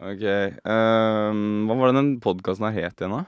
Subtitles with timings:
[0.00, 0.22] Ok.
[0.64, 3.24] Um, hva var det den podkasten her het igjen, da?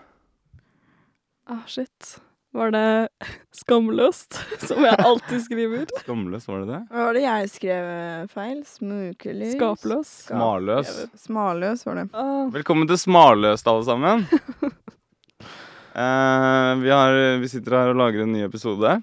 [1.52, 2.14] Ah, shit.
[2.56, 3.08] Var det
[3.62, 4.36] skamløst,
[4.68, 5.86] som jeg alltid skriver?
[6.02, 6.80] Skamløst, var det det?
[6.92, 8.58] Hva var det jeg skrev eh, feil?
[8.68, 9.54] Smukelys?
[9.56, 10.10] Skapløs.
[10.26, 10.92] Skap- Smarløs.
[11.26, 12.06] Smaløs var det.
[12.16, 14.24] Ah, Velkommen til Smarløst, alle sammen.
[15.92, 18.98] uh, vi, har, vi sitter her og lager en ny episode.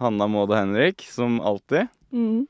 [0.00, 1.88] Hanna, Maud og Henrik, som alltid.
[2.12, 2.42] mm.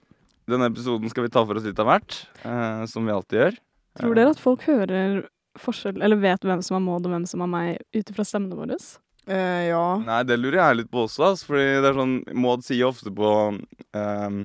[0.51, 3.55] Denne episoden skal vi ta for oss litt av hvert, uh, som vi alltid gjør.
[4.01, 5.23] Tror dere at folk hører
[5.61, 8.59] forskjell, eller vet hvem som er Maud og hvem som er meg, ut ifra stemmene
[8.59, 8.79] våre?
[9.31, 9.85] Eh, ja.
[10.05, 13.13] Nei, det lurer jeg litt på også, ass, fordi det er sånn Maud sier ofte
[13.15, 14.45] på um,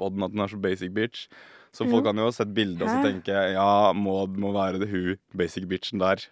[0.00, 1.28] poden at hun er så basic bitch.
[1.70, 4.88] Så folk kan jo ha sett bildet og så tenke ja, Maud må være det
[4.90, 6.24] hun basic bitchen der.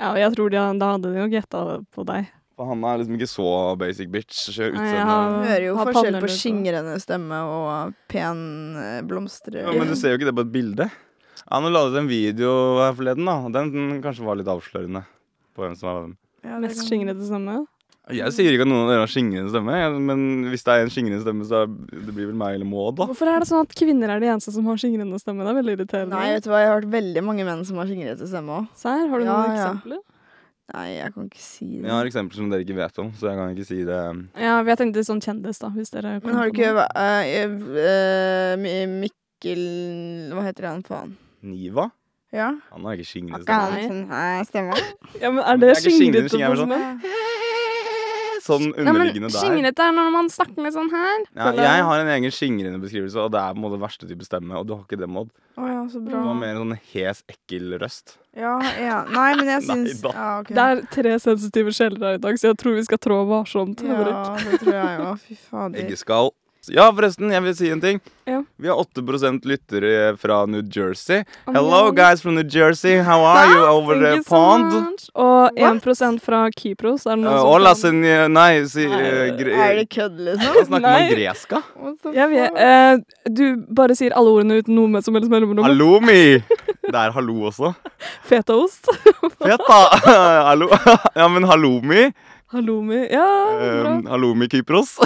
[0.00, 1.62] Ja, og jeg tror de, da hadde de jo gjetta
[1.92, 2.30] på deg.
[2.56, 4.46] For Hanna er liksom ikke så basic bitch.
[4.48, 5.16] så Nei, ja.
[5.44, 8.38] Hører jo Har forskjell på skingrende stemme og pen
[8.80, 9.66] eh, blomstre...
[9.66, 10.88] Ja, men du ser jo ikke det på et bilde.
[11.46, 12.50] Ja, Nå la du ut en video
[12.82, 13.36] her forleden, da.
[13.54, 15.04] Den, Den kanskje var litt avslørende.
[15.54, 16.14] På hvem som er hvem.
[16.46, 17.64] Ja, Mest kan- skingrete stemme.
[18.06, 20.20] Jeg sier ikke at noen av dere har skingrende stemme, men
[20.52, 23.06] hvis det er en skingrende stemme, så det blir vel meg eller Maud, da.
[23.10, 25.42] Hvorfor er det sånn at kvinner er de eneste som har skingrende stemme?
[25.42, 26.14] Det er veldig irriterende.
[26.14, 28.68] Nei, vet du hva, jeg har hørt veldig mange menn som har skingrete stemme òg.
[28.78, 29.64] Serr, har du Ja, noen ja.
[29.64, 29.98] eksempler?
[30.76, 31.82] Nei, jeg kan ikke si det.
[31.82, 33.98] Jeg har eksempler som dere ikke vet om, så jeg kan ikke si det.
[34.38, 36.86] Ja, jeg tenkte sånn kjendis, da, hvis dere Men har du ikke uh,
[37.74, 38.54] uh,
[39.02, 39.66] Mikkel
[40.30, 41.16] Hva heter han faen?
[41.46, 41.90] Niva?
[42.34, 42.50] Ja?
[42.72, 44.76] Han har ikke skingrende stemme.
[45.22, 47.00] Ja, men er det skingrete skingrende, sånn-
[48.46, 49.40] Sånn underliggende der.
[49.42, 51.22] skingrete er når man snakker litt sånn her.
[51.34, 54.22] Ja, jeg har en egen skingrende beskrivelse, og det er på en måte verste type
[54.22, 54.54] stemme.
[54.60, 55.32] Og du har ikke det, Maud.
[55.58, 56.20] Oh, ja, så Du bra.
[56.28, 58.18] har mer en sånn hes, ekkel røst.
[58.36, 59.00] Ja, ja.
[59.10, 60.12] Nei, men jeg syns da.
[60.14, 60.52] ja, ok.
[60.54, 63.82] Det er tre sensitive sjeler her i dag, så jeg tror vi skal trå varsomt.
[63.82, 65.14] Ja, det tror jeg jo.
[65.26, 65.82] Fy fader.
[65.82, 66.30] Eggeskall.
[66.74, 68.00] Ja, forresten, jeg vil si en ting.
[68.26, 68.40] Ja.
[68.58, 71.20] Vi har 8% lyttere fra New Jersey.
[71.46, 71.90] Oh, Hello, ja.
[71.94, 72.96] guys from New Jersey.
[73.06, 74.72] How are you over Thank the you so pond?
[74.72, 75.04] much.
[75.14, 75.86] Og What?
[75.86, 77.06] 1 fra Kypros.
[77.06, 80.58] Er det noen Uh, som hola, kan- Nei, si uh, gre Er det kødd, liksom?
[80.66, 81.00] snakker Nei.
[81.02, 81.62] man gresk, da?
[81.76, 82.14] What fuck?
[82.16, 82.96] eh,
[83.30, 85.62] du bare sier alle ordene uten noe med som helst mellomrom.
[85.64, 86.42] Halloumi!
[86.86, 87.74] Det er hallo også.
[88.26, 88.86] Fetaost.
[89.42, 89.80] Feta!
[90.50, 90.68] Hallo.
[91.16, 92.12] Ja, men halloumi.
[92.52, 93.08] Halloumi.
[93.10, 93.26] Ja.
[93.96, 94.96] Um, halloumi Kypros.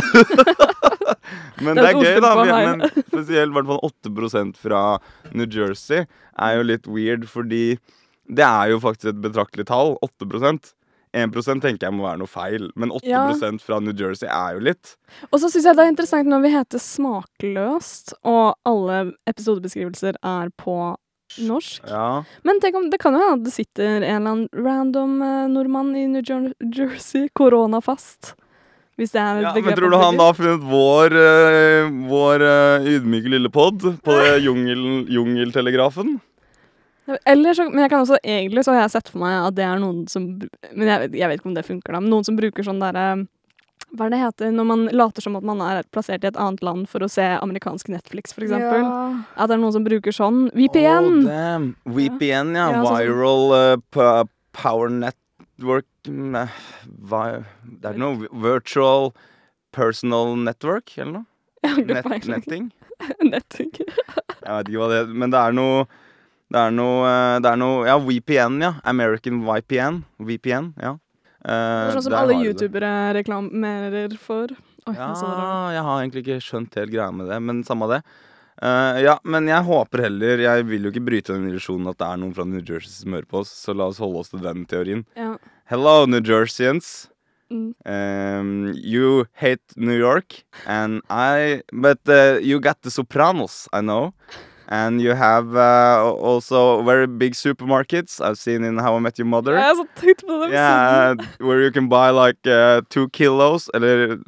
[1.60, 2.32] Men Det det er er gøy, da.
[2.40, 4.82] Vi, men spesielt i hvert fall 8 fra
[5.32, 6.06] New Jersey
[6.38, 7.78] er jo litt weird, fordi
[8.30, 9.96] det er jo faktisk et betraktelig tall.
[10.06, 10.72] 8%
[11.12, 13.24] 1% tenker jeg må være noe feil, men 8 Ja.
[13.58, 14.96] fra New Jersey er jo litt.
[15.32, 20.50] Og så syns jeg det er interessant når vi heter Smakløst, og alle episodebeskrivelser er
[20.56, 20.76] på
[21.38, 21.82] norsk.
[21.86, 22.22] Ja.
[22.46, 25.92] Men tenk om, det kan jo hende det sitter en eller annen random eh, nordmann
[25.96, 28.34] i New Jer Jersey, koronafast.
[29.00, 32.42] Hvis det er et ja men tror du han da har funnet vår, uh, vår
[32.44, 36.18] uh, ydmyke lille pod på jungel, jungeltelegrafen?
[37.26, 39.64] Eller så, men jeg kan også, egentlig så har jeg sett for meg at det
[39.66, 40.28] er noen som
[40.76, 42.00] Men jeg, vet- jeg vet ikke om det funker, da.
[42.04, 43.06] Men noen som bruker sånn derre
[43.96, 46.62] Hva er det heter når man later som at man er plassert i et annet
[46.62, 48.84] land for å se amerikansk Netflix, eksempel?
[48.84, 49.24] Ja.
[49.34, 50.44] At det er noen som bruker sånn.
[50.54, 51.08] VPN!
[51.08, 51.66] Oh, damn.
[51.98, 52.68] VPN, ja.
[52.76, 54.28] Ja, sånn Viral uh, p-
[54.60, 54.92] Power
[55.60, 56.37] Network mm,
[57.09, 59.12] hva, Det er noe virtual
[59.72, 61.26] personal network, eller noe?
[61.84, 62.71] Net, netting?
[63.32, 63.71] Netting.
[64.41, 65.84] Jeg vet ikke hva det er, men det er noe
[66.50, 68.72] det er noe, eh, det er noe Ja, VPN, ja.
[68.91, 70.00] American VPN.
[70.19, 70.97] VPN, ja.
[71.44, 74.50] Eh, Det er sånn som alle youtubere reklamerer for.
[74.88, 75.12] Oi, Ja,
[75.77, 78.00] jeg har egentlig ikke skjønt helt greia med det, men samme det.
[78.60, 82.09] Eh, ja, men jeg håper heller Jeg vil jo ikke bryte den illusjonen at det
[82.10, 84.43] er noen fra New Jersey som hører på oss, så la oss holde oss til
[84.44, 85.06] den teorien.
[85.16, 85.37] Ja.
[85.71, 87.09] Hello, New Jerseyans.
[87.50, 87.75] Mm.
[87.84, 91.62] Um, you hate New York, and I.
[91.72, 94.12] But uh, you got the Sopranos, I know.
[94.69, 98.21] And you have uh, also very big supermarkets.
[98.21, 99.56] I've seen in How I Met Your Mother.
[99.59, 103.09] Jeg er så tett på det Yeah, uh, where you can buy like uh, two
[103.09, 104.19] kilos, eller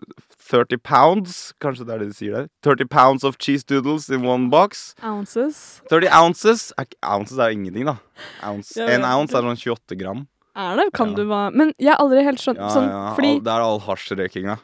[0.52, 2.48] 30 pounds, kanskje det er det de sier der.
[2.66, 4.92] 30 pounds of cheese doodles in one box.
[5.02, 5.80] Ounces.
[5.90, 6.66] 30 ounces.
[7.02, 7.96] Ounces er jo ingenting, da.
[8.44, 8.76] Ounce.
[8.76, 10.26] Ja, En ounce er sånn 28 gram.
[10.54, 10.90] Er det?
[10.92, 11.16] Kan Ja.
[11.16, 13.80] du hva Men jeg har aldri helt skjønt Ja, sånn, fordi all, det er all
[13.80, 14.58] hasjrøykinga.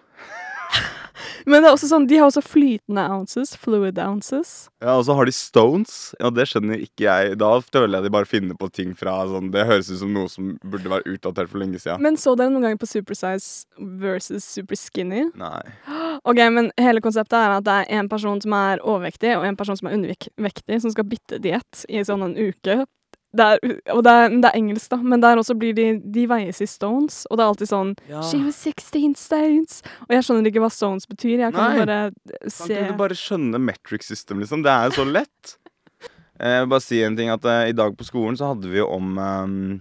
[1.49, 3.55] Men det er også sånn, de har også flytende ounces.
[3.59, 4.53] Fluid ounces.
[4.85, 5.95] Ja, og så har de stones.
[6.21, 7.39] Ja, det skjønner ikke jeg.
[7.41, 10.29] Da føler jeg de bare finner på ting fra sånn Det høres ut som noe
[10.33, 12.05] som burde være utdatert for lenge siden.
[12.05, 15.29] Men så dere noen ganger på Supersize versus Super Skinny?
[15.39, 15.65] Nei.
[16.29, 19.57] Ok, men hele konseptet er at det er en person som er overvektig, og en
[19.57, 22.81] person som er undervektig, som skal bytte diett i sånn en uke.
[23.37, 23.59] Det er,
[23.93, 26.67] og det er, det er engelsk, da, men der også blir de De veies i
[26.71, 27.91] stones, og det er alltid sånn
[28.25, 29.83] She was 16 stones!
[30.07, 31.43] Og jeg skjønner ikke hva stones betyr.
[31.45, 31.83] Jeg kan Nei.
[31.85, 31.99] bare
[32.41, 34.65] Kan se ikke du bare skjønne metric system, liksom?
[34.65, 35.57] Det er jo så lett.
[36.39, 38.69] Eh, Jeg vil bare si en ting at eh, I dag på skolen så hadde
[38.71, 39.81] vi jo om eh,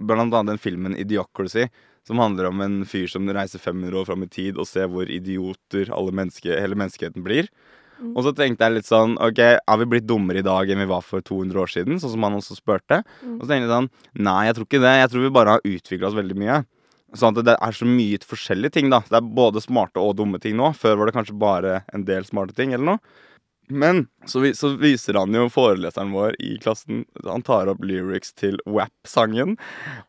[0.00, 1.66] blant annet den filmen Idiocracy.
[2.08, 5.04] Som handler om en fyr som reiser 500 år fram i tid og ser hvor
[5.12, 7.50] idioter alle menneske, hele menneskeheten blir.
[7.98, 8.14] Mm.
[8.14, 10.88] Og så tenkte jeg litt sånn OK, har vi blitt dummere i dag enn vi
[10.90, 12.00] var for 200 år siden?
[12.02, 13.02] Sånn som han også spurte.
[13.22, 13.36] Mm.
[13.36, 13.92] Og så tenkte jeg sånn
[14.28, 14.96] Nei, jeg tror ikke det.
[15.02, 16.58] Jeg tror vi bare har utvikla oss veldig mye.
[17.16, 19.00] Sånn at det er så mye forskjellige ting, da.
[19.08, 20.74] Det er både smarte og dumme ting nå.
[20.76, 23.24] Før var det kanskje bare en del smarte ting, eller noe.
[23.68, 28.32] Men så, vi, så viser han jo foreleseren vår i klassen Han tar opp lyrics
[28.36, 29.56] til WAP-sangen.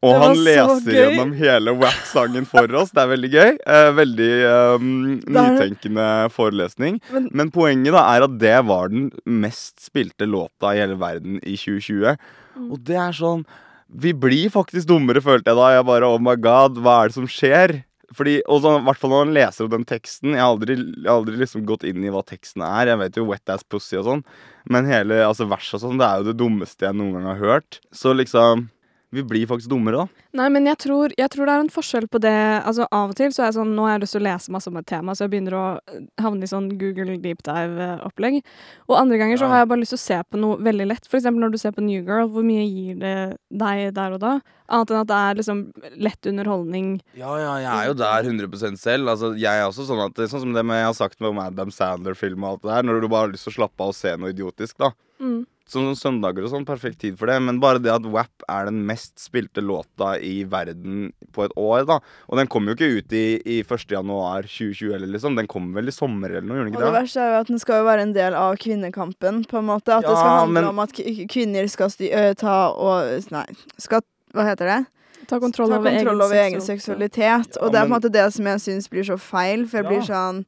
[0.06, 2.94] Og han leser gjennom hele WAP-sangen for oss.
[2.96, 3.52] Det er veldig gøy.
[3.60, 4.32] Eh, veldig
[4.76, 4.92] um,
[5.24, 7.00] nytenkende forelesning.
[7.14, 11.40] Men Men poenget da er at det var den mest spilte låta i hele verden
[11.44, 12.16] i 2020.
[12.56, 12.72] Mm.
[12.72, 13.46] Og det er sånn
[13.90, 15.70] Vi blir faktisk dummere, følte jeg da.
[15.74, 17.80] Jeg bare Oh my god, hva er det som skjer?
[18.18, 20.76] Fordi, og så, hvert fall når man leser opp den teksten Jeg har aldri,
[21.10, 22.90] aldri liksom gått inn i hva teksten er.
[22.94, 24.24] Jeg vet jo Wet Ass Pussy og sånn.
[24.70, 27.42] Men hele altså verset og sånn, det er jo det dummeste jeg noen gang har
[27.44, 27.80] hørt.
[27.96, 28.68] Så liksom
[29.10, 30.24] Vi blir faktisk dummere, da.
[30.38, 33.18] Nei, men jeg tror, jeg tror det er en forskjell på det Altså Av og
[33.18, 34.88] til så er jeg sånn Nå har jeg lyst til å lese masse om et
[34.90, 38.40] tema, så jeg begynner å eh, havne i sånn Google deep dive-opplegg.
[38.88, 41.10] Og andre ganger så har jeg bare lyst til å se på noe veldig lett.
[41.10, 43.16] For eksempel når du ser på New Girl, hvor mye gir det
[43.50, 44.38] deg der og da?
[44.70, 45.62] Annet enn at det er liksom
[46.06, 46.90] lett underholdning.
[47.18, 49.10] Ja, ja, jeg er jo der 100% selv.
[49.10, 51.40] Altså, jeg er også sånn at Sånn som det med jeg har sagt med om
[51.42, 52.86] Adam Sandler-film og alt det der.
[52.86, 54.92] Når du bare har lyst til å slappe av og se noe idiotisk, da.
[55.24, 55.42] Mm.
[55.70, 57.36] Sånn som søndager og sånn, perfekt tid for det.
[57.46, 61.86] Men bare det at WAP er den mest spilte låta i verden på et år,
[61.86, 62.00] da.
[62.28, 63.86] Og den kommer jo ikke ut i, i 1.
[63.94, 65.36] januar 2020 heller, liksom.
[65.38, 67.02] Den kommer vel i sommer eller noe, gjør den Og ikke det det?
[67.04, 69.94] verste er jo at den skal jo være en del av kvinnekampen, på en måte.
[69.94, 70.92] At det skal handle men- om at
[71.30, 71.90] kvinner skal
[72.36, 73.46] ta og Nei,
[73.78, 74.02] skal
[74.34, 74.80] Hva heter det?
[75.28, 77.56] Ta kontroll, ta over, kontroll egen over egen seksual- seksualitet.
[77.58, 79.68] Ja, og det er på en men- måte det som jeg syns blir så feil,
[79.68, 79.90] for jeg Ja.
[79.90, 80.46] blir sånn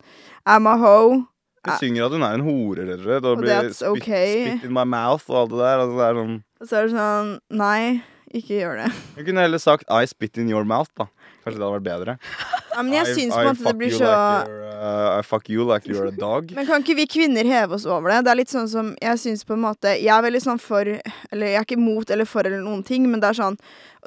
[0.48, 1.28] I'm a hoe.
[1.68, 3.28] Hun synger at hun er en hore, rett og slett.
[3.30, 4.32] Og blir spit, okay.
[4.48, 5.84] spit in my mouth og alt det der.
[5.84, 7.82] Altså, det er sånn Og så er det sånn Nei,
[8.34, 8.90] ikke gjør det.
[9.18, 11.10] Hun kunne heller sagt I spit in your mouth, da.
[11.42, 12.18] Kanskje det hadde vært bedre.
[12.72, 15.50] Ja, men jeg I- syns på en måte det blir så like uh, I fuck
[15.50, 16.52] you like you're a dog.
[16.58, 18.24] Men kan ikke vi kvinner heve oss over det?
[18.26, 20.88] Det er litt sånn som Jeg syns på en måte Jeg er veldig sånn for
[20.88, 23.60] Eller jeg er ikke mot eller for eller noen ting, men det er sånn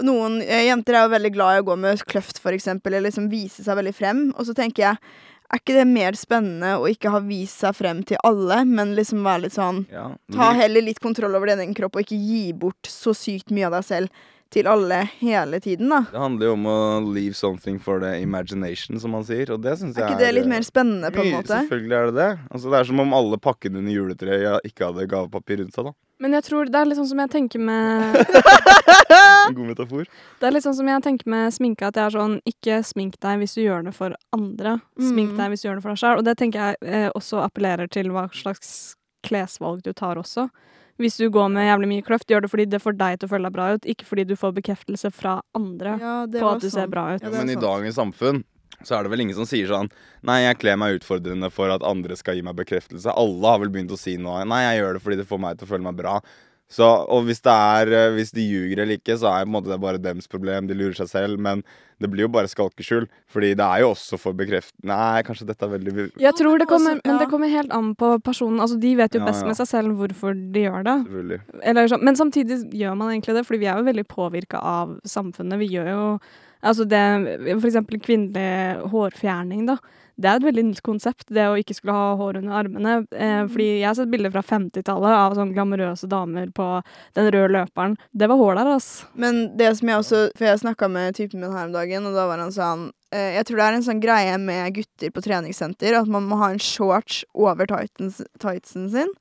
[0.03, 3.13] Noen eh, jenter er jo veldig glad i å gå med kløft, for eksempel, eller
[3.13, 4.23] liksom vise seg veldig frem.
[4.35, 4.97] Og så tenker jeg
[5.55, 9.23] Er ikke det mer spennende å ikke ha vist seg frem til alle, men liksom
[9.23, 10.09] være litt sånn Ja.
[10.35, 13.69] Ta heller litt kontroll over din egen kropp, og ikke gi bort så sykt mye
[13.69, 14.25] av deg selv
[14.55, 15.99] til alle hele tiden, da.
[16.13, 16.77] Det handler jo om å
[17.15, 19.51] leave something for the imagination, som man sier.
[19.55, 21.51] Og det syns Er Er ikke det litt mer spennende, på en måte?
[21.65, 22.31] Selvfølgelig er det det.
[22.55, 25.91] Altså, det er som om alle pakkene under juletreet ikke hadde gavepapir rundt seg.
[25.91, 28.17] da Men jeg tror det er litt sånn som jeg tenker med
[29.49, 30.07] En god metafor.
[30.41, 33.19] Det er litt sånn som jeg tenker med sminke, at jeg er sånn Ikke smink
[33.21, 34.79] deg hvis du gjør det for andre.
[35.01, 35.37] Smink Mm.
[35.41, 36.19] deg hvis du gjør det for deg sjøl.
[36.21, 40.49] Og det tenker jeg eh, også appellerer til hva slags klesvalg du tar også.
[41.03, 43.33] Hvis du går med jævlig mye kløft, gjør det fordi det får deg til å
[43.33, 46.69] føle deg bra ut, ikke fordi du får bekreftelse fra andre Ja, på at du
[46.71, 46.91] ser sånn.
[46.95, 47.23] bra ut.
[47.25, 48.45] Ja, men i dagens samfunn
[48.85, 49.89] så er det vel ingen som sier sånn
[50.27, 53.11] Nei, jeg kler meg utfordrende for at andre skal gi meg bekreftelse.
[53.11, 54.45] Alle har vel begynt å si noe.
[54.47, 56.15] Nei, jeg gjør det fordi det får meg til å føle meg bra.
[56.73, 60.01] Så, og hvis det er eh, Hvis de ljuger eller ikke, så er det bare
[60.01, 60.67] dems problem.
[60.67, 61.39] De lurer seg selv.
[61.39, 61.63] Men
[62.03, 63.07] det blir jo bare skalkeskjul.
[63.31, 64.73] Fordi det er jo også for bekreft...
[64.83, 68.15] Nei, kanskje dette er veldig Jeg tror det kommer, men det kommer helt an på
[68.25, 68.63] personen.
[68.65, 69.51] Altså, de vet jo best ja.
[69.51, 70.97] med seg selv hvorfor de gjør det.
[71.63, 71.99] Eller.
[72.01, 75.61] Men samtidig gjør man egentlig det, fordi vi er jo veldig påvirka av samfunnet.
[75.63, 76.09] Vi gjør jo
[76.65, 77.01] Altså det
[77.61, 79.75] For eksempel kvinnelig hårfjerning, da.
[80.15, 82.97] Det er et veldig nytt konsept, det å ikke skulle ha hår under armene.
[83.11, 86.69] Eh, fordi jeg har sett bilder fra 50-tallet av sånn glamorøse damer på
[87.19, 87.97] den røde løperen.
[88.13, 89.09] Det var hår der, altså.
[89.19, 92.15] Men det som jeg også For jeg snakka med typen min her om dagen, og
[92.17, 95.25] da var han sånn eh, Jeg tror det er en sånn greie med gutter på
[95.25, 99.13] treningssenter at man må ha en shorts over tightsen sin.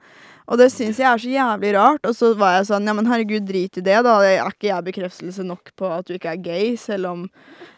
[0.52, 2.06] Og det syns jeg er så jævlig rart.
[2.10, 4.16] Og så var jeg sånn Ja, men herregud, drit i det, da.
[4.28, 7.28] Er ikke jeg bekreftelse nok på at du ikke er gay, selv om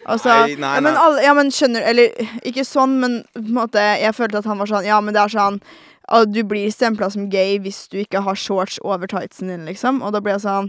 [0.06, 1.02] Altså Nei, nei, ja, men nei.
[1.02, 2.14] alle, ja, men skjønner Eller
[2.46, 5.24] ikke sånn, men på en måte Jeg følte at han var sånn Ja, men det
[5.24, 5.62] er sånn
[6.30, 10.04] du blir stempla som gay hvis du ikke har shorts over tightsen din, liksom.
[10.06, 10.68] Og da ble jeg sånn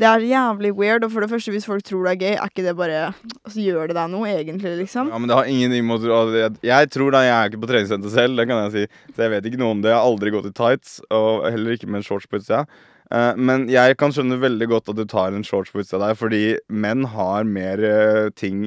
[0.00, 1.04] Det er jævlig weird.
[1.04, 3.60] Og for det første, hvis folk tror du er gay, er ikke det bare Altså,
[3.60, 5.10] gjør det deg noe, egentlig, liksom?
[5.12, 6.20] Ja, men det har ingenting med å tro
[6.64, 9.02] jeg tror da, jeg er ikke på treningssenter selv, det kan jeg si.
[9.14, 9.92] Så jeg vet ikke noe om det.
[9.92, 12.64] Jeg har aldri gått i tights, og heller ikke med en shorts på utsida.
[13.10, 16.18] Uh, men jeg kan skjønne veldig godt at du tar en shorts på utsida der,
[16.18, 18.62] fordi menn har mer uh, ting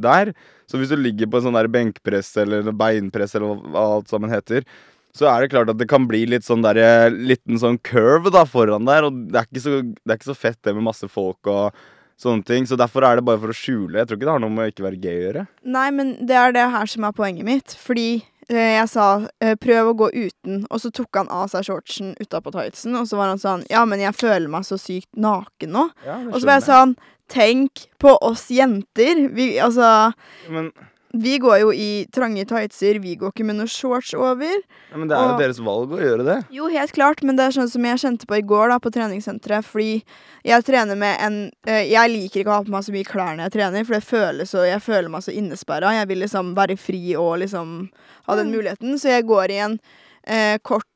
[0.00, 0.32] der.
[0.70, 4.32] Så hvis du ligger på en sånn der benkpress eller beinpress eller hva alt sammen
[4.32, 4.64] heter,
[5.12, 8.32] så er det klart at det kan bli litt sånn der, eh, liten sånn curve
[8.32, 10.86] da foran der, og det er ikke så, det er ikke så fett det med
[10.88, 11.76] masse folk og
[12.22, 12.66] sånne ting.
[12.68, 13.98] Så derfor er det bare for å skjule.
[13.98, 15.46] Jeg tror ikke det har noe med å ikke være gay å gjøre.
[15.76, 17.74] Nei, men det er det her som er poenget mitt.
[17.82, 18.08] Fordi
[18.48, 19.08] eh, jeg sa
[19.42, 23.08] eh, 'prøv å gå uten', og så tok han av seg shortsen utapå tightsen, og
[23.10, 25.90] så var han sånn 'ja, men jeg føler meg så sykt naken nå'.
[26.32, 26.96] Og så var jeg sånn
[27.28, 29.28] 'tenk på oss jenter'.
[29.34, 30.12] Vi, altså
[30.48, 30.72] Men,
[31.12, 34.48] Vi går jo i trange tightser, vi går ikke med noe shorts over.
[34.90, 36.36] ja, men det er jo deres valg å gjøre det.
[36.50, 38.90] Jo, helt klart, men det er sånn som jeg kjente på i går da, på
[38.94, 39.64] treningssenteret.
[39.68, 40.02] Fordi
[40.48, 41.36] jeg trener med en
[41.68, 43.94] øh, Jeg liker ikke å ha på meg så mye klær når jeg trener, for
[43.98, 45.92] det føles så, jeg føler meg så innesperra.
[46.00, 47.90] Jeg vil liksom være fri og liksom
[48.26, 48.56] ha den Mm.
[48.56, 48.96] muligheten.
[48.98, 49.78] Så jeg går i en
[50.24, 50.86] eh, kort,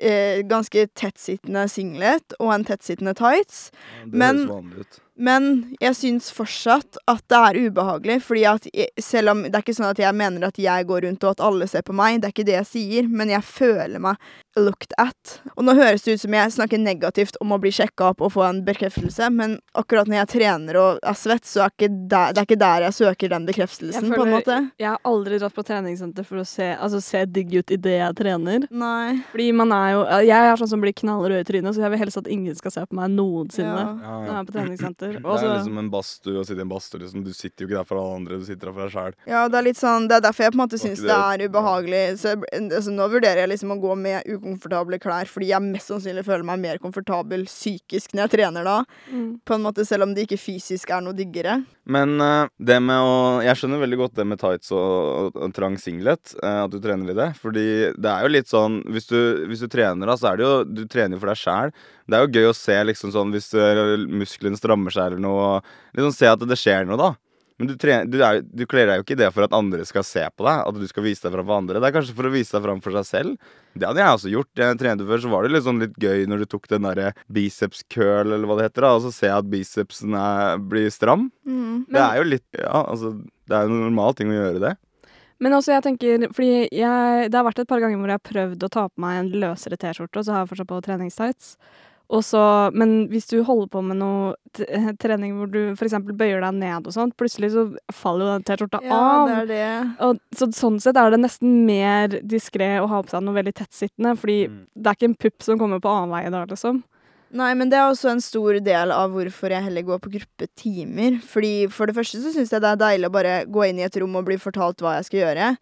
[0.00, 3.70] eh, ganske tettsittende singlet og en tettsittende tights.
[4.04, 5.00] Det Men- høres vanlig ut.
[5.20, 5.50] Men
[5.82, 9.76] jeg syns fortsatt at det er ubehagelig, fordi at jeg, selv om det er ikke
[9.76, 12.30] sånn at jeg mener at jeg går rundt og at alle ser på meg, det
[12.30, 14.16] er ikke det jeg sier, men jeg føler meg
[14.58, 15.36] looked at.
[15.54, 18.32] Og nå høres det ut som jeg snakker negativt om å bli sjekka opp og
[18.34, 22.34] få en bekreftelse, men akkurat når jeg trener og er svett, så er ikke der,
[22.34, 24.58] det er ikke der jeg søker den bekreftelsen, føler, på en måte.
[24.80, 28.18] Jeg har aldri dratt på treningssenter for å se, altså, se digg ut idet jeg
[28.18, 28.66] trener.
[28.72, 29.20] Nei.
[29.30, 32.02] Fordi man er jo Jeg er sånn som blir knallrød i trynet, så jeg vil
[32.02, 33.86] helst at ingen skal se på meg noensinne Ja.
[34.00, 35.09] Ja, når jeg er på treningssenter.
[35.18, 37.00] Det er liksom en badstue å sitte i en badstue.
[37.02, 37.24] Liksom.
[37.24, 39.14] Du sitter jo ikke der for alle andre, du sitter der for deg sjæl.
[39.26, 41.42] Ja, det er litt sånn Det er derfor jeg på en måte syns det det-
[41.44, 42.02] er ubehagelig.
[42.20, 45.88] Så jeg, altså, nå vurderer jeg liksom å gå med ukomfortable klær, fordi jeg mest
[45.90, 48.78] sannsynlig føler meg mer komfortabel psykisk når jeg trener da.
[49.12, 49.40] mm.
[49.44, 51.64] På en måte Selv om det ikke fysisk er noe diggere.
[51.90, 55.54] Men eh, det med å Jeg skjønner veldig godt det med tights og, og, og
[55.56, 56.34] trang singlet.
[56.42, 57.30] eh, at du trener i det.
[57.40, 60.44] Fordi det er jo litt sånn Hvis du, hvis du trener, da, så er det
[60.46, 61.72] jo Du trener jo for deg sjæl.
[62.10, 65.58] Det er jo gøy å se liksom sånn hvis uh, musklene strammer seg eller noe.
[65.96, 67.14] Liksom se at det skjer noe, da.
[67.60, 69.84] Men du, trener, du, er, du kler deg jo ikke i det for at andre
[69.84, 70.62] skal se på deg.
[70.64, 71.76] At du skal vise deg fram for andre.
[71.76, 73.50] Det er kanskje for å vise deg fram for seg selv.
[73.76, 74.50] Det hadde jeg også gjort.
[74.62, 77.10] Jeg trente før, så var det litt sånn litt gøy når du tok den derre
[77.28, 80.88] biceps curl, eller hva det heter, da, og så ser jeg at bicepsen er, blir
[80.94, 81.28] stram.
[81.44, 81.74] Mm.
[81.92, 84.72] Det er jo litt Ja, altså Det er jo en normal ting å gjøre det.
[85.40, 88.32] Men også jeg tenker Fordi jeg, det har vært et par ganger hvor jeg har
[88.32, 91.54] prøvd å ta på meg en løsere T-skjorte, og så har jeg fortsatt på treningstights.
[92.10, 92.40] Og så,
[92.74, 94.64] men hvis du holder på med noe t
[94.98, 95.94] trening hvor du f.eks.
[96.18, 97.62] bøyer deg ned og sånt, plutselig så
[97.94, 99.28] faller jo den T-skjorta Ja, av.
[99.28, 99.90] det er det.
[100.08, 103.54] Og, så sånn sett er det nesten mer diskré å ha på seg noe veldig
[103.62, 104.66] tettsittende, fordi Mm.
[104.74, 106.82] det er ikke en pupp som kommer på annen vei da, liksom.
[107.30, 111.20] Nei, men det er også en stor del av hvorfor jeg heller går på gruppetimer.
[111.22, 113.84] Fordi For det første så syns jeg det er deilig å bare gå inn i
[113.86, 115.52] et rom og bli fortalt hva jeg skal gjøre.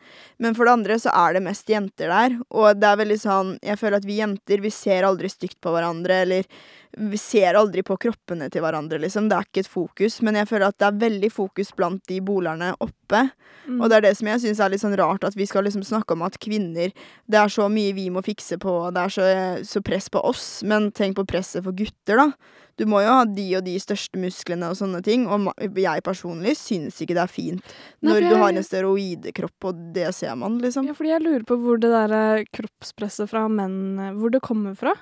[0.40, 2.38] Men for det andre så er det mest jenter der.
[2.48, 5.74] Og det er veldig sånn Jeg føler at vi jenter, vi ser aldri stygt på
[5.74, 6.48] hverandre, eller
[6.96, 9.28] vi ser aldri på kroppene til hverandre, liksom.
[9.28, 10.20] Det er ikke et fokus.
[10.24, 13.24] Men jeg føler at det er veldig fokus blant de bolerne oppe.
[13.66, 13.80] Mm.
[13.80, 15.84] Og det er det som jeg syns er litt sånn rart, at vi skal liksom
[15.86, 16.94] snakke om at kvinner
[17.28, 19.26] Det er så mye vi må fikse på, det er så,
[19.66, 22.30] så press på oss, men tenk på presset for gutter, da.
[22.78, 26.54] Du må jo ha de og de største musklene og sånne ting, og jeg personlig
[26.60, 30.38] syns ikke det er fint Nei, når for du har en steroidekropp, og det ser
[30.38, 30.86] man, liksom.
[30.86, 34.44] Ja, fordi jeg lurer på hvor det der eh, kroppspresset fra menn eh, Hvor det
[34.46, 34.94] kommer fra,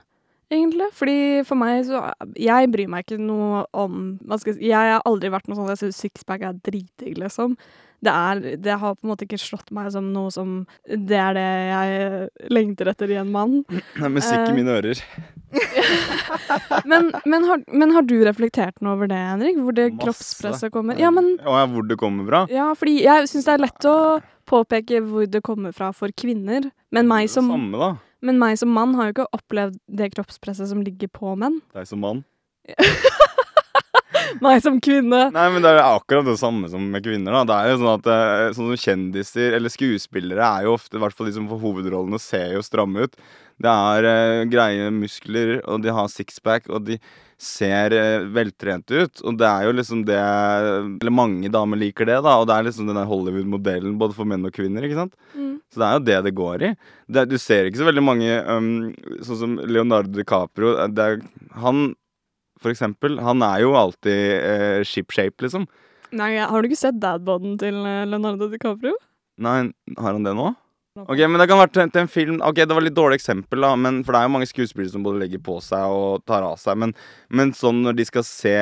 [0.53, 0.91] egentlig.
[0.97, 1.17] Fordi
[1.49, 2.03] for meg så
[2.39, 6.05] Jeg bryr meg ikke noe om jeg, jeg har aldri vært noe sånn Jeg syns
[6.07, 7.57] sixpack er dritdigg, liksom.
[8.05, 11.33] Det, er, det har på en måte ikke slått meg som noe som Det er
[11.35, 13.63] det jeg lengter etter i en mann.
[13.73, 15.01] Det er musikk i mine ører.
[16.85, 19.57] Men, men, har, men har du reflektert noe over det, Henrik?
[19.63, 20.03] Hvor det Masse.
[20.03, 20.99] kroppspresset kommer?
[21.01, 22.41] Ja, men ja, hvor det kommer fra.
[22.53, 23.97] Ja, fordi jeg syns det er lett å
[24.51, 26.69] påpeke hvor det kommer fra for kvinner.
[26.95, 27.91] Men meg som, samme, da.
[28.27, 31.61] Men meg som mann har jo ikke opplevd det kroppspresset som ligger på menn.
[31.77, 32.25] Deg som mann.
[34.43, 35.27] Meg som kvinne.
[35.33, 37.33] Nei, men det er akkurat det samme som med kvinner.
[37.33, 40.99] da Det er jo sånn at eh, Sånn som kjendiser eller skuespillere er jo ofte,
[40.99, 43.17] i hvert fall de som får hovedrollene, ser jo stramme ut.
[43.63, 46.99] Det er uh, greie muskler, og de har sixpack, og de
[47.39, 47.93] ser
[48.33, 49.21] veltrent ut.
[49.29, 52.37] Og det er jo liksom det Eller mange damer liker det, da.
[52.41, 54.87] Og det er liksom den Hollywood-modellen både for menn og kvinner.
[54.87, 55.15] ikke sant?
[55.35, 55.55] Mm.
[55.73, 56.71] Så det er jo det det går i.
[57.13, 58.69] Det, du ser ikke så veldig mange um,
[59.27, 60.77] Sånn som Leonardo DiCaprio.
[60.81, 61.21] eh, Det er,
[61.61, 61.95] han,
[62.63, 65.67] for eksempel, han er jo alltid uh, ship shape, liksom.
[66.17, 68.95] Nei, Har du ikke sett dadboden til eh, Leonardo DiCaprio?
[69.43, 69.59] Nei,
[69.99, 70.55] har han det nå?
[71.05, 73.75] Ok, men Det kan være til, en film Ok, Det var litt dårlig eksempel, da
[73.77, 76.57] men, for det er jo mange skuespillere som både legger på seg og tar av
[76.61, 76.79] seg.
[76.81, 76.95] Men,
[77.29, 78.57] men sånn når de skal se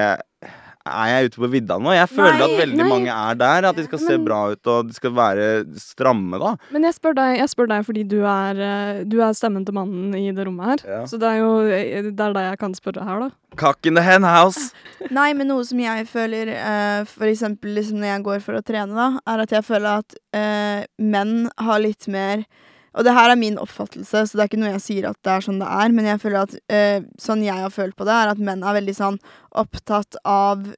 [0.85, 1.95] Er jeg ute på vidda nå?
[1.97, 2.89] Jeg føler Nei, at veldig nei.
[2.91, 3.67] mange er der.
[3.71, 5.47] At de skal se Men- bra ut og de skal være
[5.81, 6.51] stramme, da.
[6.71, 9.73] Men jeg spør deg, jeg spør deg fordi du er, eh, du er stemmen til
[9.73, 10.85] mannen i det rommet her.
[10.85, 11.05] Ja.
[11.09, 13.31] Så det er jo eh, det er deg jeg kan spørre her, da.
[13.57, 14.75] Cock in the hen house!
[15.11, 18.63] Nei, men noe som jeg føler, uh, for eksempel liksom når jeg går for å
[18.67, 22.45] trene, da, er at jeg føler at uh, menn har litt mer
[22.95, 25.33] Og det her er min oppfattelse, så det er ikke noe jeg sier at det
[25.33, 28.15] er sånn det er, men jeg føler at eh, sånn jeg har følt på det,
[28.15, 29.19] er at menn er veldig sånn
[29.65, 30.69] opptatt av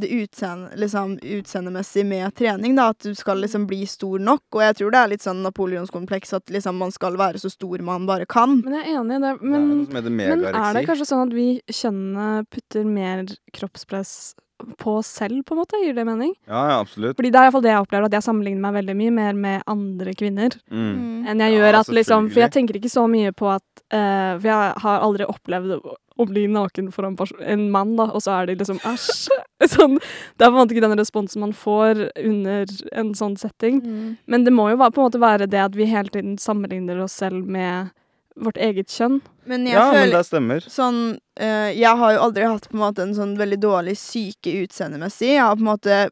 [0.00, 2.90] det utseende, liksom, utseendemessig med trening, da.
[2.94, 4.42] At du skal liksom bli stor nok.
[4.54, 7.82] Og jeg tror det er litt sånn napoleonskompleks at liksom man skal være så stor
[7.86, 8.60] man bare kan.
[8.64, 9.34] Men jeg er enig i det.
[9.34, 12.84] det er Men, noe som heter men er det kanskje sånn at vi kjønnene putter
[12.88, 14.34] mer kroppspress
[14.78, 15.78] på oss selv, på en måte?
[15.82, 16.30] Gir det mening?
[16.46, 17.16] Ja, ja, absolutt.
[17.18, 19.64] Fordi det er iallfall det jeg opplever, at jeg sammenligner meg veldig mye mer med
[19.68, 21.26] andre kvinner Mm.
[21.28, 24.38] enn jeg Ja, gjør at liksom For jeg tenker ikke så mye på at uh,
[24.38, 25.74] For jeg har aldri opplevd
[26.18, 27.04] å- bli naken for
[27.40, 29.28] en, mann, da, og så er de liksom æsj.
[29.74, 29.96] Sånn,
[30.36, 33.80] det er på en måte ikke den responsen man får under en sånn setting.
[33.82, 34.16] Mm.
[34.26, 37.00] Men det må jo være- på en måte være det at vi hele tiden sammenligner
[37.02, 37.90] oss selv med
[38.36, 39.20] vårt eget kjønn.
[39.46, 40.60] Men jeg Ja, men det stemmer.
[40.66, 44.52] sånn øh, Jeg har jo aldri hatt på en måte en sånn veldig dårlig syke
[44.66, 45.34] utseendemessig.
[45.36, 46.10] Jeg har på en måte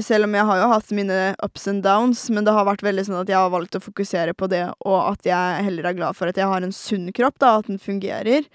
[0.00, 3.02] selv om jeg har jo hatt mine ups and downs, men det har vært veldig
[3.04, 6.16] sånn at jeg har valgt å fokusere på det, og at jeg heller er glad
[6.16, 8.46] for at jeg har en sunn kropp, da, at den fungerer.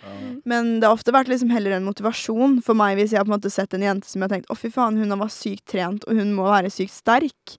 [0.50, 3.30] Men det har ofte vært liksom heller en motivasjon for meg hvis jeg har på
[3.30, 5.68] en måte sett en jente som jeg har tenkt å fy faen, hun var sykt
[5.70, 7.58] trent, og hun må være sykt sterk.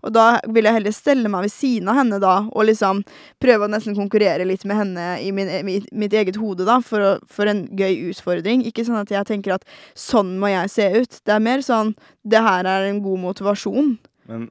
[0.00, 3.04] Og da vil jeg heller stelle meg ved siden av henne da, og liksom
[3.44, 7.04] prøve å nesten konkurrere litt med henne i min, mitt, mitt eget hode, da, for,
[7.04, 8.64] å, for en gøy utfordring.
[8.64, 11.20] Ikke sånn at jeg tenker at sånn må jeg se ut.
[11.28, 11.92] Det er mer sånn
[12.30, 13.96] det her er en god motivasjon.
[14.28, 14.48] Men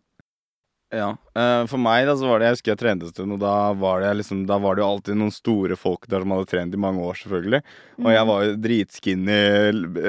[0.93, 1.09] ja.
[1.35, 3.55] eh, for meg, da, så var det Jeg husker jeg trente en stund, og da
[3.75, 6.77] var det liksom Da var det jo alltid noen store folk der som hadde trent
[6.77, 7.59] i mange år, selvfølgelig.
[8.03, 9.41] Og jeg var jo dritskinny,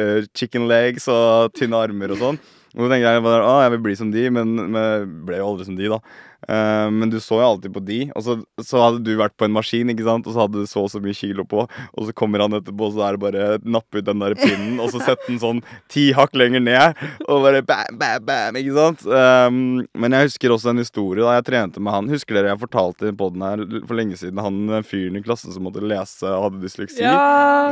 [0.05, 2.41] eh, chicken legs og tynne armer og sånn.
[2.77, 5.49] Og så tenkte jeg bare å, jeg vil bli som de, men, men ble jo
[5.51, 5.99] aldri som de, da.
[6.47, 9.49] Eh, men du så jo alltid på de, og så, så hadde du vært på
[9.49, 12.07] en maskin, ikke sant, og så hadde du så og så mye kilo på, og
[12.07, 14.93] så kommer han etterpå, og så er det bare nappe ut den der pinnen, og
[14.93, 19.05] så sette den sånn ti hakk lenger ned, og bare bam, bam, bam, ikke sant.
[19.09, 19.59] Um,
[19.99, 22.13] men jeg husker også en historie da jeg trente med han.
[22.13, 25.55] Husker dere jeg fortalte på den her for lenge siden, han eh, fyren i klassen
[25.55, 27.03] som måtte lese og hadde dysleksi?
[27.03, 27.17] Ja!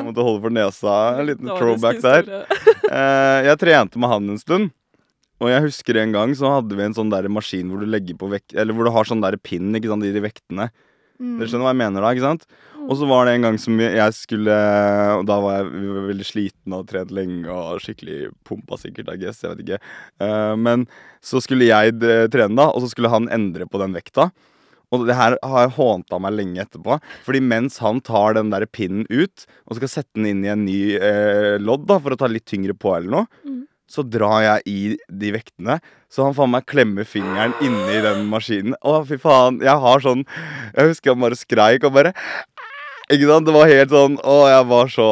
[0.01, 0.97] Jeg måtte holde for nesa.
[1.21, 2.33] En liten throwback der.
[2.87, 4.69] Eh, jeg trente med han en stund.
[5.43, 8.17] Og jeg husker en gang så hadde vi en sånn der maskin hvor du legger
[8.17, 10.71] på vekt Eller hvor du har sånn der pinn ikke sant, i de vektene.
[11.21, 11.37] Mm.
[11.41, 12.15] Dere skjønner hva jeg mener da?
[12.15, 12.49] ikke sant?
[12.87, 14.57] Og så var det en gang som jeg skulle
[15.19, 19.13] Og da var jeg vi var veldig sliten og trent lenge og skikkelig pumpa sikkert,
[19.13, 19.43] I guess.
[19.43, 19.81] Jeg vet ikke.
[20.23, 20.85] Uh, men
[21.25, 24.31] så skulle jeg trene, da, og så skulle han endre på den vekta.
[24.95, 27.01] Og det her har jeg hånta meg lenge etterpå.
[27.27, 30.63] Fordi mens han tar den der pinnen ut og skal sette den inn i en
[30.69, 33.65] ny eh, lodd da, for å ta litt tyngre på eller noe, Mm.
[33.91, 34.81] Så drar jeg i
[35.23, 35.79] de vektene.
[36.11, 38.77] Så han faen meg klemmer fingeren inni den maskinen.
[38.83, 39.61] Å, fy faen.
[39.65, 40.25] Jeg har sånn
[40.77, 42.15] Jeg husker han bare skreik og bare
[43.07, 43.47] ikke sant?
[43.47, 45.05] Det var helt sånn Å, jeg var så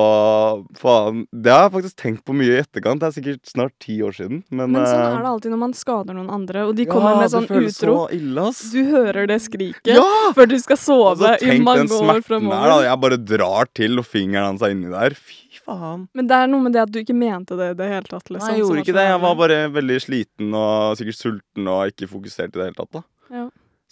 [0.78, 1.20] Faen.
[1.30, 2.98] Det har jeg faktisk tenkt på mye i etterkant.
[3.02, 4.40] Det er sikkert snart ti år siden.
[4.50, 7.20] Men, Men sånn eh, er det alltid når man skader noen andre, og de kommer
[7.20, 7.76] med sånn utrop.
[7.76, 8.48] så ille.
[8.74, 10.02] Du hører det skriket Ja!
[10.34, 12.80] før du skal sove Altså, i tenk mange den år smerten der, da.
[12.88, 15.14] Jeg bare drar til, og fingeren hans er inni der.
[15.14, 16.07] Fy faen.
[16.14, 18.29] Men det er noe med det at du ikke mente det i det hele tatt.
[18.29, 19.09] Liksom, Nei, jeg gjorde ikke det.
[19.09, 22.92] Jeg var bare veldig sliten og sikkert sulten og ikke fokusert i det hele tatt.
[23.00, 23.44] da Ja.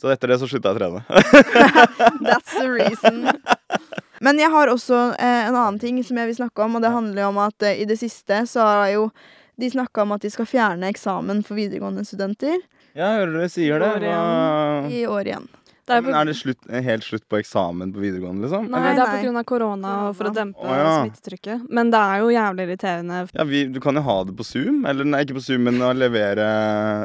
[0.02, 1.02] Så etter det så slutta jeg å trene.
[2.26, 3.28] That's the reason.
[4.22, 6.90] Men jeg har også eh, en annen ting som jeg vil snakke om, og det
[6.94, 9.08] handler jo om at eh, i det siste så har jo
[9.60, 12.56] de snakka om at de skal fjerne eksamen for videregående studenter
[12.96, 13.90] Ja, hører dere sier det.
[13.94, 14.22] År Hva...
[14.90, 15.46] i år igjen.
[15.82, 18.68] Det er, på, er det slutt, helt slutt på eksamen på videregående, liksom?
[18.70, 19.00] nei, Eller?
[19.00, 20.92] det er av korona og for å dempe oh, ja.
[21.00, 21.64] smittetrykket.
[21.74, 23.18] Men det er jo jævlig irriterende.
[23.34, 24.84] Ja, vi, Du kan jo ha det på Zoom.
[24.86, 26.46] Eller nei, ikke på Zoom, men å levere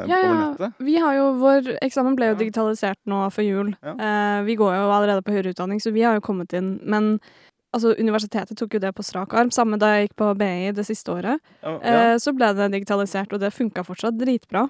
[0.06, 0.78] Ja, over nettet.
[0.86, 3.74] Vi har jo, Vår eksamen ble jo digitalisert nå før jul.
[3.82, 3.98] Ja.
[3.98, 6.76] Eh, vi går jo allerede på høyere utdanning, så vi har jo kommet inn.
[6.86, 7.16] Men
[7.74, 9.50] altså, universitetet tok jo det på strak arm.
[9.54, 11.42] Samme da jeg gikk på BI det siste året.
[11.66, 14.68] Eh, så ble det digitalisert, og det funka fortsatt dritbra.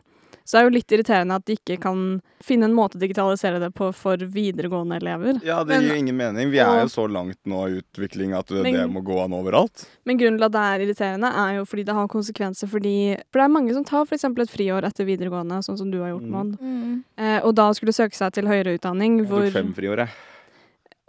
[0.48, 1.98] Så det er jo litt irriterende at de ikke kan
[2.40, 5.42] finne en måte å digitalisere det på for videregående elever.
[5.44, 6.48] ja, det gir jo ingen mening.
[6.54, 9.34] Vi er jo så langt nå i utvikling at det, Men- det må gå an
[9.36, 9.84] overalt.
[10.08, 12.94] Men grunnen til at det er irriterende, er jo fordi det har konsekvenser fordi
[13.30, 14.24] For det er mange som tar f.eks.
[14.24, 17.04] et friår etter videregående, sånn som du har gjort, Mm.
[17.18, 20.08] Eh, og da skulle søke seg til høyere utdanning, Jeg hvor tok fem friår, jeg.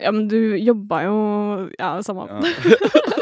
[0.01, 2.27] Ja, men du jobba jo Ja, samme.
[2.27, 2.39] Ja.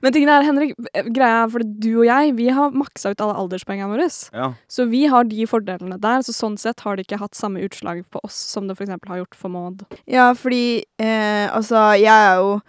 [0.00, 3.24] Men tingen er, Henrik, eh, greia er for du og jeg, vi har maksa ut
[3.24, 4.08] alle alderspoengene våre.
[4.32, 4.52] Ja.
[4.70, 6.24] Så vi har de fordelene der.
[6.26, 9.22] Så sånn sett har det ikke hatt samme utslag på oss som det for har
[9.22, 9.84] gjort for Maud.
[10.08, 12.60] Ja, fordi eh, altså, jeg er jo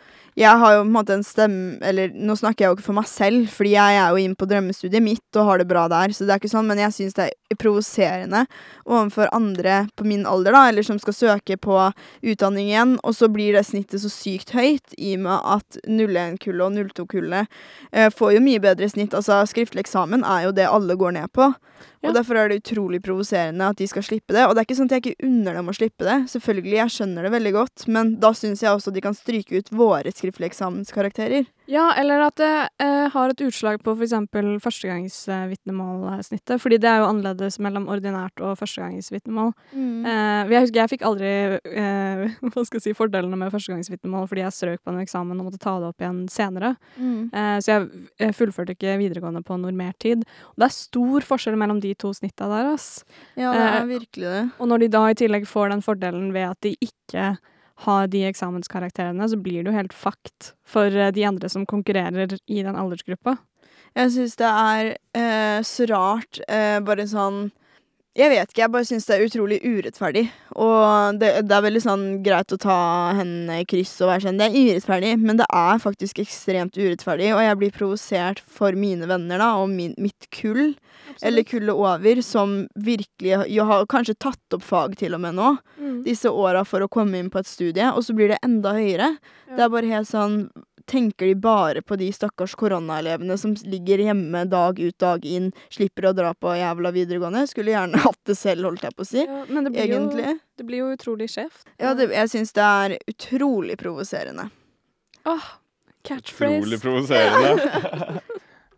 [0.42, 2.98] jeg har jo på en måte en stemme Eller nå snakker jeg jo ikke for
[2.98, 6.14] meg selv, fordi jeg er jo inne på drømmestudiet mitt og har det bra der,
[6.16, 8.44] så det er ikke sånn, men jeg syns det er provoserende
[8.86, 11.78] overfor andre på min alder, da, eller som skal søke på
[12.22, 16.66] utdanning igjen, og så blir det snittet så sykt høyt, i og med at 01-kullet
[16.66, 19.16] og 02-kullet eh, får jo mye bedre snitt.
[19.18, 21.52] Altså, skriftlig eksamen er jo det alle går ned på.
[22.02, 22.10] Ja.
[22.10, 24.46] Og Derfor er det utrolig provoserende at de skal slippe det.
[24.48, 26.18] Og det er ikke sånn at jeg ikke unner dem å slippe det.
[26.34, 29.72] Selvfølgelig, jeg skjønner det veldig godt, men da syns jeg også de kan stryke ut
[29.74, 31.46] våre skriftlige skriftlige eksamenskarakterer.
[31.72, 34.14] Ja, eller at det eh, har et utslag på f.eks.
[34.64, 36.60] førstegangsvitnemålsnittet.
[36.60, 39.54] Fordi det er jo annerledes mellom ordinært og førstegangsvitnemål.
[39.72, 40.06] Mm.
[40.06, 44.44] Eh, jeg husker jeg fikk aldri eh, hva skal jeg si, fordelene med førstegangsvitnemål fordi
[44.44, 46.76] jeg strøk på en eksamen og måtte ta det opp igjen senere.
[46.98, 47.30] Mm.
[47.30, 47.82] Eh, så jeg,
[48.26, 50.20] jeg fullførte ikke videregående på normert tid.
[50.52, 52.88] Og det er stor forskjell mellom de to snitta der, ass.
[53.40, 54.44] Ja, det er Eh, virkelig det.
[54.60, 57.38] Og når de da i tillegg får den fordelen ved at de ikke
[57.86, 62.62] har de eksamenskarakterene, så blir jo helt fucked for eh, de andre som konkurrerer i
[62.66, 63.38] den aldersgruppa.
[63.98, 67.50] Jeg syns det er eh, så rart, eh, bare sånn
[68.18, 70.26] Jeg vet ikke, jeg bare syns det er utrolig urettferdig.
[70.60, 72.76] Og det, det er veldig sånn greit å ta
[73.16, 77.30] henne i kryss og være sånn Det er urettferdig, men det er faktisk ekstremt urettferdig,
[77.32, 80.74] og jeg blir provosert for mine venner, da, og min, mitt kull,
[81.24, 85.54] eller kullet over, som virkelig jo har kanskje tatt opp fag til og med nå,
[85.82, 86.04] Mm.
[86.06, 89.08] disse åra for å komme inn på et studie, og så blir det enda høyere.
[89.50, 89.56] Ja.
[89.56, 90.36] Det er bare helt sånn
[90.92, 96.10] Tenker de bare på de stakkars koronaelevene som ligger hjemme dag ut dag inn, slipper
[96.10, 97.46] å dra på jævla videregående?
[97.48, 99.22] Skulle gjerne hatt det selv, holdt jeg på å si.
[99.24, 101.64] Ja, men det blir, jo, det blir jo utrolig skjevt.
[101.80, 104.50] Ja, det, jeg syns det er utrolig provoserende.
[105.32, 105.48] Åh,
[106.04, 106.60] catchphrase.
[106.60, 107.56] Utrolig provoserende.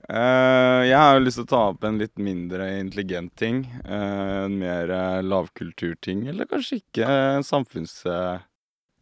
[0.06, 3.66] Uh, jeg har jo lyst til å ta opp en litt mindre intelligent ting.
[3.90, 8.50] Uh, en mer uh, lavkulturting, eller kanskje ikke en samfunns, eh,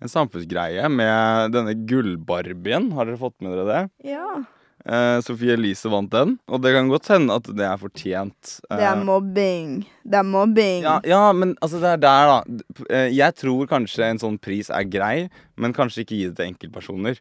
[0.02, 2.92] en samfunnsgreie med denne gullbarbien.
[2.96, 3.84] Har dere fått med dere det?
[4.16, 4.42] Ja.
[4.82, 8.56] Eh, Sofie Elise vant den, og det kan godt hende at det er fortjent.
[8.66, 9.76] Det er Eh, mobbing.
[10.04, 10.82] Det er mobbing.
[10.88, 12.64] ja, ja, men altså det er der, da.
[12.90, 16.50] Eh, Jeg tror kanskje en sånn pris er grei, men kanskje ikke gi det til
[16.50, 17.20] enkeltpersoner.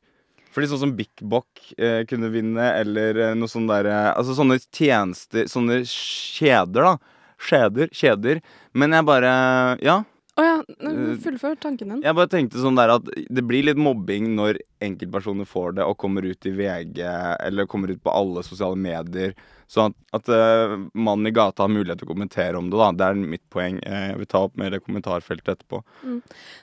[0.51, 1.47] Fordi sånn som Bik Bok
[1.79, 6.97] eh, kunne vinne, eller eh, noe sånn derre Altså sånne tjenester Sånne kjeder, da.
[7.39, 7.87] Skjeder.
[7.95, 8.41] Kjeder.
[8.75, 10.03] Men jeg bare Ja.
[10.41, 12.03] Å ja, Eh, fullfør tanken din.
[12.05, 15.99] Jeg bare tenkte sånn der at det blir litt mobbing når enkeltpersoner får det og
[16.01, 19.35] kommer ut i VG eller kommer ut på alle sosiale medier.
[19.71, 22.79] Sånn at, at uh, mannen i gata har mulighet til å kommentere om det.
[22.81, 23.79] da Det er mitt poeng.
[23.85, 25.83] Eh, Jeg vil ta opp mer det kommentarfeltet etterpå.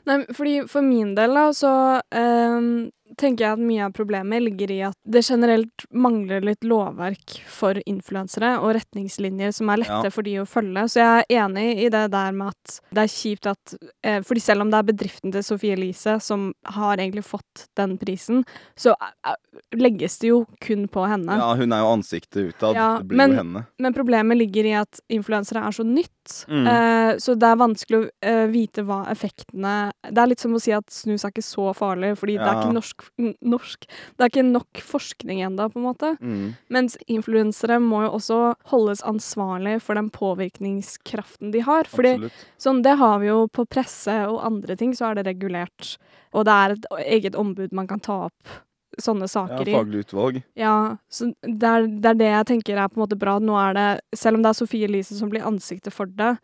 [0.09, 1.73] Nei, fordi for min del da, så
[2.11, 7.37] ehm, tenker jeg at mye av problemet ligger i at det generelt mangler litt lovverk
[7.47, 10.09] for influensere, og retningslinjer som er lette Ja.
[10.13, 10.83] for de å følge.
[10.91, 14.41] Så jeg er enig i det der med at det er kjipt at eh, Fordi
[14.41, 18.43] selv om det er bedriften til Sophie Elise som har egentlig fått den prisen,
[18.75, 19.35] så eh,
[19.75, 21.37] legges det jo kun på henne.
[21.37, 22.75] Ja, hun er jo ansiktet utad.
[22.75, 23.65] Ja, det blir men- jo henne.
[23.79, 26.45] Men problemet ligger i at influensere er så nytt.
[26.49, 26.67] Mm.
[26.67, 30.59] Eh, så det er vanskelig å eh, vite hva effektene Det er litt som å
[30.61, 34.23] si at snus er ikke så farlig, fordi det er ikke norsk, n- norsk Det
[34.25, 36.11] er ikke nok forskning ennå, på en måte.
[36.21, 36.55] Mm.
[36.69, 38.39] Mens influensere må jo også
[38.71, 41.83] holdes ansvarlig for den påvirkningskraften de har.
[41.89, 42.45] Fordi Absolutt.
[42.59, 45.97] sånn, det har vi jo på presse og andre ting, så er det regulert.
[46.33, 48.55] Og det er et eget ombud man kan ta opp
[48.99, 49.73] sånne saker i.
[49.75, 50.43] faglig utvalg.
[50.57, 53.37] Ja, så det er, det er det jeg tenker er på en måte bra.
[53.39, 56.37] Nå er det, selv om det er Sofie Elise som blir ansiktet for det,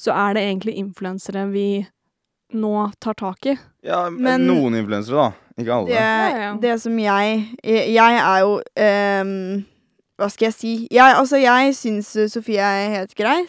[0.00, 1.86] så er det egentlig influensere vi
[2.52, 3.58] nå tar tak i.
[3.86, 5.32] Ja, Men- noen influensere, da.
[5.60, 5.90] Ikke alle.
[5.90, 6.54] Det, Ja, ja.
[6.60, 9.64] det som jeg Jeg er jo um,
[10.20, 10.72] Hva skal jeg si?
[10.92, 13.44] Jeg, altså, jeg syns Sofie er helt grei.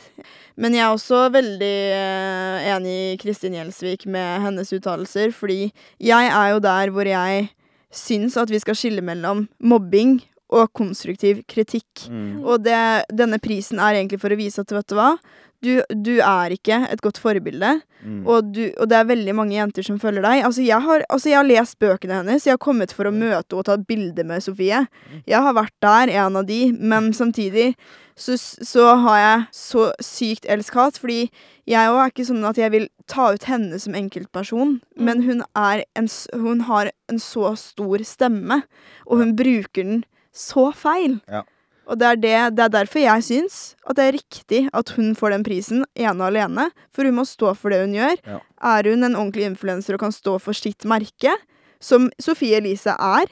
[0.56, 5.32] Men jeg er også veldig uh, enig i Kristin Gjelsvik med hennes uttalelser.
[5.36, 7.50] Fordi jeg er jo der hvor jeg
[7.91, 10.21] syns at vi skal skille mellom mobbing
[10.52, 12.08] og konstruktiv kritikk.
[12.12, 12.43] Mm.
[12.43, 15.13] Og det, denne prisen er egentlig for å vise at vet du hva,
[15.62, 17.76] du, du er ikke et godt forbilde.
[18.02, 18.21] Mm.
[18.26, 20.43] Og, du, og det er veldig mange jenter som følger deg.
[20.47, 22.47] Altså jeg, har, altså jeg har lest bøkene hennes.
[22.47, 24.86] Jeg har kommet for å møte og ta et bilde med Sofie.
[25.30, 27.71] Jeg har vært der, en av de, men samtidig
[28.17, 30.97] så, så har jeg så sykt elsk-hat.
[31.02, 31.28] Fordi
[31.69, 35.43] jeg òg er ikke sånn at jeg vil ta ut henne som enkeltperson, men hun,
[35.58, 36.10] en,
[36.41, 38.63] hun har en så stor stemme,
[39.06, 41.19] og hun bruker den så feil.
[41.30, 41.43] Ja.
[41.91, 45.12] Og det er, det, det er derfor jeg syns at det er riktig at hun
[45.17, 46.69] får den prisen ene og alene.
[46.95, 48.15] For hun må stå for det hun gjør.
[48.23, 48.39] Ja.
[48.71, 51.36] Er hun en ordentlig influenser og kan stå for sitt merke,
[51.84, 53.32] som Sofie Elise er,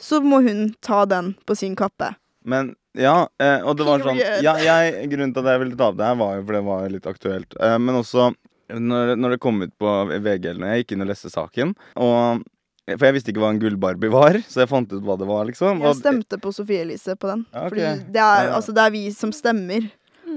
[0.00, 2.14] så må hun ta den på sin kappe.
[2.42, 5.92] Men ja, eh, og det var sånn ja, jeg, Grunnen til at jeg ville ta
[5.92, 7.54] opp det her, var jo for det var litt aktuelt.
[7.60, 8.32] Eh, men også
[8.72, 12.42] når, når det kom ut på VG, eller jeg gikk inn og leste saken og
[12.90, 15.44] For jeg visste ikke hva en gullbarbie var, så jeg fant ut hva det var,
[15.46, 15.82] liksom.
[15.86, 17.44] Jeg stemte på Sofie Elise på den.
[17.54, 17.74] Ja, ok.
[17.76, 18.54] Fordi det er, Ja.
[18.58, 19.86] altså, det er vi som stemmer.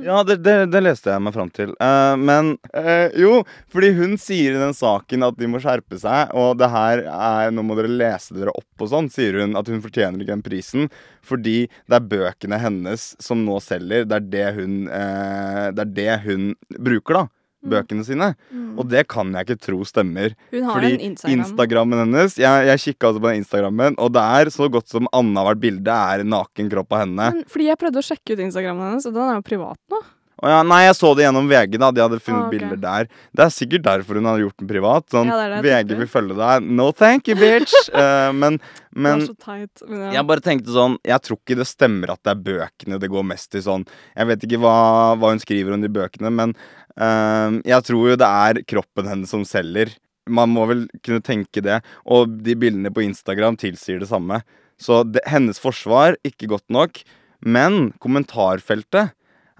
[0.04, 1.72] ja, det, det, det leste jeg meg fram til.
[1.82, 3.40] Uh, men uh, jo,
[3.74, 7.50] fordi hun sier i den saken at de må skjerpe seg, og det her er
[7.56, 9.56] Nå må dere lese dere opp og sånn, sier hun.
[9.58, 10.90] At hun fortjener ikke den prisen.
[11.26, 14.06] Fordi det er bøkene hennes som nå selger.
[14.06, 17.26] Det er det hun, uh, det er det hun bruker, da.
[17.72, 18.32] Bøkene sine.
[18.52, 18.74] Mm.
[18.80, 20.36] Og det kan jeg ikke tro stemmer.
[20.54, 21.38] Hun har Fordi en Instagram.
[21.40, 25.10] Instagrammen hennes Jeg, jeg kikka altså på den Instagrammen, og det er så godt som
[25.16, 27.32] annethvert bilde er en naken kropp av henne.
[27.40, 30.04] Men fordi jeg prøvde å sjekke ut Instagrammen hennes, og den er jo privat nå.
[30.44, 31.88] Oh, ja, nei, jeg så det gjennom VG, da.
[31.96, 32.60] De hadde funnet Ah, okay.
[32.60, 33.08] bilder der.
[33.32, 35.06] Det er sikkert derfor hun har gjort den privat.
[35.14, 36.68] Sånn, Ja, det det VG vil følge deg.
[36.76, 37.72] No thank you, bitch!
[37.96, 38.60] uh, men
[38.96, 39.82] men teit.
[39.88, 40.12] Men ja.
[40.18, 43.26] jeg bare tenkte sånn Jeg tror ikke det stemmer at det er bøkene det går
[43.28, 43.84] mest i sånn.
[44.16, 44.76] Jeg vet ikke hva,
[45.20, 46.54] hva hun skriver om de bøkene, men
[46.96, 49.92] jeg tror jo det er kroppen hennes som selger.
[50.26, 51.82] Man må vel kunne tenke det.
[52.08, 54.42] Og de bildene på Instagram tilsier det samme.
[54.82, 57.04] Så det, hennes forsvar, ikke godt nok.
[57.46, 59.14] Men kommentarfeltet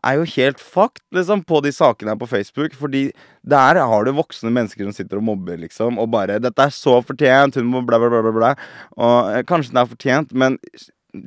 [0.06, 2.76] er jo helt fucked liksom, på de sakene her på Facebook.
[2.78, 3.08] Fordi
[3.46, 6.00] der har du voksne mennesker som sitter og mobber, liksom.
[6.02, 8.32] Og bare 'Dette er så fortjent', hun må bla, bla, bla.
[8.32, 8.54] bla.
[8.98, 10.60] Og eh, kanskje den er fortjent, men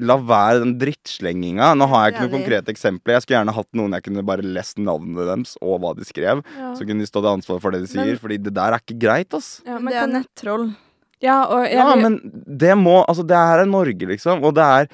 [0.00, 1.70] la være den drittslenginga.
[1.78, 3.16] Nå har jeg ikke noen konkrete eksempler.
[3.16, 6.42] Jeg skulle gjerne hatt noen jeg kunne bare lest navnene deres og hva de skrev.
[6.58, 6.72] Ja.
[6.78, 8.04] Så kunne de stå til ansvar for det de sier.
[8.04, 9.62] Men- fordi det der er ikke greit, ass.
[9.66, 10.66] Ja, Men men det er nettroll.
[11.20, 14.42] Ja, og jeg, Ja, men det må Altså, det her er Norge, liksom.
[14.44, 14.88] Og det er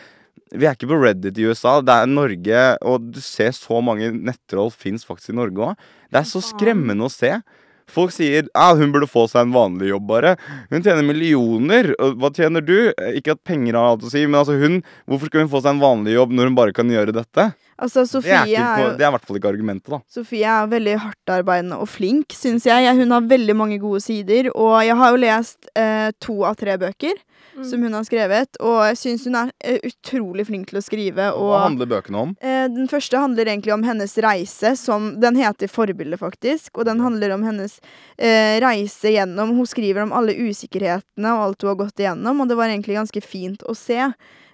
[0.55, 1.81] Vi er ikke på Reddit i USA.
[1.83, 5.77] Det er Norge, og du ser så mange nettroll fins faktisk i Norge òg.
[6.13, 7.43] Det er så skremmende å se.
[7.91, 10.35] Folk sier ah, hun burde få seg en vanlig jobb, bare.
[10.73, 11.91] Hun tjener millioner.
[11.99, 12.77] Hva tjener du?
[12.95, 15.61] Eh, Ikke at penger har alt å si, men altså hun Hvorfor skal hun få
[15.65, 17.51] seg en vanlig jobb når hun bare kan gjøre dette?
[17.79, 19.99] Altså, Det Sofie er, ikke, er det er i hvert fall ikke argumentet, da.
[20.09, 22.97] Sofie er veldig hardtarbeidende og flink, syns jeg.
[23.01, 24.51] Hun har veldig mange gode sider.
[24.55, 27.15] Og jeg har jo lest eh, to av tre bøker
[27.55, 27.63] Mm.
[27.71, 31.27] som hun har skrevet, og jeg syns hun er eh, utrolig flink til å skrive.
[31.37, 32.33] Og, Hva handler bøkene om?
[32.43, 36.73] eh, den første handler egentlig om hennes reise, som Den heter Forbilde, faktisk.
[36.81, 37.77] Og den handler om hennes
[38.19, 42.49] eh, reise gjennom Hun skriver om alle usikkerhetene og alt hun har gått igjennom, og
[42.51, 44.01] det var egentlig ganske fint å se.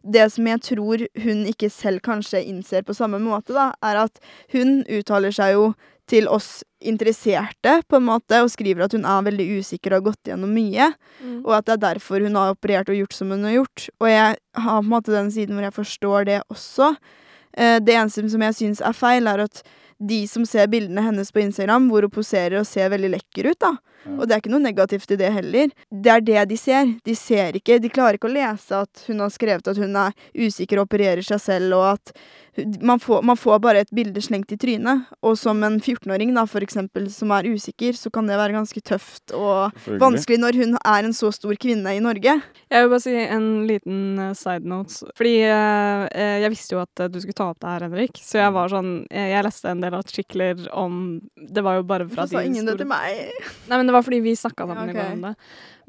[0.03, 4.21] Det som jeg tror hun ikke selv kanskje innser på samme måte, da, er at
[4.55, 5.71] hun uttaler seg jo
[6.11, 10.07] til oss interesserte, på en måte, og skriver at hun er veldig usikker og har
[10.09, 10.89] gått gjennom mye.
[11.21, 11.43] Mm.
[11.45, 13.87] Og at det er derfor hun har operert og gjort som hun har gjort.
[14.01, 16.95] Og jeg har på en måte den siden hvor jeg forstår det også.
[17.53, 19.63] Eh, det eneste som jeg syns er feil, er at
[20.01, 23.61] de som ser bildene hennes på Instagram, hvor hun poserer og ser veldig lekker ut,
[23.61, 23.77] da.
[24.09, 25.73] Og det er ikke noe negativt i det heller.
[25.93, 26.95] Det er det de ser.
[27.05, 30.15] De ser ikke De klarer ikke å lese at hun har skrevet at hun er
[30.33, 32.15] usikker og opererer seg selv, og at
[32.83, 35.07] man får, man får bare et bilde slengt i trynet.
[35.27, 38.83] Og som en 14-åring, da, for eksempel, som er usikker, så kan det være ganske
[38.85, 42.37] tøft og vanskelig når hun er en så stor kvinne i Norge.
[42.71, 45.13] Jeg vil bare si en liten eh, side note.
[45.19, 48.21] Fordi eh, eh, jeg visste jo at du skulle ta opp det her, Henrik.
[48.25, 52.24] Så jeg var sånn Jeg leste en del artikler om Det var jo bare fra
[52.26, 53.35] Hvorfor sa ingen det til meg?
[53.68, 55.35] Nei, men det var fordi vi snakka sammen Ja, i går om det.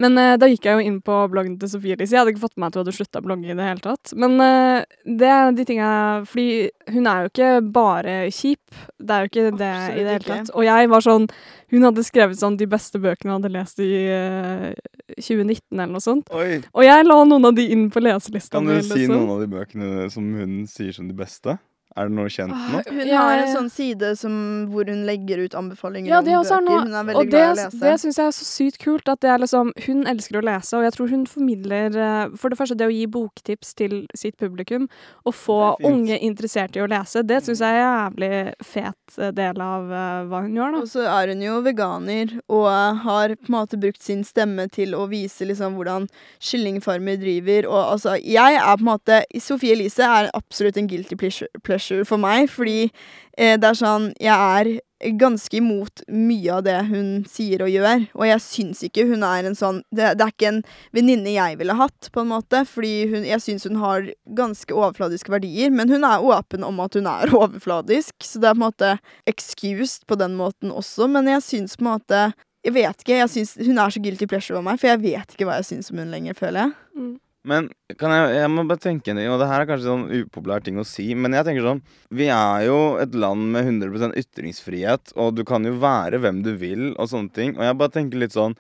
[0.02, 2.16] Men uh, da gikk jeg jo inn på bloggen til Sofie Elise.
[2.16, 3.84] Jeg hadde ikke fått med meg at hun hadde slutta å blogge i det hele
[3.84, 4.14] tatt.
[4.18, 5.92] Men uh, det er de tinga
[6.30, 8.80] Fordi hun er jo ikke bare kjip.
[8.98, 10.32] Det er jo ikke det Absolutt i det hele ikke.
[10.32, 10.54] tatt.
[10.56, 11.28] Og jeg var sånn
[11.72, 14.72] Hun hadde skrevet sånn de beste bøkene hun hadde lest i uh,
[15.18, 16.32] 2019 eller noe sånt.
[16.36, 16.62] Oi.
[16.74, 19.16] Og jeg la noen av de inn på leselista Kan du si liksom.
[19.16, 21.58] noen av de bøkene som hun sier som de beste?
[21.98, 22.82] Er det noe kjent Ah, nå?
[22.88, 24.34] Hun ja, har en sånn side som,
[24.72, 26.62] hvor hun legger ut anbefalinger Ja, om er bøker.
[26.70, 27.80] noe, Hun er veldig og det, glad i å lese.
[27.82, 29.10] det syns jeg er så sykt kult.
[29.12, 32.50] At det er liksom, hun elsker å lese, og jeg tror hun formidler eh, For
[32.50, 34.88] det første det å gi boktips til sitt publikum,
[35.26, 39.32] og få unge interessert i å lese, det syns jeg er en jævlig fet eh,
[39.36, 40.82] del av eh, hva hun gjør, da.
[40.86, 42.70] Og så er hun jo veganer, og
[43.04, 46.08] har på en måte brukt sin stemme til å vise liksom hvordan
[46.40, 47.68] kyllingfarmer driver.
[47.70, 51.50] Og altså, jeg er på en måte Sofie Elise er absolutt en guilty pleasure,
[51.82, 52.92] pleasure for meg, fordi
[53.38, 54.82] eh, det er sånn Jeg er
[55.18, 59.48] ganske imot mye av det hun sier og gjør, og jeg syns ikke hun er
[59.48, 60.62] en sånn Det, det er ikke en
[60.94, 65.34] venninne jeg ville hatt, på en måte, fordi hun, jeg syns hun har ganske overfladiske
[65.34, 68.68] verdier, men hun er åpen om at hun er overfladisk, så det er på en
[68.68, 68.94] måte
[69.30, 72.24] excused på den måten også, men jeg syns på en måte
[72.62, 75.34] Jeg vet ikke, jeg syns hun er så guilty pleasure over meg, for jeg vet
[75.34, 76.74] ikke hva jeg syns om hun lenger, føler jeg.
[76.94, 77.16] Mm.
[77.48, 80.78] Men kan jeg, jeg må bare tenke og det her er kanskje sånn upopulær ting
[80.78, 81.82] å si, men jeg tenker sånn
[82.14, 86.54] Vi er jo et land med 100% ytringsfrihet, og du kan jo være hvem du
[86.62, 87.56] vil, og sånne ting.
[87.58, 88.54] Og jeg bare tenker litt sånn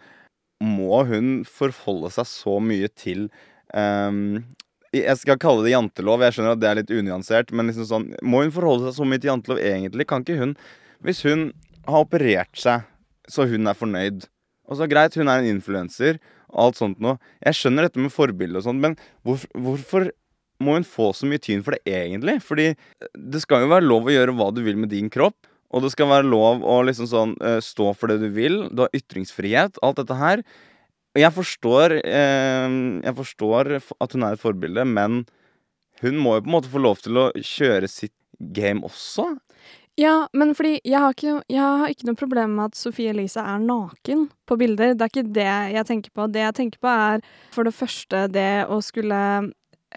[0.65, 3.28] Må hun forholde seg så mye til
[3.70, 4.41] um,
[4.98, 8.10] Jeg skal kalle det jantelov, jeg skjønner at det er litt unyansert, men liksom sånn
[8.26, 10.10] Må hun forholde seg så mye til jantelov egentlig?
[10.10, 10.58] Kan ikke hun
[11.06, 11.52] Hvis hun
[11.86, 12.89] har operert seg
[13.32, 14.26] så hun er fornøyd,
[14.72, 16.17] og så greit, hun er en influenser,
[16.54, 17.18] alt sånt noe.
[17.46, 20.10] Jeg skjønner dette med forbilde og sånn, men hvorfor, hvorfor
[20.62, 22.38] må hun få så mye tyn for det egentlig?
[22.46, 22.72] Fordi
[23.18, 25.50] det skal jo være lov å gjøre hva du vil med din kropp.
[25.72, 28.66] Og det skal være lov å liksom sånn eh, stå for det du vil.
[28.76, 29.80] Du har ytringsfrihet.
[29.86, 30.44] Alt dette her.
[31.12, 35.24] Og jeg forstår eh, Jeg forstår at hun er et forbilde, men
[36.02, 39.28] hun må jo på en måte få lov til å kjøre sitt game også.
[39.99, 43.43] Ja, men fordi jeg har ikke, jeg har ikke noe problem med at Sophie Elise
[43.43, 44.93] er naken på bilder.
[44.95, 46.27] Det er ikke det jeg tenker på.
[46.32, 49.21] Det jeg tenker på, er for det første det å skulle,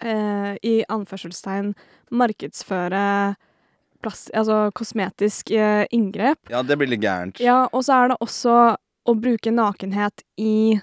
[0.03, 1.75] eh, i anførselstegn,
[2.11, 3.05] markedsføre
[4.05, 6.43] plass, altså kosmetisk eh, inngrep.
[6.53, 7.41] Ja, det blir litt gærent.
[7.41, 8.57] Ja, og så er det også
[9.05, 10.81] å bruke nakenhet i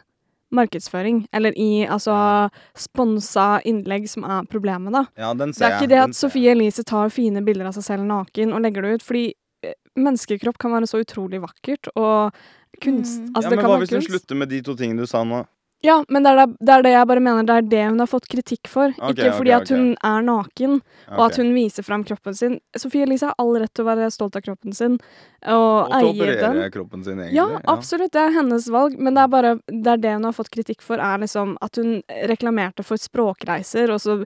[0.52, 5.06] markedsføring, eller i altså sponsa innlegg som er problemet, da.
[5.20, 6.18] Ja, den Det er ikke det at.
[6.18, 9.26] Sofie Elise tar fine bilder av seg selv naken og legger det ut, fordi
[9.66, 12.36] eh, menneskekropp kan være så utrolig vakkert, og
[12.82, 13.34] kunst Mm.
[13.36, 15.44] Altså, ja, det men hva hvis hun slutter med de to tingene du sa nå?
[15.82, 18.02] Ja, men det er det, det er det jeg bare mener, det er det hun
[18.04, 18.94] har fått kritikk for.
[19.00, 20.76] Okay, ikke fordi okay, at hun er naken,
[21.10, 22.60] og at hun viser fram kroppen sin.
[22.78, 25.00] Sofie Elise har all rett til å være stolt av kroppen sin,
[25.42, 26.62] og, Og eie den.
[26.76, 27.40] kroppen sin, egentlig.
[27.40, 28.14] Ja, absolutt.
[28.14, 28.94] Det er hennes valg.
[29.02, 31.82] Men det er bare det, er det hun har fått kritikk for, er liksom at
[31.82, 34.20] hun reklamerte for språkreiser, og så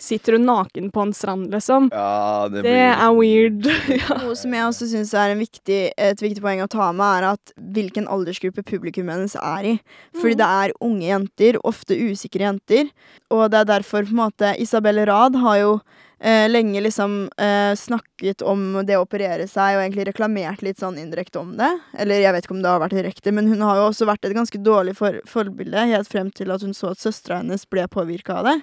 [0.00, 1.90] sitter hun naken på en strand, liksom.
[1.92, 3.66] Ja, det, Det er weird.
[4.00, 4.16] ja.
[4.22, 7.28] Noe som jeg også syns er en viktig, et viktig poeng å ta med, er
[7.34, 9.74] at hvilken aldersgruppe publikum hennes er i.
[10.16, 10.40] Fordi Mhm.
[10.40, 12.90] det er unge jenter, ofte usikre jenter.
[13.30, 15.80] Og det er derfor på en måte Isabel Rad har jo
[16.20, 20.98] eh, lenge liksom eh, snakket om det å operere seg, og egentlig reklamert litt sånn
[21.00, 21.70] indirekte om det.
[21.98, 24.28] Eller jeg vet ikke om det har vært direkte, men hun har jo også vært
[24.28, 27.86] et ganske dårlig for forbilde helt frem til at hun så at søstera hennes ble
[27.90, 28.56] påvirka av det.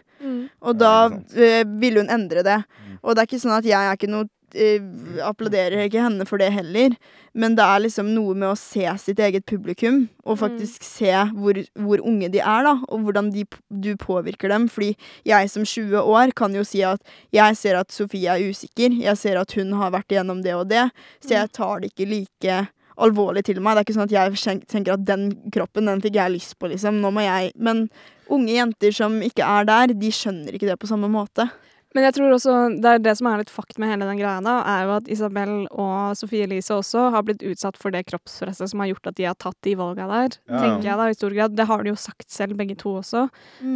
[0.62, 0.96] Og da
[1.36, 2.62] eh, ville hun endre det.
[2.64, 2.98] Mm.
[3.02, 4.84] Og det er ikke sånn at jeg er ikke noe eh,
[5.26, 6.96] Applauderer ikke henne for det heller,
[7.38, 11.60] men det er liksom noe med å se sitt eget publikum, og faktisk se hvor,
[11.82, 14.70] hvor unge de er, da, og hvordan de, du påvirker dem.
[14.72, 14.94] Fordi
[15.28, 17.04] jeg som 20 år kan jo si at
[17.36, 20.68] jeg ser at Sofie er usikker, jeg ser at hun har vært igjennom det og
[20.72, 20.88] det,
[21.24, 22.58] så jeg tar det ikke like
[22.98, 23.76] alvorlig til meg.
[23.78, 26.72] Det er ikke sånn at jeg tenker at den kroppen, den fikk jeg lyst på,
[26.72, 27.02] liksom.
[27.04, 27.88] Nå må jeg Men
[28.34, 31.48] unge jenter som ikke er der, de skjønner ikke det på samme måte.
[31.98, 34.38] Men jeg tror også det er det som er litt fakt med hele den greia,
[34.46, 38.70] da, er jo at Isabel og Sofie Elise også har blitt utsatt for det kroppspresset
[38.70, 40.60] som har gjort at de har tatt de valga der, Ja.
[40.62, 41.56] tenker jeg da, i stor grad.
[41.58, 43.24] Det har de jo sagt selv, begge to også.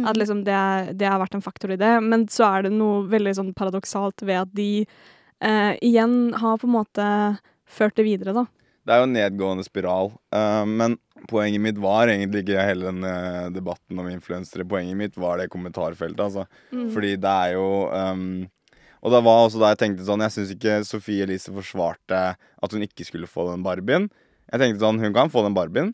[0.06, 0.60] At liksom det,
[1.02, 1.90] det har vært en faktor i det.
[2.06, 4.86] Men så er det noe veldig sånn paradoksalt ved at de
[5.42, 7.08] eh, igjen har på en måte
[7.66, 8.46] ført det videre, da.
[8.86, 10.12] Det er jo en nedgående spiral.
[10.34, 10.94] uh, men
[11.30, 14.66] poenget mitt var egentlig ikke hele den eh, debatten om influensere.
[14.68, 16.46] Poenget mitt var det kommentarfeltet, altså.
[16.72, 16.88] Mm.
[16.94, 18.26] Fordi det er jo um,
[19.02, 22.74] Og det var også da jeg tenkte sånn Jeg syns ikke Sofie Elise forsvarte at
[22.76, 24.08] hun ikke skulle få den Barbien.
[24.52, 25.92] Jeg tenkte sånn Hun kan få den Barbien,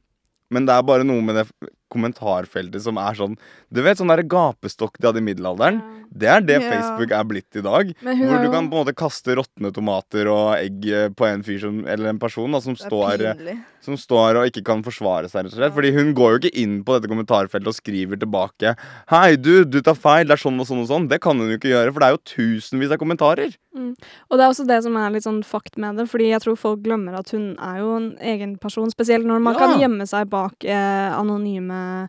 [0.53, 1.49] men det er bare noe med det
[1.93, 3.37] kommentarfeltet som er sånn
[3.71, 5.83] Du vet sånn der gapestokk de hadde i middelalderen?
[6.09, 6.71] Det er det Ja.
[6.71, 7.91] Facebook er blitt i dag.
[8.01, 11.43] Hvor du jo- kan på en måte kaste råtne tomater og egg eh, på en
[11.43, 15.29] fyr som, eller en person da, som står, eh, som står og ikke kan forsvare
[15.29, 15.75] seg, rett og slett.
[15.75, 18.75] Fordi hun går jo ikke inn på dette kommentarfeltet og skriver tilbake
[19.09, 21.09] Hei, du, du tar feil, det er sånn og sånn og sånn.
[21.11, 23.55] Det kan hun jo ikke gjøre, for det er jo tusenvis av kommentarer.
[23.77, 26.57] Og det er også det som er litt sånn fakt med det, fordi jeg tror
[26.57, 29.61] folk glemmer at hun er jo en egen person, spesielt når man Ja.
[29.61, 32.09] kan gjemme seg bak eh, anonyme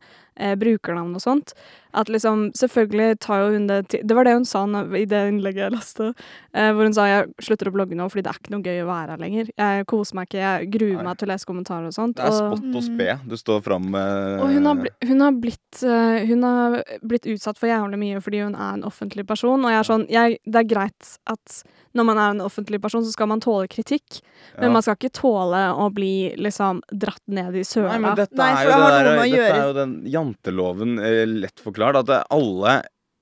[0.59, 1.53] brukernavn og sånt.
[1.97, 4.61] At liksom, selvfølgelig tar jo hun det til Det var det hun sa
[4.93, 6.11] i det innlegget jeg leste,
[6.53, 8.83] eh, hvor hun sa jeg slutter å blogge nå fordi det er ikke noe gøy
[8.83, 9.49] å være her lenger.
[9.57, 11.07] Jeg koser meg ikke, jeg gruer Nei.
[11.09, 12.17] meg til å lese kommentarer og sånt.
[12.19, 13.17] Det er og, spott og spe.
[13.29, 17.27] Du står fram med og hun har, bli, hun, har blitt, eh, hun har blitt
[17.33, 19.65] utsatt for jævlig mye fordi hun er en offentlig person.
[19.65, 21.61] Og jeg er sånn, jeg, det er greit at
[21.97, 24.19] når man er en offentlig person, så skal man tåle kritikk.
[24.21, 24.61] ja.
[24.61, 27.95] Men man skal ikke tåle å bli liksom dratt ned i søla.
[27.95, 31.63] Nei, men dette er for jo det der, dette er jo den janteloven eh, lett
[31.63, 31.78] forklart.
[31.81, 32.79] At alle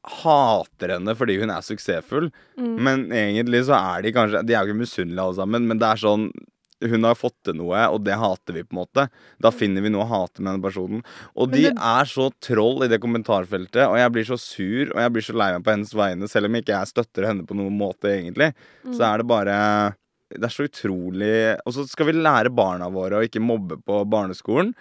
[0.08, 2.30] hater henne fordi hun er suksessfull.
[2.60, 2.76] Mm.
[2.84, 5.90] Men egentlig så er de kanskje De er jo ikke misunnelige alle sammen, men det
[5.90, 6.30] er sånn
[6.86, 9.08] hun har fått til noe, og det hater vi, på en måte.
[9.42, 11.00] Da finner vi noe å hate med den personen.
[11.34, 15.14] Og de er så troll i det kommentarfeltet, og jeg blir så sur, og jeg
[15.16, 17.74] blir så lei meg på hennes vegne, selv om ikke jeg støtter henne på noen
[17.80, 18.52] måte, egentlig.
[18.92, 19.58] Så er det bare
[20.28, 24.02] Det er så utrolig Og så skal vi lære barna våre å ikke mobbe på
[24.12, 24.74] barneskolen.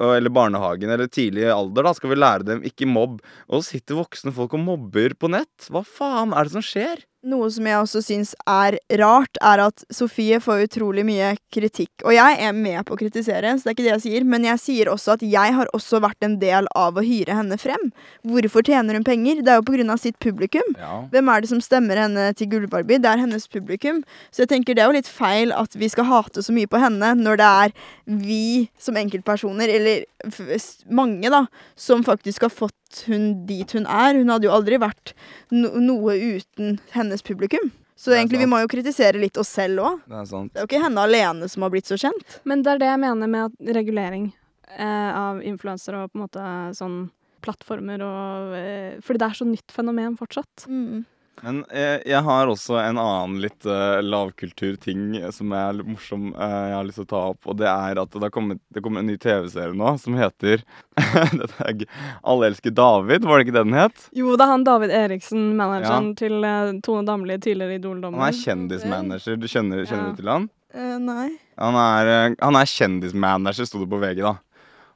[0.00, 1.84] Eller barnehagen, eller tidlig alder.
[1.84, 3.18] Da skal vi lære dem ikke mobb.
[3.50, 5.68] Og så sitter voksne folk og mobber på nett.
[5.68, 7.04] Hva faen er det som skjer?
[7.24, 11.92] Noe som jeg også syns er rart, er at Sofie får utrolig mye kritikk.
[12.04, 14.44] Og jeg er med på å kritisere, så det er ikke det jeg sier, men
[14.44, 17.88] jeg sier også at jeg har også vært en del av å hyre henne frem.
[18.28, 19.40] Hvorfor tjener hun penger?
[19.40, 20.76] Det er jo på grunn av sitt publikum.
[20.76, 21.00] Ja.
[21.14, 23.00] Hvem er det som stemmer henne til Gullbarbie?
[23.00, 24.04] Det er hennes publikum.
[24.28, 26.82] Så jeg tenker det er jo litt feil at vi skal hate så mye på
[26.82, 30.04] henne, når det er vi som enkeltpersoner, eller
[30.92, 32.76] mange, da, som faktisk har fått
[33.08, 34.18] hun dit hun er.
[34.18, 35.14] Hun hadde jo aldri vært
[35.54, 37.72] no noe uten hennes publikum.
[37.96, 40.00] Så egentlig vi må jo kritisere litt oss selv òg.
[40.10, 40.30] Det er.
[40.30, 42.40] Det er jo ikke henne alene som har blitt så kjent.
[42.44, 44.26] Men det er det jeg mener med at regulering
[44.74, 46.98] eh, av influensere og på en måte sånn
[47.44, 50.66] plattformer og eh, Fordi det er så nytt fenomen fortsatt.
[51.42, 56.44] Men jeg, jeg har også en annen litt uh, lavkulturting som er litt morsom uh,
[56.70, 57.48] jeg har lyst til å ta opp.
[57.50, 60.62] Og det er at det har kommet, det kommer en ny TV-serie nå som heter
[61.66, 61.84] er.
[62.22, 64.06] Alle elsker David, var det ikke det den het?
[64.16, 68.22] Jo, det er han David Eriksen, manageren til uh, Tone Damli, tidligere Idol-dommer.
[68.22, 69.40] Han er kjendismanager.
[69.40, 70.12] Du kjenner, kjenner Ja.
[70.14, 70.48] du til han?
[70.74, 71.28] Eh, nei.
[71.60, 74.36] Han er, uh, han er kjendismanager, sto det på VG, da.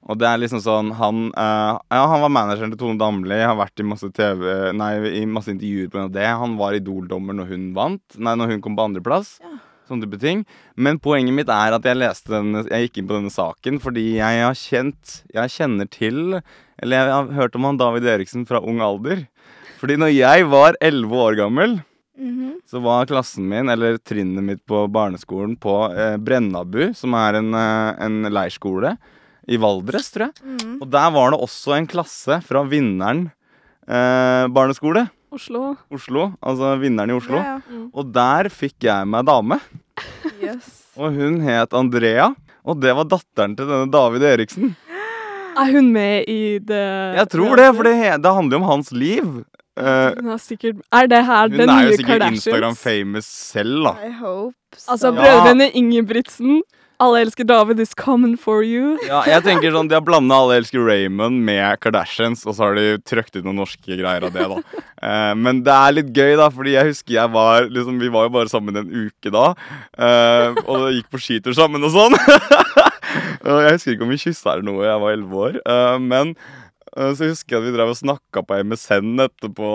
[0.09, 3.57] Og det er liksom sånn Han, uh, ja, han var manageren til Tone Damli, har
[3.59, 6.07] vært i masse TV Nei, i masse intervjuer pga.
[6.15, 6.27] det.
[6.41, 8.05] Han var Idol-dommer når hun vant.
[8.17, 9.35] Nei, når hun kom på andreplass.
[9.45, 9.59] Ja.
[9.89, 10.45] Sånne type ting.
[10.77, 14.03] Men poenget mitt er at jeg leste denne Jeg gikk inn på denne saken fordi
[14.19, 16.19] jeg har kjent Jeg kjenner til
[16.83, 19.27] Eller jeg har hørt om han David Eriksen fra ung alder.
[19.81, 21.79] Fordi når jeg var elleve år gammel
[22.19, 22.57] Mhm.
[22.67, 27.53] så var klassen min, eller trinnet mitt på barneskolen, på eh, Brennabu, som er en,
[27.55, 28.97] eh, en leirskole
[29.49, 30.35] i Valdres, tror jeg.
[30.45, 30.75] Mm.
[30.83, 33.27] Og der var det også en klasse fra Vinneren
[33.89, 35.07] eh, barneskole.
[35.33, 35.75] Oslo.
[35.93, 36.31] Oslo.
[36.41, 37.41] Altså Vinneren i Oslo.
[37.43, 37.91] Ja, Mm.
[37.95, 39.59] Og der fikk jeg meg dame.
[40.41, 40.69] Yes.
[41.01, 42.31] Og hun het Andrea.
[42.69, 44.75] Og det var datteren til denne David Eriksen.
[45.59, 46.83] Er hun med i det
[47.19, 49.25] Jeg tror det, for det, det handler jo om hans liv.
[49.79, 53.93] Uh, Hun er sikkert Er det her hun den er jo sikkert Instagram-famous selv, da.
[54.09, 54.91] I hope so.
[54.93, 55.71] Altså, Ja.
[55.75, 56.63] Ingebrigtsen.
[57.01, 58.97] Alle elsker David is coming for you.
[59.07, 62.75] Ja, jeg tenker sånn, De har blanda Alle elsker Raymond med Kardashians, og så har
[62.75, 64.49] de trøkt ut noen norske greier av det.
[64.51, 64.59] da
[64.99, 68.27] Eh, Men det er litt gøy, da, fordi jeg husker jeg var liksom, Vi var
[68.27, 69.55] jo bare sammen en uke da.
[69.95, 72.19] eh, og gikk på skitur sammen og sånn.
[73.47, 75.61] og jeg husker ikke om vi kyssa eller noe, jeg var elleve år.
[75.63, 76.35] eh, men
[76.99, 79.71] eh, så husker jeg at vi drev og snakka på MSN etterpå.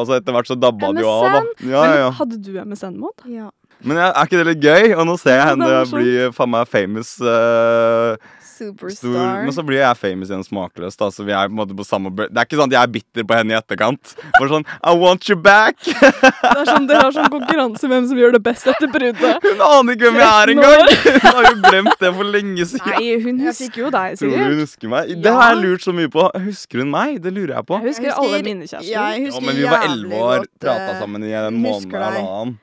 [0.00, 1.28] Altså Etter hvert så dabba det jo av.
[1.28, 2.08] da ja, ja, ja.
[2.08, 3.26] Men hadde du MSN-mod?
[3.28, 3.50] Ja.
[3.84, 4.92] Men er ikke det litt gøy?
[4.96, 7.16] Og nå ser jeg henne bli faen meg famous.
[7.20, 8.16] Uh,
[8.52, 9.08] Superstar.
[9.10, 10.94] Stor, men så blir jeg famous igjen smakløs.
[11.00, 12.82] da Så vi er på en måte på samme Det er ikke sånn at jeg
[12.86, 14.12] er bitter på henne i etterkant.
[14.36, 15.80] Bare sånn I want you back!
[15.82, 19.42] Det er sånn, Dere har sånn konkurranse hvem som gjør det best etter bruddet.
[19.48, 20.94] Hun aner ikke hvem jeg er engang!
[21.08, 22.94] Hun har jo glemt det for lenge siden.
[22.94, 24.52] Nei, hun husker jo deg, Tror du sikkert.
[24.52, 25.14] hun husker meg?
[25.26, 26.28] Det har jeg lurt så mye på.
[26.46, 27.18] Husker hun meg?
[27.24, 27.80] Det lurer jeg på.
[27.82, 28.92] Jeg husker Jeg alle husker- mine kjærester.
[28.92, 32.58] Jeg Ja, men vi var elleve år, prata eh, sammen i en måned eller annen.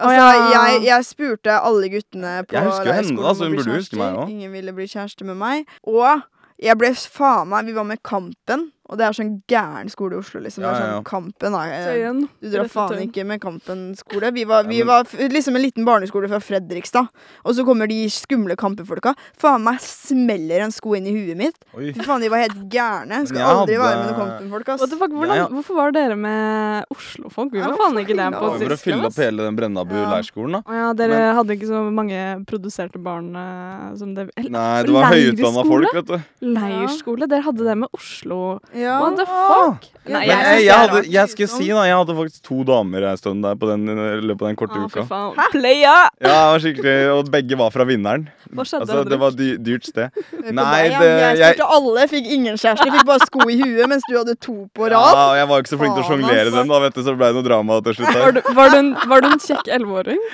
[0.00, 0.64] Altså, ja.
[0.72, 4.20] jeg, jeg spurte alle guttene på leirskolen da, om å bli burde huske meg kjærester.
[4.24, 4.34] også.
[4.34, 5.74] Ingen ville bli kjæreste med meg.
[5.86, 6.22] Og
[6.60, 10.18] jeg ble faen meg Vi var med Kampen, og det er sånn gæren skole i
[10.18, 10.64] Oslo, liksom.
[10.64, 12.28] Det Ja, er Det er sånn Kampen da, eh, Tøyen.
[12.42, 14.32] Du drar faen ikke med Kampen skole.
[14.34, 17.06] Vi var, vi Ja, men- var f- liksom en liten barneskole fra Fredrikstad.
[17.44, 19.14] Og så kommer de skumle Kampen-folka.
[19.38, 21.54] Faen meg smeller en sko inn i huet mitt.
[21.72, 23.26] Fy faen, de var helt gærne.
[23.28, 24.80] Skal aldri hadde- være med noen Kampen-folk, ass.
[24.90, 25.46] Hvordan, Ja, ja.
[25.48, 27.52] Hvorfor var dere med Oslo-folk?
[27.52, 28.64] Vi var faen ikke det på sist.
[28.66, 30.10] For å fylle opp hele den Brennabu Ja.
[30.16, 30.72] leirskolen, da.
[30.74, 34.90] Ja, dere Men- hadde ikke så mange produserte barn eh, som det eller, Nei, det
[34.90, 36.22] var høyutdanna folk, vet du.
[36.42, 37.28] Leirskole?
[37.28, 38.60] Dere hadde det med Oslo.
[38.74, 38.79] Ja.
[38.80, 39.86] What the fuck?
[40.10, 43.04] Nei, jeg jeg, jeg, er hadde, jeg skulle si da, jeg hadde faktisk to damer
[43.10, 43.84] en stund der på den,
[44.24, 45.04] løpet av den korte ah, uka.
[45.52, 45.92] Playa!
[46.18, 48.24] Ja, det var skikkelig, Og begge var fra Vinneren.
[48.50, 48.86] Hva skjedde?
[48.88, 50.10] Altså, det var dy dyrt sted.
[50.50, 52.86] Nei, det- Jeg jeg- spurte alle, fikk ingen kjæreste.
[52.88, 55.14] Jeg fikk bare sko i huet, mens du hadde to på rad.
[55.14, 57.12] Ja, og jeg var ikke så flink til å sjonglere den, da, vet du, så
[57.12, 58.14] det ble noe drama til slutt.
[58.16, 60.24] Var du, var, du en, var du en kjekk elleveåring?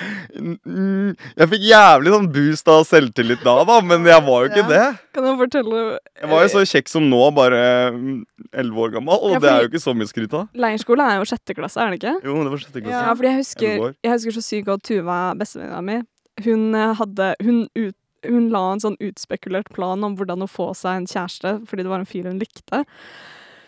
[1.37, 4.71] Jeg fikk jævlig sånn boost av selvtillit da, da, men jeg var jo ikke Ja.
[4.71, 4.87] det.
[5.17, 7.61] Kan du fortelle Jeg var jo så kjekk som nå, bare
[7.95, 8.17] mm,
[8.61, 10.51] elleve år gammel, og Ja, det er jo ikke så mye skryt av.
[10.53, 12.13] Leirskole er jo sjette klasse, er det ikke?
[12.21, 12.99] Jo, det var sjette klasse.
[13.01, 15.97] Ja, fordi jeg husker, jeg husker så sykt godt Tuva, bestevenninna mi.
[16.45, 17.97] Hun eh, hadde hun, ut,
[18.27, 21.93] hun la en sånn utspekulert plan om hvordan å få seg en kjæreste, fordi det
[21.95, 22.83] var en fyr hun likte.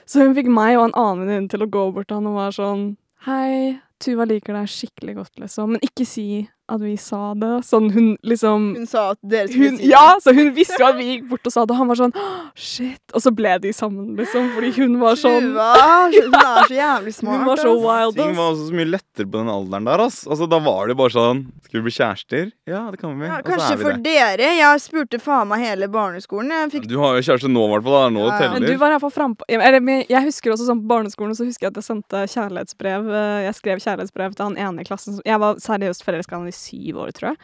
[0.05, 2.37] Så hun fikk meg og en annen venninne til å gå bort til han og
[2.37, 2.91] var sånn
[3.25, 7.51] Hei, Tuva liker deg skikkelig godt, liksom, men ikke si at vi sa det.
[7.67, 9.89] Sånn hun liksom Hun sa at dere skulle hun, si det.
[9.91, 11.99] ja, så hun visste jo at vi gikk bort og sa det, og han var
[11.99, 13.01] sånn «Åh, Shit.
[13.15, 15.67] Og så ble de sammen, liksom, fordi hun var sånn Tuva,
[16.11, 17.37] hun er så jævlig smart.
[17.39, 17.83] Hun var så ass.
[17.85, 20.19] wild, Ting var også så mye lettere på den alderen der, ass.
[20.27, 22.51] Altså, da var det bare sånn Skal vi bli kjærester?
[22.69, 23.25] Ja, det kan vi.
[23.29, 24.03] Ja, og så kanskje er vi for det.
[24.09, 24.49] dere.
[24.59, 26.49] Jeg spurte faen meg hele barneskolen.
[26.55, 27.97] Jeg fikk Du har jo kjæreste nå, i hvert fall.
[27.99, 28.51] Det er nå det ja.
[28.55, 29.45] Men du var iallfall frampå.
[29.49, 33.09] Eller men jeg husker også sånn på barneskolen så husker jeg at jeg sendte kjærlighetsbrev.
[33.13, 35.19] eh, Jeg skrev kjærlighetsbrev til han ene i klassen.
[35.25, 37.39] Jeg var seriøst forelska i han i syv år, tror jeg.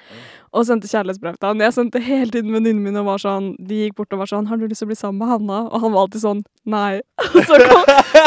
[0.56, 1.64] Og sendte kjærlighetsbrev til han.
[1.66, 4.48] Jeg sendte hele tiden venninnene mine og var sånn De gikk bort og var sånn
[4.48, 7.02] 'Har du lyst til å bli sammen med Hanna?' Og han var alltid sånn 'Nei'.
[7.48, 7.84] Så kom,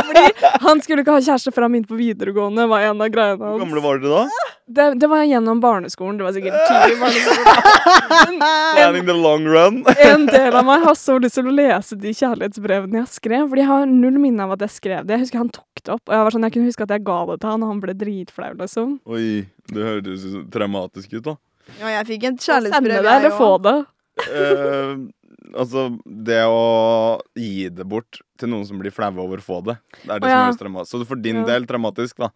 [0.09, 0.27] fordi
[0.67, 3.57] han skulle ikke ha kjæreste før han begynte på videregående, var en av greiene hans.
[3.57, 4.49] Hvor gamle var dere da?
[4.69, 6.19] Det, det var gjennom barneskolen.
[6.19, 8.39] Det var sikkert tidlig barneskolen.
[8.77, 9.85] Planning the long run.
[10.09, 13.49] En del av meg har så lyst til å lese de kjærlighetsbrevene jeg skrev.
[13.49, 15.17] Fordi jeg har null minne av at jeg skrev det.
[15.17, 17.07] Jeg husker han tok det opp, og jeg var sånn, jeg kunne huske at jeg
[17.09, 18.95] ga det til han, og han ble dritflau, liksom.
[19.09, 19.29] Oi,
[19.73, 21.37] det høres så traumatisk ut, da.
[21.79, 23.63] Ja, jeg fikk et Sende kjærlighetsbrev, det eller jeg få òg.
[23.67, 23.77] det.
[24.33, 24.93] Eh,
[25.61, 25.83] altså,
[26.29, 26.63] det å
[27.39, 30.31] gi det bort til noen som blir flaue over å få det, det er det
[30.31, 30.41] som ja.
[30.41, 30.95] er mest traumatisk.
[30.97, 31.47] Så for din Ja.
[31.53, 32.31] del traumatisk, da.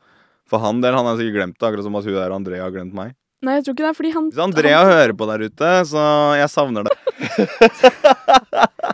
[0.47, 2.71] For han del, han har sikkert glemt det, akkurat som at hun der Andrea har
[2.75, 3.15] glemt meg.
[3.43, 6.03] Nei, jeg tror ikke det er fordi han Hvis Andrea hører på der ute, så
[6.39, 6.95] jeg savner det.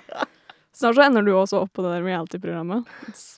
[0.79, 2.87] Snart så ender du også opp på det der reality-programmet.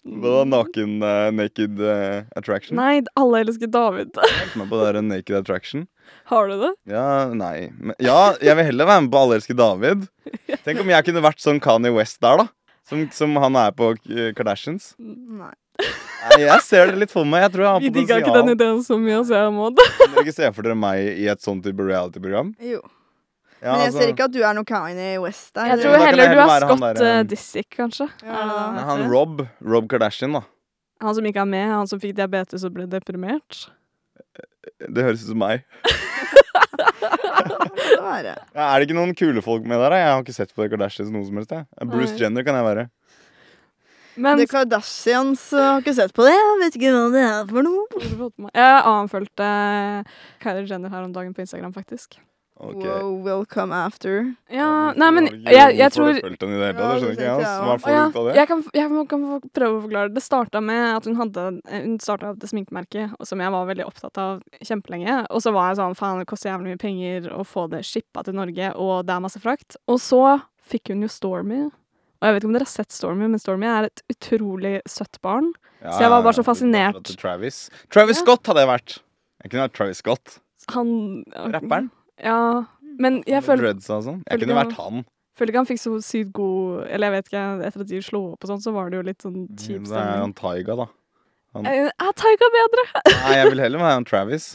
[0.04, 2.76] Hva da, naken uh, Naked uh, Attraction?
[2.76, 4.12] Nei, alle elsker David.
[4.12, 5.86] Vært med på det der Naked Attraction.
[6.28, 6.72] Har du det?
[6.90, 10.04] Ja, nei Men, Ja, jeg vil heller være med på Alle elsker David.
[10.66, 12.48] Tenk om jeg kunne vært sånn Kanye West der, da.
[12.90, 14.92] Som, som han er på eh, Kardashians.
[14.98, 15.52] Nei.
[15.80, 17.46] Nei, jeg ser det litt for meg.
[17.46, 20.10] Jeg tror jeg har Vi digga ikke den ideen så mye, så jeg må Kan
[20.10, 22.52] dere ikke se for dere meg i et sånt type reality-program?
[22.60, 22.82] Jo.
[23.60, 25.66] Ja, Men jeg altså- ser ikke at du er noe Kanye West der.
[25.66, 28.08] Jeg tror jeg heller du heller er være Scott der, uh, um, Disick, kanskje.
[28.24, 29.10] Ja, Er Nei, han?
[29.10, 30.40] Rob, Rob Kardashian, da.
[31.00, 33.68] Han som ikke er med, han som fikk diabetes og ble deprimert.
[34.80, 35.64] Det høres ut som meg.
[38.00, 39.92] Ja, er det ikke noen kule folk med der?
[39.92, 39.98] da?
[40.00, 41.52] Jeg har ikke sett på The Kardashians noe som helst.
[41.54, 41.66] Jeg.
[41.90, 42.20] Bruce Nei.
[42.24, 42.86] Jenner kan jeg være.
[44.20, 46.34] Men The Kardashians har ikke sett på det.
[46.34, 48.50] Jeg vet ikke hva det er for noe.
[48.52, 49.52] jeg anfølte
[50.42, 52.18] Kylie Jenner her om dagen på Instagram, faktisk.
[52.60, 52.84] Ok.
[52.84, 54.34] Wow, welcome after.
[54.52, 57.24] Ja, nei, men jeg, jeg tror Hvorfor fulgte hun i det hele tatt, skjønner ikke
[57.24, 57.52] jeg.
[57.64, 58.34] Hva får du ja, ut av det?
[58.36, 59.22] jeg, kan, jeg kan, kan
[59.56, 60.12] prøve å forklare.
[60.12, 64.20] Det starta med at hun hadde Hun starta et sminkemerke som jeg var veldig opptatt
[64.20, 65.14] av kjempelenge.
[65.32, 68.26] Og så var jeg sånn faen, det koster jævlig mye penger å få det shippa
[68.26, 69.78] til Norge, og det er masse frakt.
[69.88, 70.20] Og så
[70.70, 71.62] fikk hun jo Stormy.
[72.20, 75.16] Og jeg vet ikke om dere har sett Stormy, men Stormy er et utrolig søtt
[75.24, 75.48] barn.
[75.80, 77.00] Ja, så jeg var bare så fascinert.
[77.16, 78.26] Travis Travis Ja.
[78.26, 78.98] Scott hadde jeg vært.
[79.40, 80.36] Jeg kunne vært Travis Scott.
[80.74, 80.92] Han
[81.32, 81.88] Rapperen.
[82.24, 82.64] Ja.
[83.00, 84.22] Men jeg føler, Dreads og sånn.
[84.28, 85.04] Jeg kunne vært han.
[85.38, 88.22] føler ikke han fikk så sykt god Eller jeg vet ikke, etter at de slo
[88.34, 89.92] opp og sånn, så var det jo litt sånn kjip stemning.
[89.94, 90.86] Det er han Taiga, da.
[91.56, 91.66] Han...
[91.70, 92.84] Er Taiga bedre?
[93.24, 94.50] Nei, jeg vil heller være han Travis.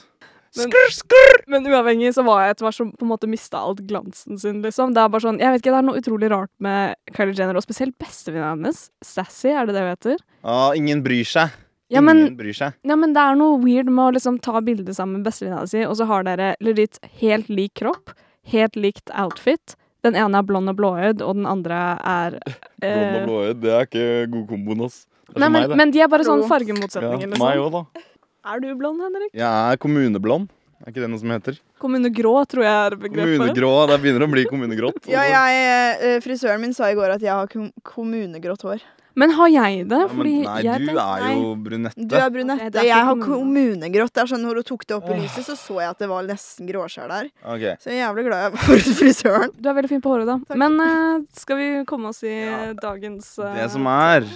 [0.55, 1.41] Men- Skrr, skrr!
[1.51, 4.61] Men uavhengig så var jeg et hvert som på en måte mista alt glansen sin,
[4.63, 4.93] liksom.
[4.95, 7.57] Det er bare sånn, jeg vet ikke, det er noe utrolig rart med Kylie Jenner,
[7.59, 8.85] og spesielt bestevenninna hennes.
[9.03, 10.23] Sassy, er det det hun heter?
[10.45, 11.51] Ja, ingen bryr seg.
[11.93, 12.73] Ja men, ingen bryr seg.
[12.81, 15.83] ja, men det er noe weird med å liksom ta bilde sammen med bestevenninna si,
[15.85, 18.15] og så har dere litt helt lik kropp,
[18.49, 19.75] helt likt outfit.
[20.05, 22.39] Den ene er blond og blåøyd, og den andre er
[22.81, 25.05] Blond og eh, blåøyd, det er ikke god komboen, ass.
[25.35, 26.45] Nei, men, meg, men de er bare sånn Blå.
[26.45, 28.03] ja, fargemotsetninger, meg også, da.
[28.45, 29.31] Er du blond, Henrik?
[29.33, 30.49] Jeg er kommuneblond.
[30.83, 31.55] Er ikke det noe som heter?
[31.81, 33.39] Kommunegrå, tror jeg er begrepet.
[33.39, 33.71] Kommunegrå.
[33.89, 35.07] Det begynner å bli kommunegrått.
[35.09, 35.63] Ja, jeg,
[35.97, 37.49] eh, frisøren min sa i går at jeg har
[37.89, 38.83] kommunegrått hår.
[39.15, 39.99] Men har jeg det?
[40.01, 42.07] Ja, men nei, jeg du tenkte- er jo brunette.
[42.07, 42.83] Du er brunette.
[42.83, 44.11] jeg har kommunegrått.
[44.13, 46.09] der, er sånn Når hun tok det opp i lyset, så så jeg at det
[46.11, 47.29] var nesten gråskjær der.
[47.43, 47.63] Ok.
[47.79, 49.51] Så jeg er jævlig glad jeg var hos frisøren.
[49.55, 50.37] Du er veldig fin på håret, da.
[50.49, 50.57] Takk.
[50.59, 52.73] Men uh, skal vi komme oss i Ja.
[52.73, 54.27] dagens uh, Det som er,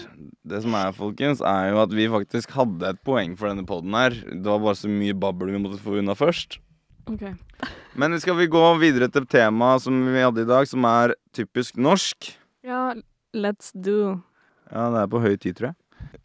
[0.47, 3.93] det som er, folkens, er jo at vi faktisk hadde et poeng for denne poden
[3.93, 4.11] her.
[4.15, 6.59] Det var bare så mye babbel vi måtte få unna først.
[7.09, 7.27] Ok.
[7.99, 11.75] Men skal vi gå videre til temaet som vi hadde i dag, som er typisk
[11.75, 12.31] norsk?
[12.63, 12.93] Ja,
[13.35, 14.21] let's do.
[14.69, 15.77] Ja, det er på høy tid, tror jeg.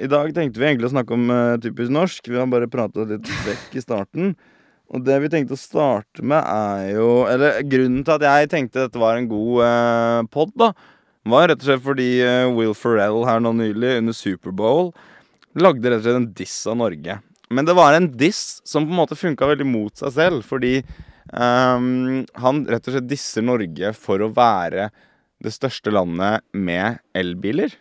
[0.04, 2.28] I dag tenkte vi egentlig å snakke om uh, typisk norsk.
[2.30, 4.34] Vi har bare prata litt vekk i starten.
[4.94, 8.84] Og det vi tenkte å starte med, er jo Eller grunnen til at jeg tenkte
[8.84, 10.72] dette var en god uh, pod, da,
[11.24, 14.92] var rett og slett fordi uh, Will Ferrell her nå nylig, under Superbowl,
[15.56, 17.18] lagde rett og slett en diss av Norge.
[17.54, 20.76] Men det var en diss som på en måte funka veldig mot seg selv, fordi
[21.32, 24.90] um, han rett og slett disser Norge for å være
[25.44, 27.72] det største landet med elbiler.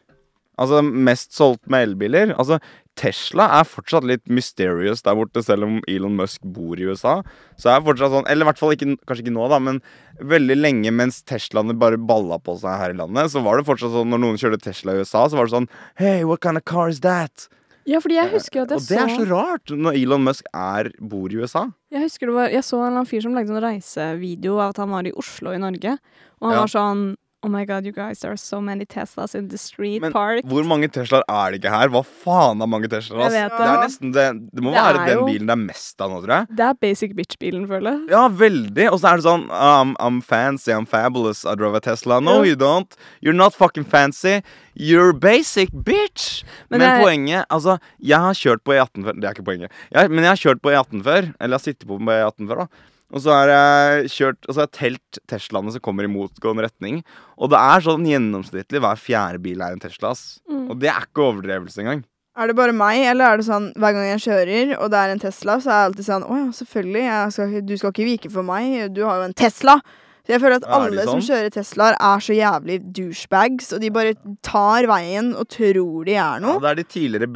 [0.62, 2.36] Altså mest solgt med elbiler.
[2.38, 2.60] Altså
[2.95, 7.16] Tesla er fortsatt litt mysterious der borte, selv om Elon Musk bor i USA.
[7.58, 9.80] Så er fortsatt sånn, Eller i hvert fall ikke, kanskje ikke nå, da, men
[10.22, 13.95] veldig lenge mens Teslaene bare balla på seg her i landet, så var det fortsatt
[13.95, 16.66] sånn når noen kjørte Tesla i USA, så var det sånn Hey, what kind of
[16.70, 17.47] car is that?
[17.89, 20.24] Ja, fordi jeg husker at jeg så Og det er så så rart når Elon
[20.24, 21.66] Musk er, bor i USA.
[21.91, 24.70] Jeg husker det var Jeg så en eller annen fyr som lagde en reisevideo av
[24.72, 25.97] at han var i Oslo i Norge,
[26.39, 26.62] og han Ja.
[26.62, 27.04] var sånn
[27.44, 30.46] Oh my god, you guys, there are so many Teslas in the street Men park.
[30.48, 31.89] Hvor mange Teslaer er det ikke her?
[31.91, 33.26] Hva faen er mange Teslaer?
[33.26, 33.41] Altså?
[33.50, 33.68] Det det.
[33.68, 36.22] er nesten det Det må Det være den jo- bilen det er mest av nå,
[36.24, 36.48] tror jeg.
[36.56, 38.10] Det er basic bitch-bilen, føler jeg.
[38.16, 38.86] Ja, veldig.
[38.94, 42.22] Og så er det sånn um, I'm fancy, I'm fabulous, I drove a Tesla.
[42.22, 42.54] No, yeah.
[42.54, 42.96] you don't.
[43.22, 44.39] You're not fucking fancy.
[44.74, 46.44] You're basic, bitch!
[46.70, 49.20] Men, Men jeg- poenget Altså, jeg har kjørt på E18 før.
[49.20, 49.72] Det er ikke poenget.
[49.91, 51.34] Jeg, men jeg har kjørt på E18 før.
[51.41, 52.68] Eller jeg har sittet på E18 før, da.
[53.12, 56.64] Og så har jeg kjørt Og så har jeg telt Teslaene som kommer i motgående
[56.66, 57.04] retning.
[57.38, 60.12] Og det er sånn gjennomsnittlig hver fjerde bil er en Tesla.
[60.16, 60.39] ass.
[60.49, 60.70] Mm.
[60.72, 62.04] Og det er ikke overdrevelse engang.
[62.36, 65.12] Er det bare meg, eller er det sånn hver gang jeg kjører, og det er
[65.14, 67.04] en Tesla, så er jeg alltid sånn Å ja, selvfølgelig.
[67.36, 68.93] Skal, ikke- du skal ikke vike for meg.
[68.95, 69.76] Du har jo en Tesla.
[70.24, 71.19] Så jeg føler at alle sånn?
[71.19, 74.13] som kjører Teslaer, er så jævlig douchebags, og de bare
[74.47, 76.61] tar veien og tror de er Ja, noe.
[76.63, 77.28] det er de tidligere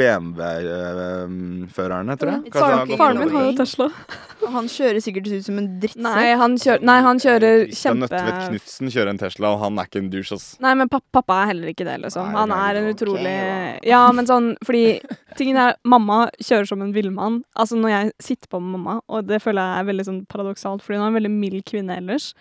[0.88, 2.42] BMW-førerne, tror jeg.
[2.46, 2.52] Ja.
[2.54, 3.56] Kanskje Faren- Faren min har jo.
[3.58, 3.90] Tesla.
[4.54, 6.04] Han kjører sikkert ut som en drittsekk.
[6.06, 8.08] Nei, han, kjører, nei, han kjører kjempe...
[8.08, 10.48] Nødtvedt Knutsen kjører en Tesla, og han er ikke en douche, ass.
[10.64, 12.30] Nei, men pappa, pappa er heller ikke det, liksom.
[12.38, 13.36] Han er en utrolig.
[13.88, 15.02] Ja, men sånn fordi
[15.38, 17.42] tingen er, mamma kjører som en villmann.
[17.58, 20.82] Altså når jeg sitter på med mamma, og det føler jeg er veldig sånn paradoksalt,
[20.84, 22.34] fordi hun er en veldig mild kvinne ellers.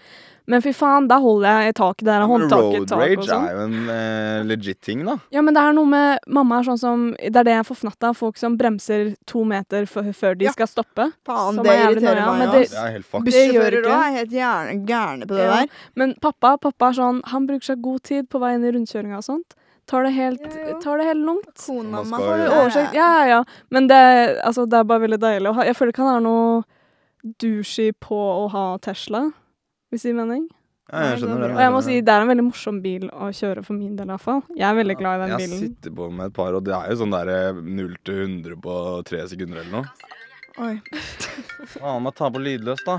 [0.46, 3.46] Men fy faen, da holder jeg i taket der håndtaket road tak og rage sånn.
[3.48, 5.16] er jo en eh, legit ting, da.
[5.34, 7.78] Ja, men det er noe med Mamma er sånn som Det er det jeg får
[7.80, 8.14] fnatt av.
[8.14, 10.52] Folk som bremser to meter før de Ja.
[10.54, 11.08] skal stoppe.
[11.26, 13.24] Faen, det er irriterer noia, meg men det- Det er helt fuck.
[13.24, 15.56] Det gjør Bussjåfører òg er helt gærne på det Ja.
[15.56, 15.68] der.
[15.96, 19.16] Men pappa pappa er sånn Han bruker seg god tid på vei inn i rundkjøringa
[19.18, 19.55] og sånt.
[19.86, 20.42] Tar det helt,
[20.82, 21.66] tar det helt langt.
[21.68, 22.94] Mi får jo- Oversikt.
[22.94, 23.44] Ja, ja, ja.
[23.70, 24.00] Men det,
[24.42, 26.64] altså, det er bare veldig deilig å ha Jeg føler ikke han er noe
[27.38, 29.30] douchey på å ha Tesla,
[29.90, 30.48] hvis det gir mening.
[30.92, 31.54] Ja, jeg skjønner det.
[31.56, 34.06] Og jeg må si det er en veldig morsom bil å kjøre for min del,
[34.12, 34.42] iallfall.
[34.54, 35.62] Jeg er veldig glad i den Jeg bilen.
[35.64, 37.32] sitter på med et par, og det er jo sånn der
[37.62, 38.76] 0 til 100 på
[39.08, 39.86] tre sekunder eller noe.
[40.58, 40.80] Oi.
[41.74, 42.98] Faen meg ta på lydløs, da.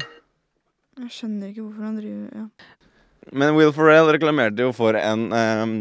[1.00, 2.48] Jeg skjønner ikke hvorfor han driver ja.
[3.32, 5.74] Men Will Ferrell reklamerte jo for en um,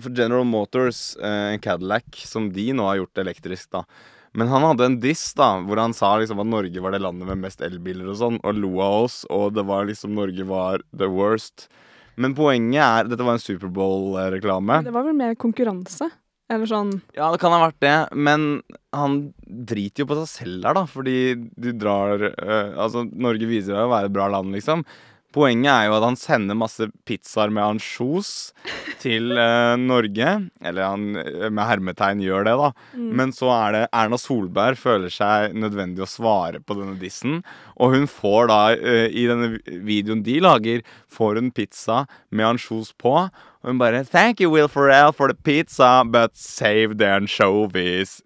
[0.00, 3.84] For General Motors, eh, en Cadillac, som de nå har gjort elektrisk, da.
[4.32, 7.28] Men han hadde en diss da, hvor han sa liksom at Norge var det landet
[7.28, 10.84] med mest elbiler og sånn, og lo av oss, og det var liksom Norge var
[10.96, 11.68] the worst.
[12.16, 14.82] Men poenget er Dette var en Superbowl-reklame.
[14.84, 16.08] Det var vel mer konkurranse.
[16.52, 18.62] Eller sånn Ja, det kan ha vært det, men
[18.92, 21.16] han driter jo på seg selv der, da, fordi
[21.56, 24.84] du drar øh, Altså, Norge viser seg å være et bra land, liksom.
[25.32, 28.52] Poenget er jo at han sender masse pizzaer med ansjos
[29.02, 30.34] til eh, Norge.
[30.60, 32.72] Eller han eh, med hermetegn gjør det, da.
[32.96, 33.06] mm.
[33.20, 37.40] Men så er det Erna Solberg føler seg nødvendig å svare på denne dissen.
[37.80, 42.92] Og hun får da, eh, i denne videoen de lager, får hun pizza med ansjos
[43.00, 43.16] på.
[43.62, 48.20] Og hun bare Thank you, Will Ferrell, for the pizza, but save the anchovies.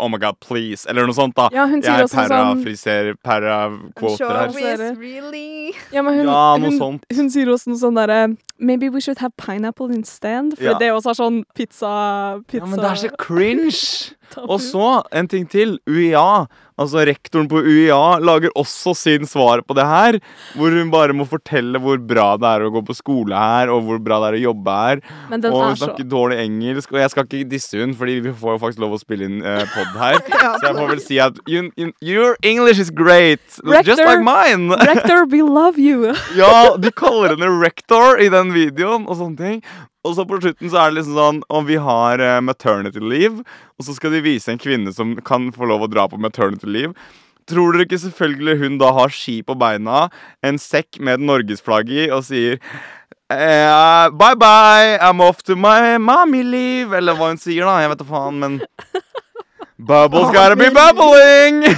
[0.00, 0.86] Oh my god, please.
[0.88, 1.48] Eller noe sånt, da.
[1.52, 4.50] Ja, hun sier Jeg også sånn parafriserer Para-quoter her.
[4.52, 5.72] Sure, really?
[5.92, 7.04] Ja, men hun, Ja, noe hun, sånt.
[7.12, 10.56] hun sier også noe sånn derre Maybe we should have pineapple instead.
[10.56, 10.78] For Ja.
[10.78, 14.15] det også er sånn pizza, pizza Ja, men det er så cringe!
[14.46, 15.76] Og så, en ting til.
[15.86, 16.46] UiA,
[16.76, 20.18] altså rektoren på UiA, lager også sin svar på det her.
[20.56, 23.86] Hvor hun bare må fortelle hvor bra det er å gå på skole her, og
[23.86, 25.02] hvor bra det er å jobbe her.
[25.30, 26.92] Og hun hun så snakker dårlig engelsk.
[26.92, 29.40] Og jeg skal ikke disse hun, fordi vi får jo faktisk lov å spille inn
[29.44, 30.20] uh, pod her.
[30.36, 33.40] Ja, Så jeg får vel si at you, you, Your English is great!
[33.86, 34.68] Just like mine!
[34.70, 36.12] Rector, we love you!
[36.36, 39.60] Ja, de kaller henne rector i den videoen og sånne ting.
[40.06, 43.44] Og så på slutten så er det liksom sånn Om vi har eh, maternity leave,
[43.76, 46.70] og så skal de vise en kvinne som kan få lov å dra på maternity
[46.70, 46.94] leave.
[47.46, 50.06] Tror dere ikke selvfølgelig hun da har ski på beina,
[50.42, 52.58] en sekk med et norgesflagg i, og sier
[53.30, 56.96] eh, Bye bye, I'm off to my mommy leave.
[56.96, 57.78] Eller hva hun sier, da.
[57.84, 58.60] Jeg vet da faen, men
[59.78, 61.64] Bubbles gotta be bubbling!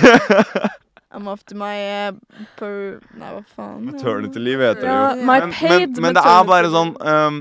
[1.10, 1.74] I'm off to my
[2.06, 2.12] uh,
[2.56, 3.00] per...
[3.18, 3.80] Nei, hva faen?
[3.88, 5.24] Maternity leave heter det Ja, jo.
[5.26, 7.40] my men, paid men, men det er bare sånn um,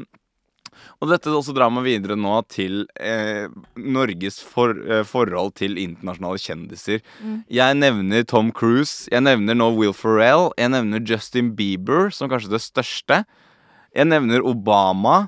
[0.98, 3.46] Og dette også drar meg videre nå til eh,
[3.78, 7.04] Norges for, eh, forhold til internasjonale kjendiser.
[7.22, 7.36] Mm.
[7.54, 12.56] Jeg nevner Tom Cruise, jeg nevner nå Will Ferrell, jeg nevner Justin Bieber som kanskje
[12.56, 13.22] det største.
[13.94, 15.28] Jeg nevner Obama.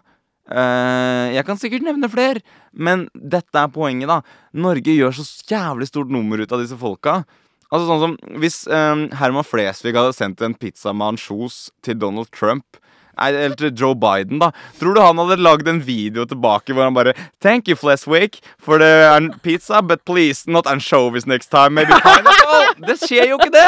[0.50, 2.42] Eh, jeg kan sikkert nevne flere,
[2.74, 4.24] men dette er poenget, da.
[4.58, 7.22] Norge gjør så jævlig stort nummer ut av disse folka.
[7.70, 12.34] Altså sånn som Hvis eh, Herman Flesvig hadde sendt en pizza med ansjos til Donald
[12.34, 12.82] Trump
[13.20, 14.52] Nei, eller til Joe Biden, da.
[14.80, 17.14] Tror du han hadde lagd en video tilbake hvor han bare
[17.44, 21.76] Thank you, Fleswick, for the an- pizza, but please not anchovies next time.
[21.76, 22.88] Maybe pineapple.
[22.88, 23.68] Det skjer jo ikke det!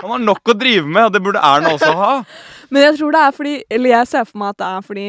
[0.00, 2.12] Han har nok å drive med, og det burde Erna også ha.
[2.72, 5.06] Men jeg tror det er fordi Eller jeg ser for meg at det er fordi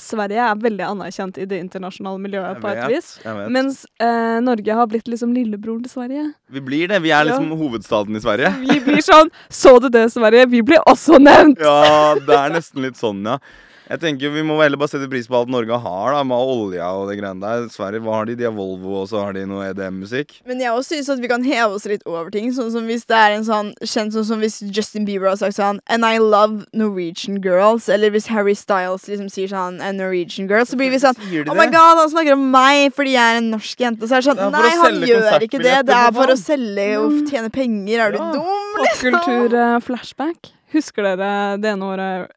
[0.00, 3.10] Sverige er veldig anerkjent i det internasjonale miljøet på et vis.
[3.54, 6.24] Mens eh, Norge har blitt liksom lillebroren til Sverige.
[6.50, 6.98] Vi blir det.
[7.04, 8.50] Vi er liksom hovedstaden i Sverige.
[8.64, 10.48] Vi blir sånn Så du det, Sverige?
[10.50, 11.62] Vi blir også nevnt!
[11.62, 13.38] Ja, det er nesten litt sånn, ja.
[13.84, 16.86] Jeg tenker Vi må heller bare sette pris på alt Norge har, da med olja
[16.96, 17.66] og det greiene der.
[17.68, 18.34] Sverige, hva har de?
[18.40, 20.38] De har Volvo, og så har de noe EDM-musikk.
[20.48, 22.48] Men jeg også synes at vi kan heve oss litt over ting.
[22.56, 25.58] Sånn som hvis det er en sånn kjent sånn som hvis Justin Bieber har sagt
[25.58, 27.88] sånn And I love Norwegian girls.
[27.92, 30.70] Eller hvis Harry Styles liksom sier sånn And Norwegian girls.
[30.72, 33.50] så blir vi sånn Oh my god, han snakker om meg fordi jeg er en
[33.52, 34.08] norsk jente.
[34.08, 35.76] Så er det sånn Det er Nei, han gjør ikke det.
[35.90, 38.00] Det er for å selge og tjene penger.
[38.06, 38.32] Er du Ja.
[38.32, 38.80] dum?
[38.80, 40.54] Popkultur-flashback.
[40.72, 42.32] Husker dere det ene året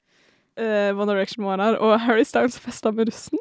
[0.57, 3.39] eh, One Direction var her, og Harry Styles festa med russen?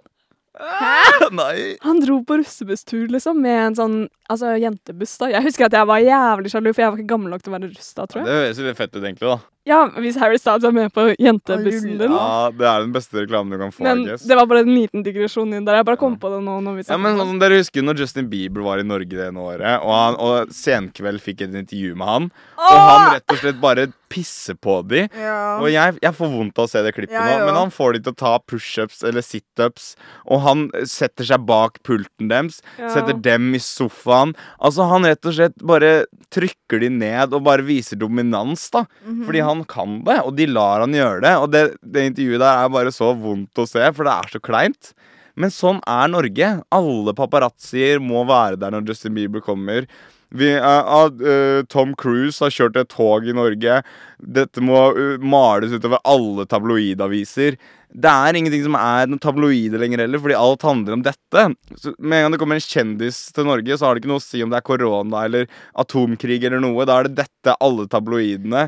[0.57, 1.29] Hæ?
[1.41, 1.77] Nei.
[1.85, 3.99] Han dro på russebusstur, liksom, med en sånn
[4.29, 5.17] altså, jentebuss.
[5.19, 5.27] da.
[5.35, 7.59] Jeg husker at jeg var jævlig sjalu, for jeg var ikke gammel nok til å
[7.59, 8.43] være russ da, tror Det jeg.
[8.47, 9.29] høres jo litt fett ut, egentlig.
[9.29, 12.13] da Ja, Hvis Harry Styles er med på jentebussen din.
[12.15, 13.83] Ja, Det er den beste reklamen du kan få.
[13.83, 14.23] Men guess.
[14.23, 15.81] det var bare en liten digresjon inn der.
[15.81, 16.61] Jeg bare kom på det nå.
[16.63, 19.43] når vi Ja, men sånn Dere husker når Justin Bieber var i Norge det ene
[19.43, 23.61] året, og, han, og Senkveld fikk et intervju med han, og han rett og slett
[23.61, 25.09] bare pisser på de.
[25.19, 25.59] Ja.
[25.59, 27.95] Og jeg, jeg får vondt av å se det klippet Ja, nå, men han får
[27.95, 29.97] de til å ta pushups eller situps,
[30.31, 32.89] og han setter seg bak pulten deres, Ja.
[32.95, 35.91] setter dem i sofaen han Altså, han rett og slett bare
[36.35, 38.87] trykker de ned og bare viser dominans, da.
[39.27, 41.35] Fordi han kan det, og de lar han gjøre det.
[41.43, 44.43] Og det, det intervjuet der er bare så vondt å se, for det er så
[44.43, 44.93] kleint.
[45.37, 46.51] Men sånn er Norge.
[46.73, 49.87] Alle paparazzier må være der når Justin Bieber kommer.
[50.35, 53.81] Vi, uh, eh, Tom Cruise har kjørt et tog i Norge.
[54.19, 57.61] Dette må eh, males utover alle tabloidaviser.
[57.95, 61.45] Det er ingenting som er noe tabloide lenger heller, fordi alt handler om dette.
[61.79, 64.23] Så med en gang det kommer en kjendis til Norge, så har det ikke noe
[64.23, 66.85] å si om det er korona eller atomkrig eller noe.
[66.89, 68.67] Da er det dette alle tabloidene.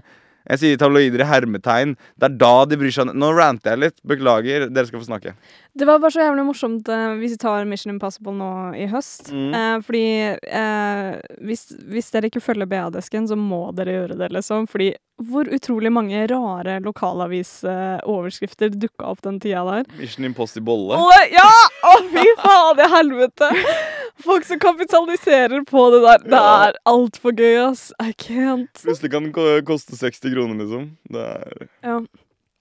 [0.48, 1.94] Jeg sier tabloider i hermetegn.
[2.16, 3.10] Det er da de bryr seg.
[3.12, 3.98] Nå ranter jeg litt.
[4.08, 4.68] Beklager.
[4.72, 5.34] Dere skal få snakke.
[5.78, 9.28] Det var bare så jævlig morsomt eh, hvis vi tar Mission Impossible nå i høst.
[9.30, 9.50] Mm.
[9.54, 10.06] Eh, fordi
[10.62, 11.10] eh,
[11.44, 14.66] hvis, hvis dere ikke følger BA-desken, så må dere gjøre det, liksom.
[14.70, 14.94] Fordi
[15.28, 19.88] hvor utrolig mange rare lokalavisoverskrifter dukka opp den tida der.
[19.98, 20.94] Mission Impossible.
[20.94, 21.48] Å, ja!
[21.90, 23.52] Å, fy faen i helvete!
[24.24, 26.24] Folk som kapitaliserer på det der.
[26.28, 27.92] Det er altfor gøy, ass.
[28.02, 28.72] I can't.
[28.82, 30.90] Plutselig kan det koste 60 kroner, liksom.
[31.10, 32.00] Det er Ja.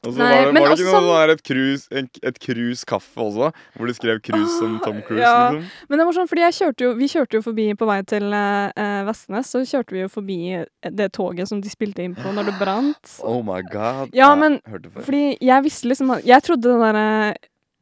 [0.05, 2.39] Og så var det, men var det ikke noe sånn- sånn et krus en- et
[2.39, 3.51] cruise kaffe også?
[3.75, 5.49] Hvor de skrev krus som Tom Cruise, ja.
[5.51, 5.65] liksom?
[5.89, 8.31] Men det var sånn, fordi jeg kjørte jo, vi kjørte jo forbi på vei til
[8.31, 12.29] eh, eh, Vestnes, så kjørte vi jo forbi det toget som de spilte inn på
[12.31, 13.19] når det brant.
[13.23, 14.13] Oh my god.
[14.13, 14.91] Ja, men hørte.
[15.01, 17.35] Fordi jeg visste liksom Jeg trodde den der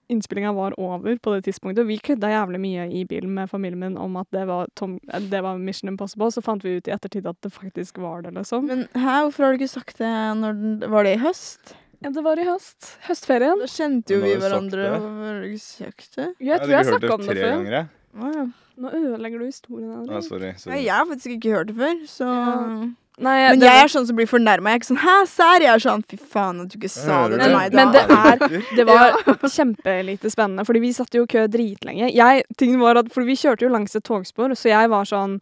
[0.09, 1.87] innspillinga var over på det tidspunktet.
[1.87, 5.19] Vi kødda jævlig mye i bilen med familien min om at det var, Tom, eh,
[5.31, 6.31] det var Mission Impossible.
[6.31, 8.67] Så fant vi ut i ettertid at det faktisk var det, liksom.
[8.69, 11.75] Men hæ, hvorfor har du ikke sagt det når Var det i høst?
[12.03, 12.97] Ja, det var i høst.
[13.07, 13.61] Høstferien.
[13.63, 14.89] Da kjente jo vi har hverandre.
[14.99, 16.27] har du ikke sagt det?
[16.39, 17.49] Jeg tror jeg snakka om det før.
[17.55, 18.51] ganger, jeg.
[18.75, 20.09] Nå ødelegger du historien.
[20.11, 20.73] Ah, sorry, sorry.
[20.75, 22.85] Nei, jeg har faktisk ikke hørt det før, så Ja.
[23.17, 24.71] Nei, Men det jeg er sånn som blir fornærma.
[24.73, 27.27] Jeg er ikke sånn 'hæ, sær?' Jeg er sånn 'fy faen at du ikke sa
[27.29, 27.75] det til meg da'.
[27.75, 29.11] Men det er Det var
[29.57, 32.11] kjempelite spennende, fordi vi satt jo i kø dritlenge.
[32.13, 35.39] Jeg, tingen var at, fordi vi kjørte jo langs et togspor, så jeg var sånn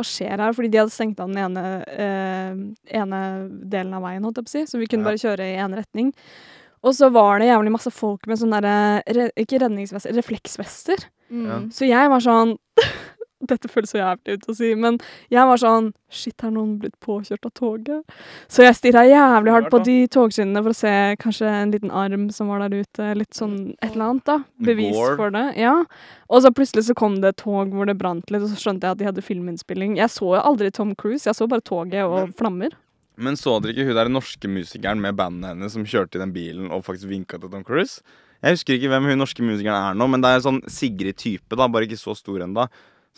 [0.00, 0.52] Hva skjer her?
[0.56, 4.48] Fordi de hadde stengt av den ene, øh, ene delen av veien, holdt jeg på
[4.48, 5.10] å si, så vi kunne Ja.
[5.10, 6.14] bare kjøre i én retning.
[6.82, 11.04] Og så var det jævlig masse folk med sånne derre Ikke redningsvester, refleksvester.
[11.30, 11.68] Mm.
[11.70, 12.56] Så jeg var sånn
[13.40, 14.98] Dette føles så jævlig ut å si, men
[15.32, 18.14] jeg var sånn Shit, har noen blitt påkjørt av toget?
[18.50, 22.24] Så jeg stirra jævlig hardt på de togskinnene for å se kanskje en liten arm
[22.34, 23.12] som var der ute.
[23.14, 24.36] Litt sånn et eller annet, da.
[24.66, 25.44] Bevis for det.
[25.62, 25.76] Ja.
[26.26, 28.88] Og så plutselig så kom det et tog hvor det brant litt, og så skjønte
[28.88, 29.94] jeg at de hadde filminnspilling.
[30.02, 32.74] Jeg så jo aldri Tom Cruise, jeg så bare toget og flammer.
[33.20, 36.34] Men så dere ikke hun der norske musikeren med bandet hennes som kjørte i den
[36.34, 38.00] bilen og faktisk vinka til Tom Cruise?
[38.40, 41.52] Jeg husker ikke hvem hun norske musikeren er nå, men det er en sånn Sigrid-type,
[41.52, 42.64] da, bare ikke så stor ennå.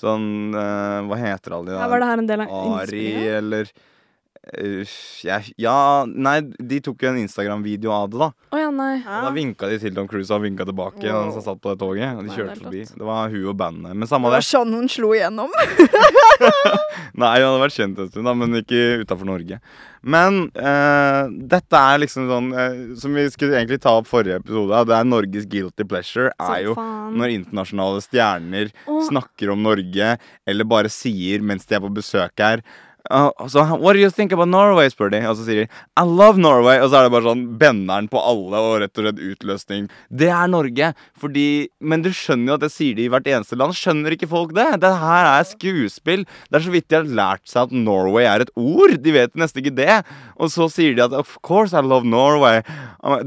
[0.00, 3.02] Sånn uh, Hva heter alle de Ja, var det her en del av Ari
[3.36, 8.30] eller uh, jeg- ja, nei, de tok jo en Instagram-video av det, da.
[8.50, 8.96] Oh, ja, nei.
[9.04, 11.04] Og da vinka de til Tom Cruise og vinka tilbake.
[11.06, 11.28] Wow.
[11.30, 12.82] som Han satt på det toget Og de Nei, kjørte det er forbi.
[12.98, 13.92] Det var hun og bandet.
[13.94, 14.42] Men Det var det.
[14.48, 15.52] sånn hun slo igjennom.
[17.20, 19.58] Nei, hun hadde vært kjent en stund, da, men ikke utafor Norge.
[20.02, 24.80] Men eh, dette er liksom sånn eh, Som vi skulle egentlig ta opp forrige episode,
[24.90, 26.32] det er Norges guilty pleasure.
[26.40, 27.12] Så Er jo faen.
[27.20, 30.16] når internasjonale stjerner Å, snakker om Norge,
[30.48, 32.64] eller bare sier mens de er på besøk her
[33.12, 35.20] Uh, så what do you think about Norway, spør de.
[35.28, 35.66] Og så sier de
[36.00, 36.78] I love Norway.
[36.80, 39.88] Og så er det bare sånn benneren på alle og rett og slett utløsning.
[40.08, 40.92] Det er Norge.
[41.20, 41.46] Fordi
[41.80, 43.76] Men du skjønner jo at det sier de i hvert eneste land.
[43.76, 44.68] Skjønner ikke folk det?
[44.82, 46.24] Det her er skuespill.
[46.48, 48.96] Det er så vidt de har lært seg at Norway er et ord.
[49.02, 50.00] De vet nesten ikke det.
[50.40, 52.62] Og så sier de at of course I love Norway.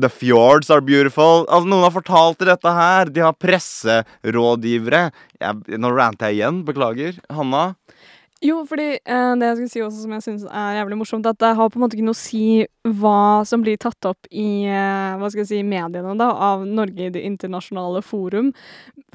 [0.02, 1.46] The fjords are beautiful.
[1.46, 3.12] Altså, noen har fortalt til dette her.
[3.14, 5.10] De har presserådgivere.
[5.44, 6.64] Jeg, nå ranter jeg igjen.
[6.68, 7.20] Beklager.
[7.30, 7.74] Hanna?
[8.46, 11.40] Jo, fordi eh, det jeg skulle si også som jeg synes er jævlig morsomt, at
[11.42, 12.44] det har på en måte ikke noe å si
[12.86, 17.08] hva som blir tatt opp i eh, hva skal jeg si, mediene da, av Norge
[17.08, 18.52] i det internasjonale forum.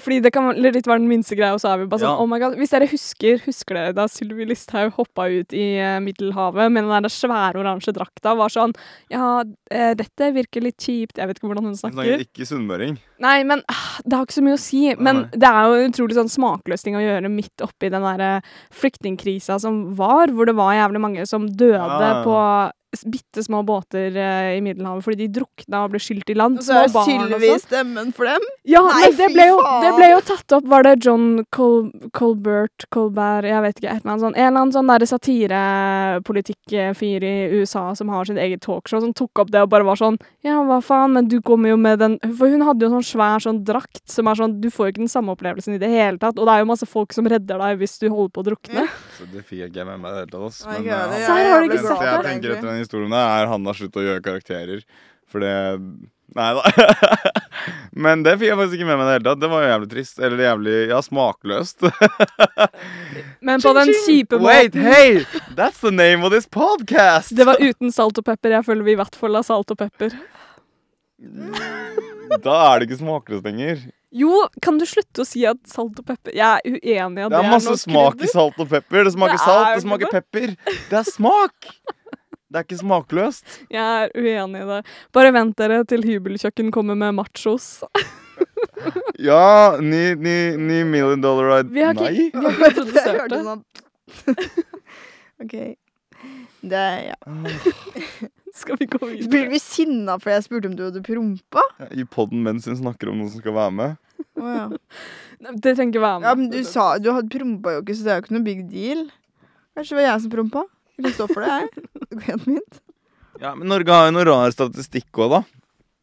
[0.01, 2.17] Fordi det kan litt være den minste greia, og så er vi bare sånn Ja.
[2.19, 2.57] oh my god.
[2.59, 7.07] Hvis dere husker, husker dere da Sylvi Listhaug hoppa ut i eh, Middelhavet med den
[7.07, 8.75] der svære oransje drakta, og var sånn
[9.13, 11.21] Ja, eh, dette virker litt kjipt.
[11.21, 12.27] Jeg vet ikke hvordan hun Hun snakker snakker.
[12.27, 12.99] ikke sunnmøring.
[13.21, 14.83] Nei, men ah, det har ikke så mye å si.
[14.97, 15.39] Men Nei.
[15.45, 18.31] det er jo en utrolig sånn smakløs ting å gjøre midt oppi den derre
[19.21, 22.23] flyktningkrisa som var, hvor det var jævlig mange som døde Ja.
[22.25, 22.71] på
[23.07, 26.59] bitte små båter uh, i Middelhavet fordi de drukna og ble skylt i land.
[26.59, 27.61] Og så er Sylvi sånn.
[27.63, 28.41] stemmen for dem.
[28.67, 31.91] Ja, Nei, men det ble, jo, det ble jo tatt opp Var det John Col
[32.13, 37.33] Colbert, Colbert Jeg vet ikke, et eller annet sånn En eller annen sånn satirepolitikkfyr i
[37.61, 40.59] USA som har sitt eget talkshow, som tok opp det og bare var sånn Ja,
[40.67, 43.63] hva faen, men du kommer jo med den For hun hadde jo sånn svær sånn
[43.67, 46.37] drakt som er sånn Du får jo ikke den samme opplevelsen i det hele tatt,
[46.39, 48.83] og det er jo masse folk som redder deg hvis du holder på å drukne.
[49.21, 50.47] Så det fikk jeg ikke med meg i det hele tatt.
[50.49, 50.63] ass.
[50.65, 51.19] Nei, Men, ikke eh, det.
[51.27, 53.77] Serr, har du ikke det sett eneste jeg tenker etter den historien, der er Hanna
[53.77, 54.89] slutt å gjøre karakterer.
[55.31, 55.53] For det
[56.31, 56.63] Nei da.
[58.05, 59.41] Men det fikk jeg faktisk ikke med meg i det hele tatt.
[59.43, 60.21] Det var jo jævlig trist.
[60.23, 61.87] Eller jævlig ja, smakløst.
[63.49, 64.87] Men på den kjipe Wait, måten.
[64.87, 65.43] hey!
[65.59, 67.35] That's the name of this podcast!
[67.35, 68.55] Det var uten salt og pepper.
[68.61, 70.15] Jeg føler vi i hvert fall har salt og pepper.
[72.45, 73.81] Da er det ikke smakløst lenger.
[74.15, 74.31] Jo,
[74.63, 77.39] kan du slutte å si at salt og pepper Jeg er uenig i at Det
[77.39, 79.05] er masse smak i salt og pepper.
[79.07, 80.13] Det smaker Det salt, er det smaker det.
[80.19, 80.55] pepper.
[80.91, 81.71] Det er smak!
[82.51, 83.45] Det er ikke smakløst.
[83.71, 84.81] Jeg er uenig i det.
[85.15, 87.69] Bare vent dere til hybelkjøkken kommer med machos.
[89.23, 92.31] Ja, ni, ni, ni million dollar ride Vi har ikke, Nei.
[92.33, 93.45] vi har ikke Jeg introdusert hørte det.
[93.47, 93.63] sånn
[95.45, 95.55] OK.
[96.71, 97.19] Det ja.
[98.57, 98.99] Skal vi gå
[99.31, 101.63] Blir vi sinna fordi jeg spurte om du hadde prompa?
[101.91, 103.97] I poden mens hun snakker om noen som skal være med.
[104.41, 104.67] Oh, ja.
[105.63, 106.29] Det trenger ikke være med.
[106.29, 108.47] ja, men du sa du hadde prompa jo ikke, så det er jo ikke noe
[108.51, 109.07] big deal.
[109.79, 110.65] Kanskje det var jeg som prompa?
[111.01, 111.89] Jeg står for det, jeg.
[112.11, 112.81] Det går helt fint.
[113.41, 115.41] Ja, Men Norge har jo noe rar statistikk òg, da.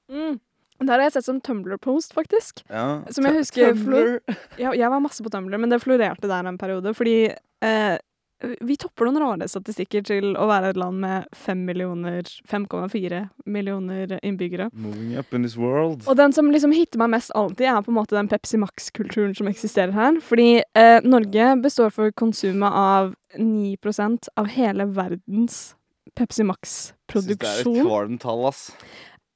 [0.09, 0.39] Mm.
[0.77, 2.63] Det har jeg sett som Tumblr-post, faktisk.
[2.69, 3.03] Ja.
[3.13, 4.17] Som jeg husker Tumblr.
[4.61, 6.93] Ja, jeg var masse på Tumblr, men det florerte der en periode.
[6.97, 7.95] Fordi eh,
[8.61, 14.13] vi topper noen rare statistikker til å være et land med 5 millioner 5,4 millioner
[14.21, 14.69] innbyggere.
[14.73, 16.05] Moving up in this world.
[16.05, 19.33] Og den som liksom hitter meg mest alltid, er på en måte den Pepsi Max-kulturen
[19.37, 20.21] som eksisterer her.
[20.21, 25.75] Fordi eh, Norge består for konsumet av 9% av hele verdens
[26.17, 27.83] Pepsi Syns det er et Max-produksjon.
[27.85, 28.67] kvalmt tall, ass.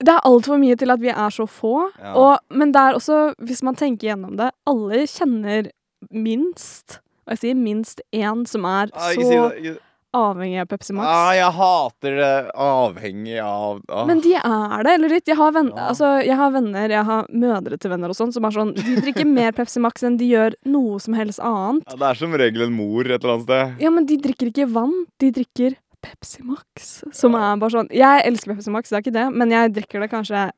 [0.02, 1.76] Det er altfor mye til at vi er så få.
[2.02, 2.14] Ja.
[2.18, 5.70] Og, men det er også, hvis man tenker gjennom det, alle kjenner
[6.10, 7.00] minst,
[7.32, 9.78] og jeg sier minst én, som er Ah, så
[10.12, 11.08] avhengig av Pepsi Max.
[11.08, 12.52] Ah, jeg hater det.
[12.60, 14.02] Avhengig av ah.
[14.10, 15.30] Men de er det, eller litt.
[15.32, 15.86] Jeg har, venn, Ja.
[15.94, 18.98] altså, jeg har venner, jeg har mødre til venner og sånn, som er sånn De
[19.00, 21.86] drikker mer Pepsi Max enn de gjør noe som helst annet.
[21.88, 23.80] ja, Det er som regel en mor et eller annet sted.
[23.86, 27.04] Ja, men de drikker ikke vann, de drikker Pepsi Max.
[27.14, 30.02] Som er bare sånn Jeg elsker Pepsi Max, det er ikke det, men jeg drikker
[30.04, 30.50] det kanskje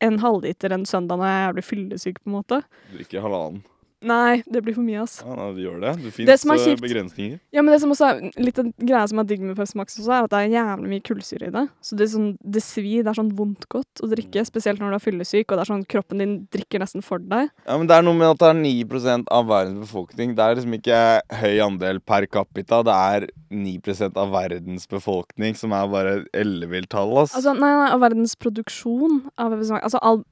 [0.00, 2.62] en halvliter en søndag når jeg blir fyllesyk, på en måte.
[2.94, 3.64] Drikker halvannen.
[4.00, 5.18] Nei, det blir for mye, ass.
[5.20, 5.90] Ja, nei, det gjør det.
[6.00, 7.40] Det fins kjipt- begrensninger.
[7.52, 9.98] Ja, men det som også er litt av greia som er digg med Pepsi Max,
[9.98, 11.64] også, er at det er jævlig mye kullsyre i det.
[11.84, 13.04] Så det, sånn, det svir.
[13.04, 15.72] Det er sånn vondt godt å drikke, spesielt når du er fyllesyk, og det er
[15.74, 17.50] sånn kroppen din drikker nesten for deg.
[17.66, 20.34] Ja, men Det er noe med at det er 9 av verdens befolkning.
[20.34, 21.00] Det er liksom ikke
[21.42, 22.82] høy andel per capita.
[22.86, 27.34] Det er 9 av verdens befolkning, som er bare ellevilt tall, ass.
[27.36, 29.84] Altså, nei, nei, av verdens produksjon av Pepsi Max.
[29.84, 30.24] Altså all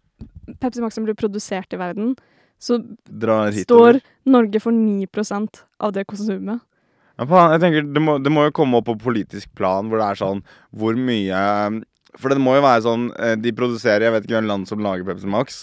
[0.60, 2.16] Pepsi Max som blir produsert i verden,
[2.58, 4.00] så Drar står.
[4.28, 6.60] Norge for 9% av det konsumet.
[7.18, 10.18] Jeg tenker det må, det må jo komme opp på politisk plan, hvor det er
[10.20, 11.40] sånn Hvor mye
[12.14, 14.84] For det må jo være sånn eh, De produserer Jeg vet ikke hvem land som
[14.84, 15.56] lager Pepsi Max.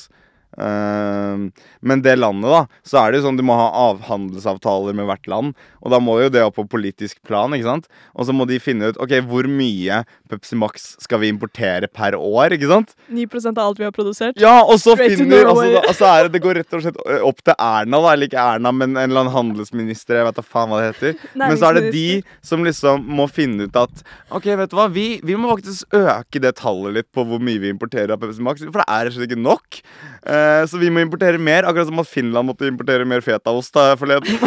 [0.61, 1.49] Ehm,
[1.85, 5.29] men det landet, da, så er det jo sånn du må ha avhandelsavtaler med hvert
[5.31, 5.55] land.
[5.83, 7.89] Og da må jo det opp på politisk plan, ikke sant.
[8.15, 10.01] Og så må de finne ut ok, hvor mye
[10.31, 12.95] Pepsi Max skal vi importere per år, ikke sant.
[13.11, 14.39] 9 av alt vi har produsert.
[14.41, 17.43] Ja, og så Straight finner altså, da, altså det, det går rett og slett opp
[17.43, 18.13] til Erna, da.
[18.15, 20.21] Eller ikke Erna, men en eller annen handelsminister.
[20.21, 21.27] Jeg vet da faen hva det heter.
[21.37, 22.07] Men så er det de
[22.45, 24.03] som liksom må finne ut at
[24.33, 27.61] OK, vet du hva, vi, vi må faktisk øke det tallet litt på hvor mye
[27.61, 28.63] vi importerer av Pepsi Max.
[28.65, 29.81] For det er rett og slett ikke nok.
[30.25, 31.67] Eh, så vi må importere mer.
[31.69, 34.39] Akkurat som at Finland måtte importere mer fetaost da forleden.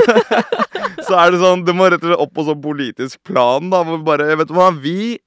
[1.07, 3.85] så er det sånn, det må rett og slett opp på sånn politisk plan, da.
[3.87, 5.19] Hvor bare, vet du hva, vi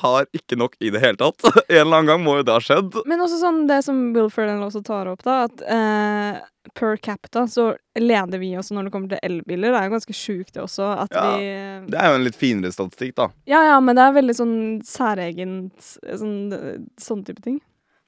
[0.00, 1.42] har ikke nok i det hele tatt.
[1.68, 2.96] En eller annen gang må jo det ha skjedd.
[3.08, 6.38] Men også sånn det som Wilfred også tar opp, da, at eh,
[6.78, 9.72] per capita så leder vi også når det kommer til elbiler.
[9.74, 11.26] Det er jo ganske sjukt det også, at Ja.
[11.36, 13.28] vi Det er jo en litt finere statistikk, da.
[13.50, 14.56] Ja ja, men det er veldig sånn
[14.86, 17.60] særegent sånn, sånn type ting.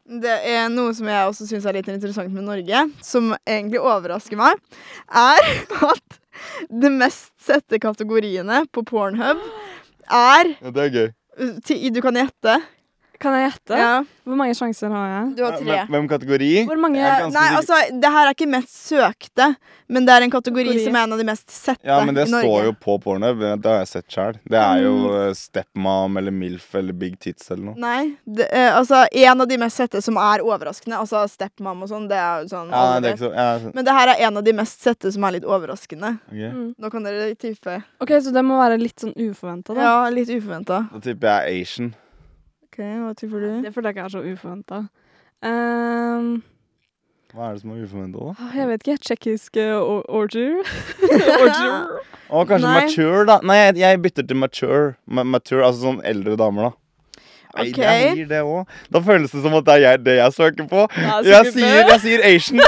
[0.05, 4.37] Det er noe som jeg også syns er litt interessant med Norge, som egentlig overrasker
[4.37, 4.61] meg,
[5.09, 5.47] er
[5.95, 6.19] at
[6.69, 9.41] de mest sette kategoriene på Pornhub
[10.05, 11.09] er Ja, det er gøy.
[11.95, 12.59] Du kan gjette.
[13.25, 13.77] Kan jeg gjette?
[13.81, 13.93] Ja,
[14.29, 15.37] Hvor mange sjanser har jeg?
[15.39, 15.77] du har tre.
[15.89, 16.49] Hvem, kategori?
[16.69, 17.01] Hvor mange
[17.33, 19.47] Nei, altså, det her er ikke mest søkte,
[19.89, 20.85] men det er en kategori Kategori.
[20.85, 22.45] som er en av de mest sette Ja, men det i Norge.
[22.45, 23.41] står jo på Pornhub.
[23.63, 24.37] Det har jeg sett sjøl.
[24.45, 25.29] Det er jo Mm.
[25.29, 27.75] eh, Stepmom eller MILF eller Big Tits eller noe.
[27.81, 31.89] Nei, det, eh, altså en av de mest sette som er overraskende, altså Stepmom og
[31.89, 34.27] sånn, det er jo sånn Ja, det er ikke så ja, Men det her er
[34.29, 36.19] en av de mest sette som er litt overraskende.
[36.29, 36.51] Okay.
[36.53, 36.75] Mm.
[36.79, 37.83] Nå kan dere tippe.
[38.01, 39.81] OK, så det må være litt sånn uforventa, da.
[39.81, 40.89] Ja, litt uforventa.
[40.93, 41.95] Da tipper jeg Asian.
[42.75, 43.63] Ok, hva tipper du?
[43.63, 44.79] Det føler jeg ikke er så uforventa.
[45.47, 46.43] Um,
[47.35, 48.33] Hva er det som er uforventa, da?
[48.59, 48.97] jeg vet ikke.
[49.05, 50.59] Tsjekkisk uh, or- orger?
[51.39, 51.75] orger?
[52.35, 52.75] Å, kanskje Nei.
[52.81, 53.37] mature, da.
[53.47, 54.81] Nei, jeg, jeg bytter til mature.
[55.07, 55.63] Ma mature.
[55.69, 57.23] Altså sånn eldre damer, da.
[57.55, 57.79] Nei, Ok.
[57.79, 58.67] Jeg gir det òg.
[58.91, 60.81] Da føles det som at det er jeg, det jeg søker på.
[60.99, 62.59] Ja, Jeg sier, jeg sier Asian.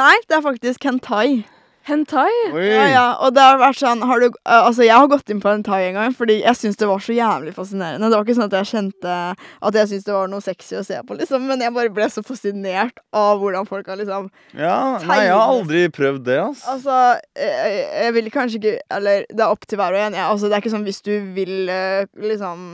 [0.00, 1.42] Nei, det er faktisk hentai.
[1.86, 2.30] Hentai?
[2.66, 5.42] Ja, ja, og det har vært sånn har du, uh, Altså, jeg har gått inn
[5.42, 8.08] på hentai en gang fordi jeg syns det var så jævlig fascinerende.
[8.10, 9.12] Det var ikke sånn at jeg kjente
[9.70, 12.08] at jeg syntes det var noe sexy å se på, liksom, men jeg bare ble
[12.10, 14.28] så fascinert av hvordan folk har liksom
[14.58, 16.66] Ja, nei, jeg har aldri prøvd det, ass.
[16.74, 16.98] Altså,
[17.38, 20.18] jeg, jeg vil kanskje ikke Eller det er opp til hver og en.
[20.18, 21.56] Jeg, altså, det er ikke sånn hvis du vil
[22.26, 22.68] liksom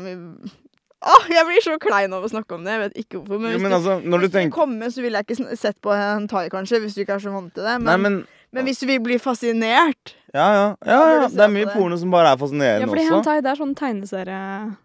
[1.02, 2.76] Åh, jeg blir så klein av å snakke om det.
[2.76, 3.40] Jeg vet ikke hvorfor.
[3.42, 5.26] Men Jo, hvis men du, altså, når du hvis du tenker kommer, så ville jeg
[5.26, 7.74] ikke sett på hentai, kanskje, hvis du ikke er så vant til det.
[7.82, 8.20] Men, Nei, men
[8.52, 10.66] men hvis du vil bli fascinert Ja, ja.
[10.86, 11.28] ja, ja.
[11.28, 13.18] Det er mye porno som bare er Ja, fascinerende fordi også.
[13.20, 14.40] hentai det er sånn tegneserie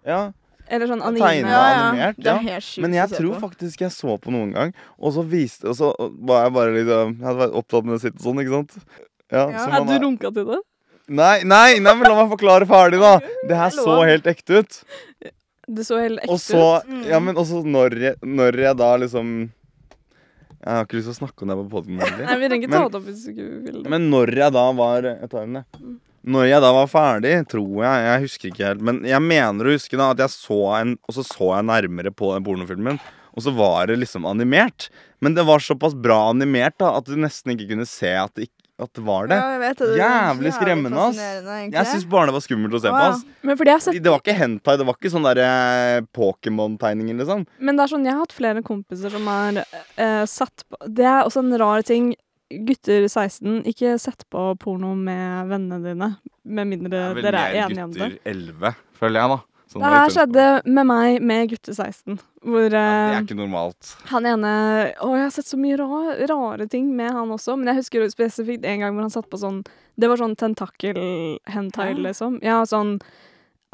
[0.05, 0.21] Ja.
[0.69, 1.23] Eller sånn anime.
[1.23, 1.83] tegne- Ja, ja.
[1.91, 2.53] animert, Det er ja.
[2.53, 5.75] helt sjukt Men jeg tror faktisk jeg så på noen gang, og så viste Og
[5.79, 8.51] så var jeg bare litt øh, Jeg hadde vært opptatt med å sitte sånn, ikke
[8.57, 8.75] sant?
[9.31, 9.67] Ja, Ja.
[9.77, 10.59] Hadde du runka til det?
[11.09, 13.19] Nei, nei, nei, men la meg forklare ferdig, da.
[13.47, 14.83] Det her er så helt ekte ut.
[15.67, 16.31] Det så helt ekte ut.
[16.35, 16.83] Og så.
[17.07, 19.49] Ja, men også når jeg, når jeg da liksom
[20.63, 21.97] Jeg har ikke lyst til å snakke om det på poden.
[22.01, 23.89] Nei, vi trenger ikke ta Men- det opp hvis du ikke vil det.
[23.93, 25.65] Men når jeg da var Jeg tar den, jeg.
[25.81, 25.99] Mm.
[26.27, 28.81] Når jeg da var ferdig, tror jeg Jeg husker ikke helt.
[28.81, 32.11] Men jeg mener å huske da at jeg så en Og så så jeg nærmere
[32.11, 32.99] på den pornofilmen,
[33.37, 34.89] og så var det liksom animert.
[35.21, 38.49] Men det var såpass bra animert da at du nesten ikke kunne se at det,
[38.49, 39.37] ikke, at det var det.
[39.41, 39.87] Ja, jeg vet det.
[39.97, 41.17] Jævlig skremmende, ass.
[41.73, 42.99] Jeg syns bare det var skummelt å se på.
[43.07, 45.47] ass Men fordi jeg har sett Det var ikke hentai, det var ikke sånn derre
[46.13, 47.43] Pokémon-tegninger, liksom.
[47.57, 51.09] Men det er sånn, jeg har hatt flere kompiser som har eh, satt på Det
[51.09, 52.13] er også en rar ting.
[52.47, 56.13] Gutter 16, ikke sett på porno med vennene dine.
[56.47, 58.11] Med mindre dere er enige om det.
[58.13, 59.39] gutter 11, føler jeg, da.
[59.67, 60.45] Sånn Det her skjedde
[60.77, 62.21] med meg med gutter 16.
[62.47, 63.89] Hvor ja, Det eh, er ikke normalt.
[64.11, 64.51] han ene
[65.03, 67.57] Å, jeg har sett så mye ra rare ting med han også.
[67.59, 69.63] Men jeg husker spesifikt en gang hvor han satt på sånn
[69.99, 72.39] Det var sånn tentakel-hentai, liksom.
[72.45, 72.97] Ja, sånn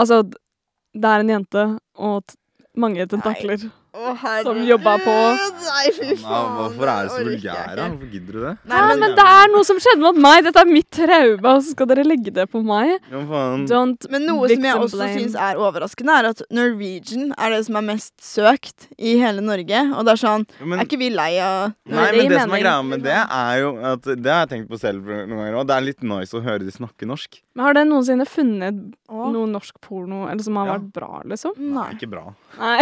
[0.02, 1.64] Altså, det er en jente
[2.02, 2.40] og t
[2.74, 3.68] mange tentakler.
[3.70, 4.44] Å, herregud.
[4.44, 6.56] Som jobba på- Nei, fy Ja, faen.
[6.58, 7.88] hvorfor er det så vulgær, da?
[7.90, 8.58] Hvorfor gidder du det?
[8.66, 10.44] Nei, men, men det er noe som skjedde mot meg!
[10.44, 13.00] Dette er mitt traume, og så skal dere legge det på meg.
[13.12, 13.68] Ja, faen.
[13.70, 17.76] Don't men noe som jeg også syns er overraskende, er at Norwegian er det som
[17.78, 19.84] er mest søkt i hele Norge.
[19.94, 22.52] Og det er sånn Ja, men, Er ikke vi lei av nei, men det som
[22.58, 25.54] er greia med det, er jo at Det har jeg tenkt på selv noen ganger
[25.62, 25.68] òg.
[25.68, 27.40] Det er litt nice å høre de snakke norsk.
[27.56, 30.78] Men Har dere noensinne funnet noe norsk porno eller som har Ja.
[30.80, 31.54] vært bra, liksom?
[31.58, 31.92] Nei.
[31.94, 32.34] Ikke bra.
[32.60, 32.82] Nei.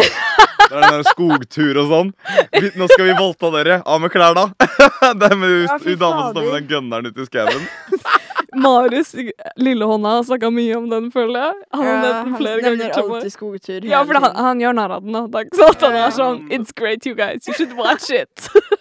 [1.07, 2.11] Skogtur og sånn.
[2.53, 3.79] Vi, nå skal vi voldta dere.
[3.85, 4.47] Av med klær, da.
[5.21, 7.65] Det er med Ja, hun dama som står med den gunneren ute i skauen.
[8.55, 9.13] Marius
[9.55, 11.53] Lillehånda har snakka mye om den, føler jeg.
[11.71, 12.97] Han har Ja, nevnt den flere ganger meg.
[13.15, 13.85] alltid skogtur.
[13.87, 15.15] Ja, for han, han gjør narr av den.
[15.31, 16.41] Det er ikke sånn at han er sånn.
[16.51, 17.47] It's great, you guys.
[17.47, 18.49] You should watch it.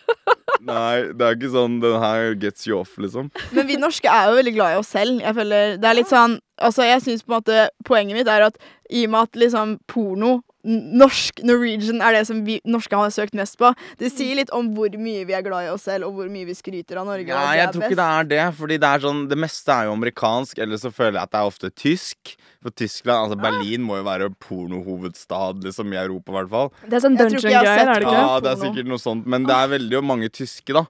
[0.66, 3.31] Nei, det er ikke sånn den her gets you off, liksom.
[3.55, 5.23] Men vi norske er jo veldig glad i oss selv.
[5.23, 8.45] Jeg føler Det er litt sånn Altså, jeg syns på en måte Poenget mitt er
[8.51, 8.59] at
[8.93, 13.36] i og med at liksom porno Norsk Norwegian er det som vi norske har søkt
[13.38, 13.70] mest på.
[14.00, 16.48] Det sier litt om hvor mye vi er glad i oss selv, og hvor mye
[16.48, 17.32] vi skryter av Norge.
[17.32, 18.44] Nei, jeg tror ikke det er det.
[18.58, 21.40] Fordi det er sånn Det meste er jo amerikansk, eller så føler jeg at det
[21.40, 22.34] er ofte tysk.
[22.61, 26.72] For Tyskland, altså Berlin må jo være pornohovedstad liksom i Europa, i hvert fall.
[26.84, 28.16] Det er sånn dungeon-greier, er det ikke?
[28.20, 30.84] Ja, det er sikkert noe sånt, men det er veldig mange tyske, da.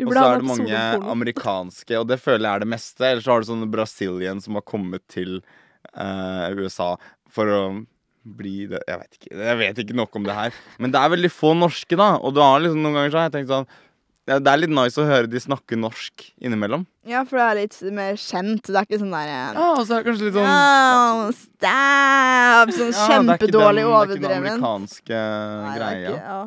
[0.00, 0.82] Og så er det mange
[1.12, 3.04] amerikanske, og det føler jeg er det meste.
[3.04, 5.40] Eller så har du sånne Brazilian som har kommet til
[5.92, 6.94] uh, USA
[7.30, 7.62] for å
[8.24, 10.52] bli det Jeg vet ikke Jeg vet ikke nok om det her.
[10.78, 12.16] Men det er veldig få norske, da.
[12.20, 13.66] Og du har liksom noen ganger så har jeg tenkt sånn
[14.30, 16.84] Det er litt nice å høre de snakke norsk innimellom.
[17.08, 18.68] Ja, for det er litt mer kjent.
[18.68, 22.74] Det er ikke sånn der Ja, og så er det kanskje litt sånn oh, Stab!
[22.76, 24.50] Sånn Ja, kjempedårlig er kjempedårlig Det er ikke den overdreven.
[24.60, 25.22] amerikanske
[25.64, 26.10] Nei, greia.
[26.10, 26.42] ikke- ja.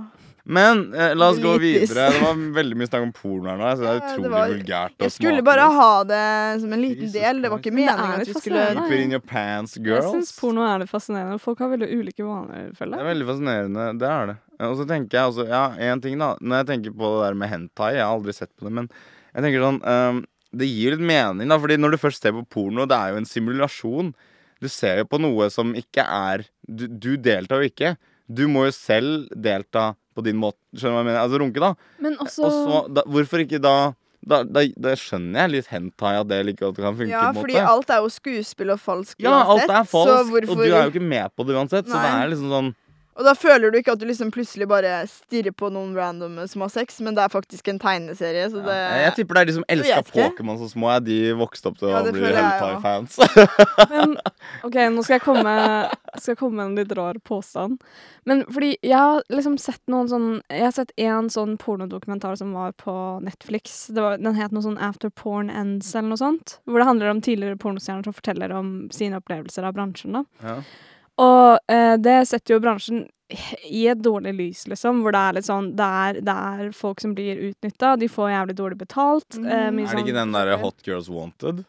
[0.45, 2.09] Men eh, la oss gå videre.
[2.11, 3.67] Det var veldig mye snakk om porno her nå.
[3.77, 4.95] Så det er utrolig det var- vulgært.
[4.99, 6.23] Jeg skulle bare ha det
[6.61, 7.41] som en liten Jesus del.
[7.41, 7.71] Det var ikke.
[7.77, 8.65] Meningen at vi skulle.
[8.75, 10.03] Keep it in your pants, girls.
[10.03, 11.39] Jeg syns porno er det fascinerende.
[11.39, 13.87] Folk har veldig ulike vaner, føler Det er veldig fascinerende.
[14.03, 14.37] Det er det.
[14.67, 16.35] Og så tenker jeg også Ja, én ting, da.
[16.41, 18.89] Når jeg tenker på det der med hentai Jeg har aldri sett på det, men
[19.33, 20.21] jeg tenker sånn um,
[20.55, 21.57] Det gir litt mening, da.
[21.57, 24.13] Fordi når du først ser på porno, det er jo en simulasjon.
[24.61, 27.95] Du ser jo på noe som ikke er Du, du deltar jo ikke.
[28.27, 30.59] Du må jo selv delta på din måte.
[30.75, 31.21] Skjønner du hva jeg mener?
[31.23, 31.73] Altså runke, da.
[32.03, 33.75] Men Og også så, da, hvorfor ikke da
[34.23, 37.11] da, da da skjønner jeg litt hentai at det like godt kan funke.
[37.11, 37.65] Ja, fordi måte.
[37.73, 40.93] alt er jo skuespill og falsk Ja, alt er så hvorfor og du er jo
[40.93, 41.89] ikke med på det uansett.
[41.89, 42.71] Så det er liksom sånn
[43.13, 46.63] Og da føler du ikke at du liksom plutselig bare stirrer på noen random som
[46.65, 49.01] har sex, men det er faktisk en tegneserie, så det ja.
[49.03, 49.99] Jeg tipper det er de som elska.
[50.13, 53.19] Pokémon så små, de vokste opp til Ja, å bli hentai-fans.
[53.93, 54.15] Men
[54.65, 55.53] OK, nå skal jeg komme
[56.17, 57.83] Skal jeg komme med en litt rar påstand.
[58.29, 62.53] Men fordi jeg har liksom sett noen sånn Jeg har sett en sånn pornodokumentar som
[62.55, 62.93] var på
[63.25, 63.87] Netflix.
[63.93, 66.57] Det var, den het noe sånn After Porn Ends eller noe sånt.
[66.65, 70.17] Hvor det handler om tidligere pornostjerner som forteller om sine opplevelser av bransjen.
[70.17, 70.25] da.
[70.45, 70.57] ja.
[71.21, 73.03] Og eh, det setter jo bransjen
[73.69, 75.01] i et dårlig lys, liksom.
[75.01, 78.29] Hvor det er litt sånn Det er, det er folk som blir utnytta, de får
[78.33, 79.37] jævlig dårlig betalt.
[79.37, 79.45] Mm.
[79.45, 81.63] eh, Er det ikke sånn- den derre Hot Girls Wanted?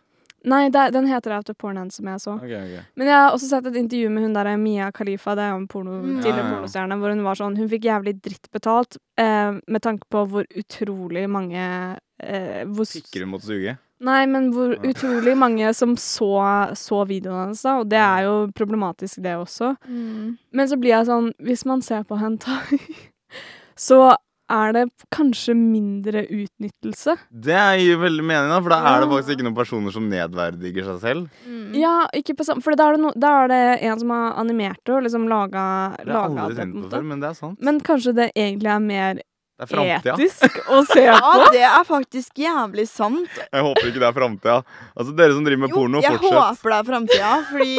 [0.45, 2.35] Nei, det, den heter Out of Porn Hand, som jeg så.
[2.37, 2.83] Okay, okay.
[3.01, 5.57] Men jeg har også sett et intervju med hun der Mia Khalifa, det er jo
[5.63, 6.19] en porno, Mm.
[6.21, 10.27] tidligere pornostjerne, hvor hun var sånn Hun fikk jævlig dritt betalt eh, med tanke på
[10.29, 13.79] hvor utrolig mange eh, hvor, hun mot suge?
[14.05, 16.33] Nei, men hvor utrolig mange som så,
[16.77, 19.77] så videoen hennes, da, og det er jo problematisk, det også.
[19.87, 20.35] Mm.
[20.53, 22.81] Men så blir jeg sånn Hvis man ser på hentai,
[23.89, 24.17] så
[24.53, 24.83] er det
[25.15, 27.15] kanskje mindre utnyttelse.
[27.33, 30.85] Det gir veldig mening, da, for da er det faktisk ikke noen personer som nedverdiger
[30.91, 31.39] seg selv.
[31.49, 31.71] Mm.
[31.81, 34.35] Ja, ikke på samme For da er, det no, da er det en som har
[34.43, 35.63] animert det og liksom laga,
[35.97, 36.59] Det har jeg laga aldri det.
[36.59, 36.93] på en tenkt på måte.
[36.99, 37.63] før, men det er sant.
[37.65, 39.23] Men kanskje det egentlig er mer
[39.55, 40.15] Det er framtida.
[40.19, 41.33] etisk å se på.
[41.39, 43.31] Ja, det er faktisk jævlig sant.
[43.45, 44.57] Jeg håper ikke det er framtida.
[44.97, 47.77] Altså, dere som driver med Jo, porno, jeg håper det er framtida, fordi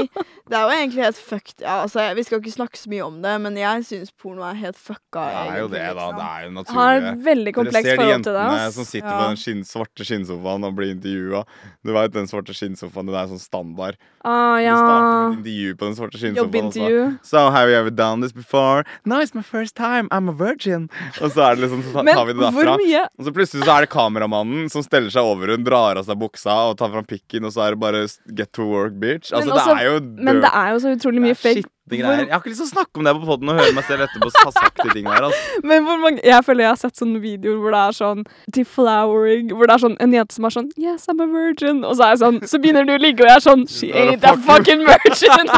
[0.49, 1.61] det er jo egentlig helt fucked.
[1.61, 4.53] Ja, altså, vi skal ikke snakke så mye om det, men jeg syns porno er
[4.55, 5.23] helt fucka.
[5.25, 5.93] Det er jo det, da.
[5.93, 6.15] liksom.
[6.15, 7.11] Det er jo Jeg har naturlig.
[7.11, 8.45] et veldig Dere komplekst ser de forhold til det.
[8.45, 9.17] jentene som sitter Ja.
[9.19, 11.43] på den skinn, svarte skinnsofaen og blir intervjua.
[11.83, 13.97] Du veit den svarte skinnsofaen, det er sånn standard.
[14.23, 14.73] Ah, ja.
[14.73, 16.71] Du starter med intervju på den svarte skinnsofaen.
[16.73, 17.19] så-.
[17.25, 18.83] So have you ever done this before?
[19.05, 20.07] No, it's my first time.
[20.09, 20.89] I'm a virgin.
[21.21, 22.77] Og så er det liksom, så Men tar vi det hvor derfra.
[22.77, 26.05] mye Og så plutselig så er det kameramannen som steller seg over hun, drar av
[26.05, 29.31] seg buksa og tar fram pikken, og så er det bare get to work, bitch.
[29.31, 29.99] Altså, Men også- er jo
[30.35, 31.69] Men det er jo så utrolig mye fake.
[31.85, 34.07] Jeg har ikke lyst til å snakke om det på poden og høre meg selv
[34.07, 35.27] etterpå ha sagt de tingene her.
[35.27, 35.59] Altså.
[35.69, 38.23] Men mange Jeg føler jeg har sett sånne videoer hvor det er sånn
[38.57, 41.83] deflowering Hvor det er sånn en jente som er sånn Yes, I'm a virgin.
[41.85, 43.91] Og så er jeg sånn Så begynner du å ligge, og jeg er sånn She
[43.93, 45.53] ain't a fucking virgin.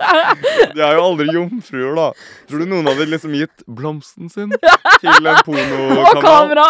[0.78, 2.08] De er jo aldri jomfruer, da.
[2.48, 4.56] Tror du noen hadde liksom gitt blomsten sin
[5.02, 6.64] til en og kamera.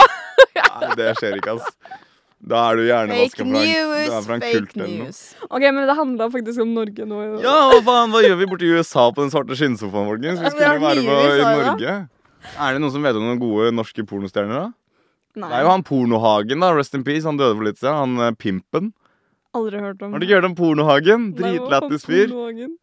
[0.59, 2.09] Nei, det skjer ikke, ass.
[2.43, 4.87] Da er du hjernevaska Fake fra, en- du er news, fra en fake kult eller
[4.89, 5.05] noe.
[5.05, 5.19] news.
[5.51, 7.19] Ok, men det handla faktisk om Norge nå.
[7.43, 10.41] Ja, hva faen, hva gjør vi borti USA på den svarte skinnsofaen, folkens?
[10.41, 11.67] Vi Ja, skulle jo være på mye i USA, da.
[11.71, 12.09] Norge.
[12.59, 14.73] Er det noen som vet om noen gode norske pornostjerner, da?
[15.37, 16.73] Nei, Det er jo han Pornohagen, da.
[16.75, 17.25] Rest in peace.
[17.25, 17.95] Han døde for litt siden.
[17.95, 18.93] Han eh, pimpen.
[19.55, 21.35] aldri hørt om Har du ikke hørt om Pornohagen?
[21.37, 22.29] Nei, hva faen, Dritlættis fyr.
[22.33, 22.79] pornohagen?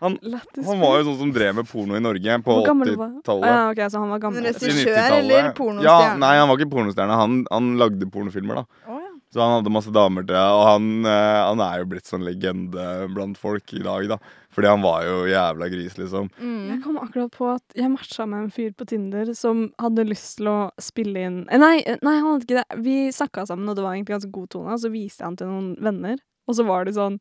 [0.00, 0.18] Han-
[0.64, 3.22] Han var jo sånn som drev med porno i Norge på Hvor gammel var han?
[3.22, 3.44] 80-tallet.
[3.44, 4.44] Ah, ja, okay, så han var gammel.
[4.44, 5.82] Regissør eller pornostjerne?
[5.84, 7.16] Ja, nei, han var ikke pornostjerne.
[7.22, 8.64] Han, han lagde pornofilmer, da.
[8.88, 9.10] Oh, ja.
[9.34, 13.08] Så han hadde masse damer til Og han, eh, han er jo blitt sånn legende
[13.14, 14.18] blant folk i dag, da.
[14.54, 16.28] Fordi han var jo jævla gris, liksom.
[16.38, 16.68] Mm.
[16.68, 20.36] Jeg kom akkurat på at jeg matcha med en fyr på Tinder som hadde lyst
[20.38, 22.82] til å spille inn eh, Nei, eh, nei han hadde ikke det.
[22.84, 24.70] Vi snakka sammen, og det var egentlig ganske god tone.
[24.76, 27.18] Og så viste jeg han til noen venner, og så var det sånn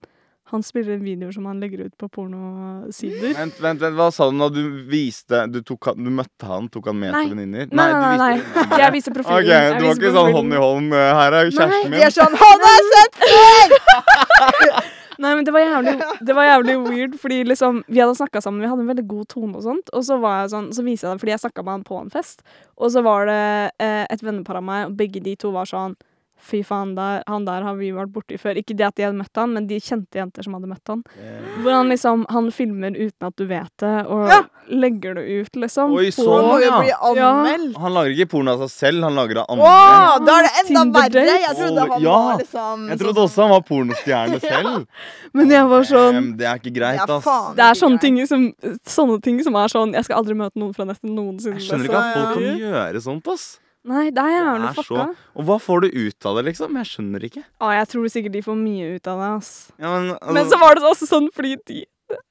[0.54, 3.34] Han spiller inn videoer som han legger ut på pornosider.
[3.38, 4.48] Vent, vent, vent, hva sa du nå?
[4.54, 6.70] Du viste Du, tok, han- du møtte han?
[6.70, 7.26] Tok han med Nei.
[7.28, 7.68] til venninner?
[7.74, 8.32] Nei, nei, nei.
[8.38, 8.80] viste nei.
[8.84, 9.40] Jeg viser profilen.
[9.44, 10.94] Ok, Jeg du var ikke sånn hånd i hånd.
[10.94, 12.02] eh, Her er kjæresten De min.
[12.02, 13.78] er sånn Han har sett før!
[15.24, 15.92] Nei, men det var jævlig,
[16.26, 19.28] det var jævlig weird, fordi liksom Vi hadde snakka sammen, vi hadde en veldig god
[19.30, 19.90] tone og sånt.
[19.94, 22.00] Og så var jeg sånn, så viser jeg det, fordi jeg snakka med han på
[22.02, 22.42] en fest,
[22.78, 25.96] og så var det eh, et vennepar av meg, og begge de to var sånn
[26.44, 28.58] Fy faen, der, han der har vi vært borti før.
[28.60, 31.04] Ikke det at de hadde møtt han, men de kjente jenter som hadde møtt han.
[31.64, 34.42] Hvor han liksom Han filmer uten at du vet det, og Ja.
[34.68, 35.94] legger det ut, liksom.
[35.96, 36.82] Oi, sånn, må ja.
[36.82, 37.78] bli anmeldt.
[37.80, 39.72] Han lager ikke porno av seg selv, han lager av andre.
[39.72, 40.26] andre.
[40.28, 41.26] da er det enda verre!
[41.46, 44.86] Jeg trodde han Ja, var liksom Jeg trodde også han var pornostjerne selv.
[45.34, 47.24] Men jeg var sånn um, Det er ikke greit, ass.
[47.24, 47.56] faen.
[47.56, 48.46] Det er sånne ting, som,
[48.84, 51.56] sånne ting som er sånn Jeg skal aldri møte noen fra nesten noensinne.
[51.60, 53.50] Jeg skjønner ikke at folk kan gjøre sånt, ass.
[53.84, 55.16] Nei, der er så- fucka.
[55.36, 56.76] Og hva får du ut av det, liksom?
[56.80, 57.44] Jeg skjønner ikke.
[57.62, 59.72] Ja, jeg tror sikkert de får mye ut av det, ass.
[59.78, 61.86] Ja, men, altså, Men så var det også sånn fordi de,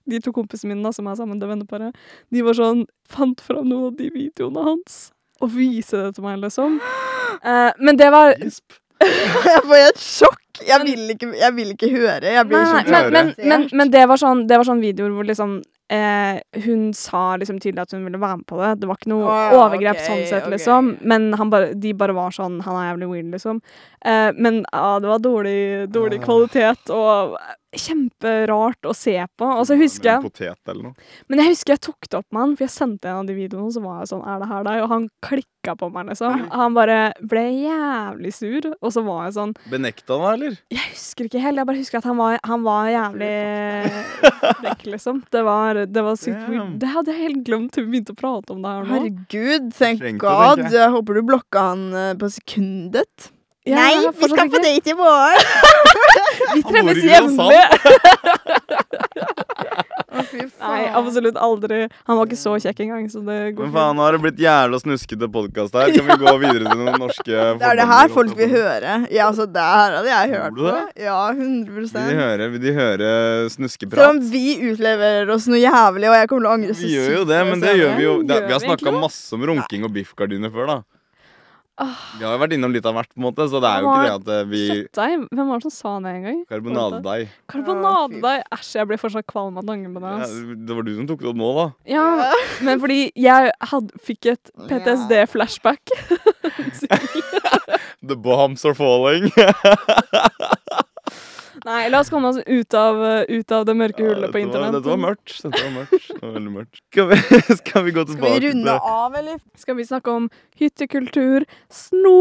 [0.09, 1.94] de to kompisene mine da, som er sammen, det venneparet,
[2.32, 6.38] de var sånn Fant fram noen av de videoene hans og vise det til meg,
[6.40, 6.78] liksom.
[7.44, 8.78] Uh, men det var Gisp.
[9.03, 10.38] Jeg får et sjokk.
[10.62, 12.22] Jeg vil ikke, jeg vil ikke høre.
[12.22, 15.26] Jeg blir Nei, men, men, men, men det var sånn Det var sånn videoer hvor
[15.26, 15.57] liksom
[15.93, 18.74] eh, Hun sa liksom tydelig at hun ville være med på det.
[18.82, 20.55] Det var ikke noe oh, overgrep okay, sånn sett, okay.
[20.57, 20.93] liksom.
[21.12, 23.62] Men han bare, de bare var sånn Han er jævlig weird, liksom.
[24.05, 25.59] Eh, men ah, det var dårlig,
[25.93, 26.26] dårlig oh.
[26.28, 27.36] kvalitet og
[27.72, 29.46] kjemperart å se på.
[29.58, 31.08] Og så husker jeg en Potet eller noe.
[31.30, 33.36] Men jeg husker jeg tok det opp med han, for jeg sendte en av de
[33.36, 34.82] videoene, og så var jeg sånn Er det her deg?
[34.84, 36.44] Og han klikka på meg, liksom.
[36.52, 36.98] Han bare
[37.32, 40.56] ble jævlig sur, og så var jeg sånn Benekta han, eller?
[40.74, 43.32] Jeg husker ikke helt, jeg bare husker at han var, han var jævlig
[44.62, 45.22] frekk, liksom.
[45.32, 46.78] Det var, det var sykt weird.
[46.82, 48.98] Det hadde jeg helt glemt til vi begynte å prate om det her nå.
[48.98, 50.66] Herregud, thank god.
[50.66, 50.74] jeg.
[50.76, 53.32] Jeg håper du blokka han eh, på sekundet.
[53.62, 55.39] Jeg Nei, vi skal på date i morgen!
[56.56, 57.44] Vi treffes hjemme!
[60.62, 61.84] Nei, absolutt aldri.
[62.09, 64.40] Han var ikke så kjekk engang, så det går Men faen, nå har det blitt
[64.43, 65.93] jævla snuskete podkast her.
[65.94, 68.97] Kan vi gå videre til noen norske Det er det her folk vil høre.
[69.14, 70.74] Ja, altså, det her hadde jeg hørt på.
[71.06, 73.10] Ja, Vil de høre, vil de høre
[73.47, 74.09] Selv snuskeprat?
[74.10, 77.14] om vi utleverer oss noe jævlig, og jeg kommer til å angre så Vi gjør
[77.20, 78.16] jo det, men det gjør vi jo.
[78.26, 80.78] Det, vi har snakka masse om runking og biffgardiner før, da.
[81.81, 83.89] Vi har jo vært innom litt av hvert, på en måte, så det er jo
[83.89, 85.23] ikke det at vi Kjøttdeig?
[85.32, 86.40] Hvem var det som sa det en gang?
[86.51, 87.32] Karbonadedeig.
[87.51, 88.44] Karbonadedeig?
[88.59, 90.12] Æsj, jeg blir fortsatt kvalm av tanken på det.
[90.20, 90.28] Ja,
[90.69, 91.66] det var du som tok det opp nå, da.
[91.89, 92.07] Ja,
[92.69, 95.97] men fordi jeg had, fikk et PTSD-flashback.
[98.03, 99.31] The bombs are falling.
[101.66, 104.46] Nei, la oss komme oss ut av, uh, ut av det mørke hullet på Dette
[104.46, 104.76] internett.
[104.78, 105.34] Dette var mørkt.
[105.42, 106.06] Dette var mørkt.
[106.08, 106.80] Det var veldig mørkt.
[106.92, 107.18] Skal vi,
[107.62, 109.42] skal vi gå Skal tilbake vi runde til av, eller?
[109.60, 110.30] Skal vi snakke om
[110.62, 112.16] hyttekultur, sno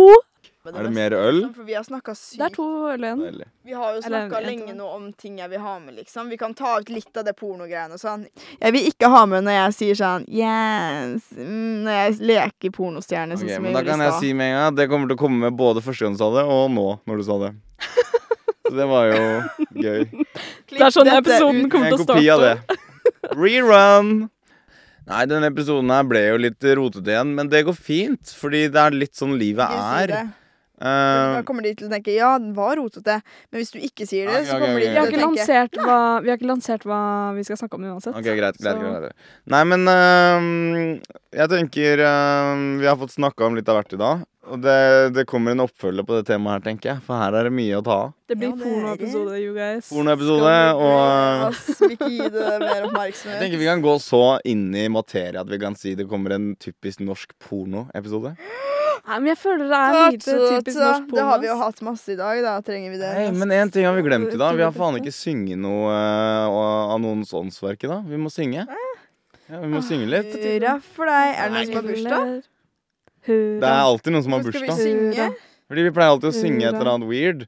[0.68, 1.40] Er det mer øl?
[1.56, 2.38] For vi har snakka sykt.
[2.38, 3.42] Det er to øl igjen.
[3.66, 6.30] Vi har jo snakka lenge nå om ting jeg vil ha med, liksom.
[6.30, 8.28] Vi kan ta ut litt av det pornogreiene og sånn.
[8.60, 13.40] Jeg vil ikke ha med når jeg sier sånn yes mm, Når jeg leker pornostjerne,
[13.40, 15.10] sånn Ok, som men jeg da kan jeg si med en gang at det kommer
[15.10, 17.42] til å komme med både første gang du sa det, og nå når du sa
[17.48, 17.56] det.
[18.72, 19.24] Så det var jo
[19.84, 20.06] gøy.
[20.72, 21.72] Det er sånn dette episoden ut.
[21.74, 22.52] kommer til å kopi av det.
[22.62, 23.34] starte.
[23.36, 24.12] Rerun!
[25.12, 28.32] Nei, denne episoden her ble jo litt rotete igjen, men det går fint.
[28.40, 30.14] Fordi det er litt sånn livet er.
[30.82, 33.20] Eh, Da kommer de til å tenke ja, den var rotete.
[33.52, 36.40] Men hvis du ikke sier det, så kommer de til å tenke hva, vi har
[36.40, 37.02] ikke lansert hva
[37.38, 38.18] vi skal snakke om uansett.
[38.18, 38.58] ok, greit.
[38.58, 39.30] greit, greit, greit.
[39.54, 44.02] Nei, men uh, jeg tenker uh, Vi har fått snakka om litt av hvert i
[44.02, 44.26] dag.
[44.52, 47.04] Og det, det kommer en oppfølger på det temaet her, tenker jeg.
[47.06, 48.16] For her er det mye å ta av.
[48.28, 49.92] Det blir Ja, pornoepisode, you guys.
[49.92, 54.72] Pornoepisode Skal og Ass, ikke gi det mer Jeg tenker vi kan gå så inn
[54.74, 58.34] i materie at vi kan si det kommer en typisk norsk pornoepisode.
[59.02, 61.16] Nei, men jeg føler det er lite typisk norsk bonus.
[61.18, 63.12] Det har vi jo hatt masse i dag, da trenger vi det.
[63.18, 64.56] Nei, men én ting har vi glemt i dag.
[64.60, 68.06] Vi har faen ikke synget noe uh, av noens åndsverk i dag.
[68.08, 68.68] Vi må synge.
[69.50, 70.36] Ja, vi må synge litt.
[70.38, 71.34] Hurra for deg.
[71.34, 72.36] Er det noen som har bursdag?
[73.32, 74.86] Det er alltid noen som har Så skal vi bursdag.
[74.86, 75.28] synge.
[75.72, 77.44] Fordi vi pleier alltid å synge et eller annet weird.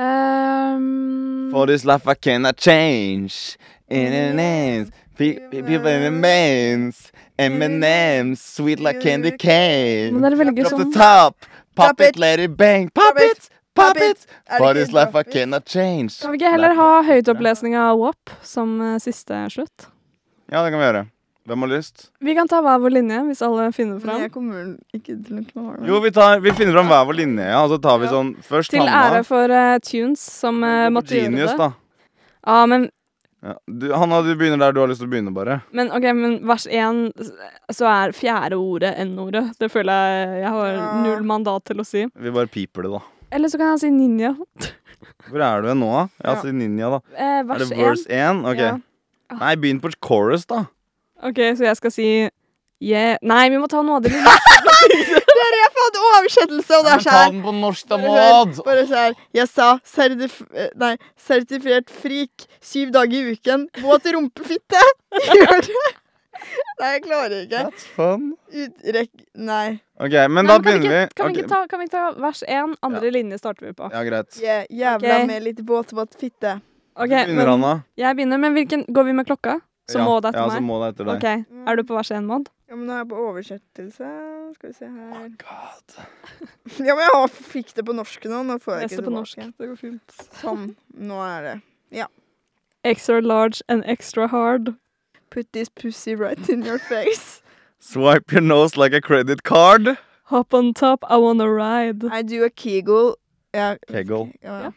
[0.00, 3.56] Um, For this life I cannot change.
[3.88, 7.12] In the People in the mains.
[7.38, 8.40] M&M's.
[8.40, 10.18] Sweet like candy cane.
[10.18, 11.46] Drop the top.
[11.74, 12.18] Pop it, it.
[12.18, 12.88] let it bang.
[12.90, 13.48] Pop it.
[13.74, 14.26] pop it.
[14.58, 16.20] What this life I cannot change.
[16.20, 19.88] Kan vi ikke heller ha høytopplesning av WAP som eh, siste slutt?
[20.50, 21.06] Ja, det kan vi gjøre.
[21.48, 22.10] Hvem har lyst?
[22.20, 24.20] Vi kan ta hver vår linje, hvis alle finner fram.
[24.20, 25.88] jeg kommer ikke til å klare det.
[25.88, 27.62] Jo, vi, tar, vi finner fram hver vår linje, ja.
[27.64, 29.00] Og så tar vi sånn Først Til Hanna.
[29.08, 31.58] ære for uh, Tunes, som uh, måtte Genius, gjøre Genius, det.
[31.64, 31.70] da.
[32.50, 32.86] Ja, men,
[33.42, 33.54] Ja.
[33.66, 35.62] Du, Hanna, du begynner der du har lyst til å begynne, bare.
[35.72, 37.06] men ok, men vers én
[37.72, 39.46] så er fjerde ordet N-ordet.
[39.58, 40.88] Det føler jeg jeg har Ja.
[41.02, 42.04] null mandat til å si.
[42.14, 43.00] Vi bare piper det, da.
[43.32, 44.34] Eller så kan jeg si ninja.
[45.30, 46.08] Hvor er du nå, da?
[46.34, 47.00] Ja, si Ninja, da.
[47.16, 47.78] Eh, Er det én.
[47.78, 48.44] verse 1?
[48.44, 48.58] Ok.
[48.58, 48.76] Ja.
[49.40, 50.66] Nei, begynn på chorus, da.
[51.22, 52.28] OK, så jeg skal si
[52.82, 53.16] yeah.
[53.22, 54.36] Nei, vi må ta noe av det lille.
[55.50, 58.60] Dere, jeg fått oversettelse, og det er sånn den på norsk, da, Maud!
[58.66, 59.16] bare sånn.
[59.34, 63.66] Jeg sa certif eh, nei, sertifisert frik syv dager i uken.
[63.82, 64.82] Våt rumpefitte!
[65.34, 65.88] Gjør det!
[66.80, 67.64] Nei, jeg klarer ikke.
[67.66, 68.30] That's fun.
[68.48, 69.80] Utrekk Nei.
[70.00, 71.02] Ok, men da men kan vi begynner vi.
[71.04, 72.76] ikke- Kan vi ikke ta, kan vi ta vers én?
[72.82, 73.90] Andre linje starter vi på.
[73.92, 74.38] Ja, greit.
[74.40, 75.26] Yeah, jævla okay.
[75.26, 76.60] med litt våt, våt fitte.
[76.96, 79.60] Ok, begynner, men jeg begynner, men hvilken Går vi med klokka?
[79.90, 80.04] Så ja.
[80.06, 81.16] må det etter ja, så må det etter deg.
[81.16, 81.68] OK.
[81.68, 82.48] Er du på vers én, Maud?
[82.70, 84.10] Ja, men nå er jeg på oversettelse.
[84.54, 85.10] Skal vi se her.
[85.14, 85.96] oh, God.
[86.86, 88.42] Ja, men jeg har- fikk det på norsk nå.
[88.46, 89.14] Nå får jeg ikke på tilbake.
[89.18, 89.36] norsk.
[89.58, 90.16] Det går fint.
[90.40, 90.76] Sånn.
[90.96, 91.54] Nå er det.
[91.90, 92.06] Ja.
[92.84, 94.74] Extra large and extra hard.
[95.30, 97.42] Put this pussy right in your face.
[97.78, 99.96] Swipe your nose like a credit card.
[100.24, 102.04] Hop on top, I wanna ride.
[102.10, 103.16] I do a kegel.
[103.54, 104.32] Ja, Kegel.
[104.42, 104.60] Ja.
[104.62, 104.70] Ja.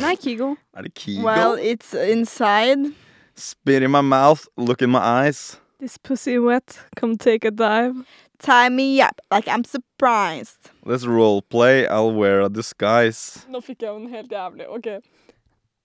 [0.00, 0.56] Nei, Kegel.
[0.76, 1.22] Er det Kegel?
[1.24, 2.92] While it's inside.
[3.36, 5.58] Spit in my mouth, look in my eyes.
[5.78, 7.94] This pussy wet, come take a dive.
[8.40, 10.70] Tie me up like I'm surprised.
[10.84, 13.44] Let's roleplay, I'll wear a disguise.
[13.50, 14.66] Nå fikk jeg den helt jævlig.
[14.68, 14.86] OK.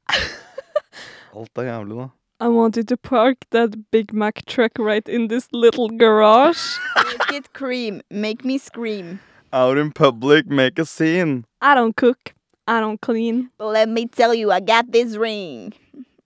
[1.35, 2.07] Alt er jævlig, da.
[2.39, 6.59] I want you to park that Big Mac truck right in this little garage.
[6.97, 8.01] Make it cream.
[8.11, 9.19] Make me scream.
[9.53, 11.45] Out in public, make a scene.
[11.61, 12.33] I don't cook.
[12.67, 13.49] I don't clean.
[13.57, 15.73] But let me tell you, I got this ring.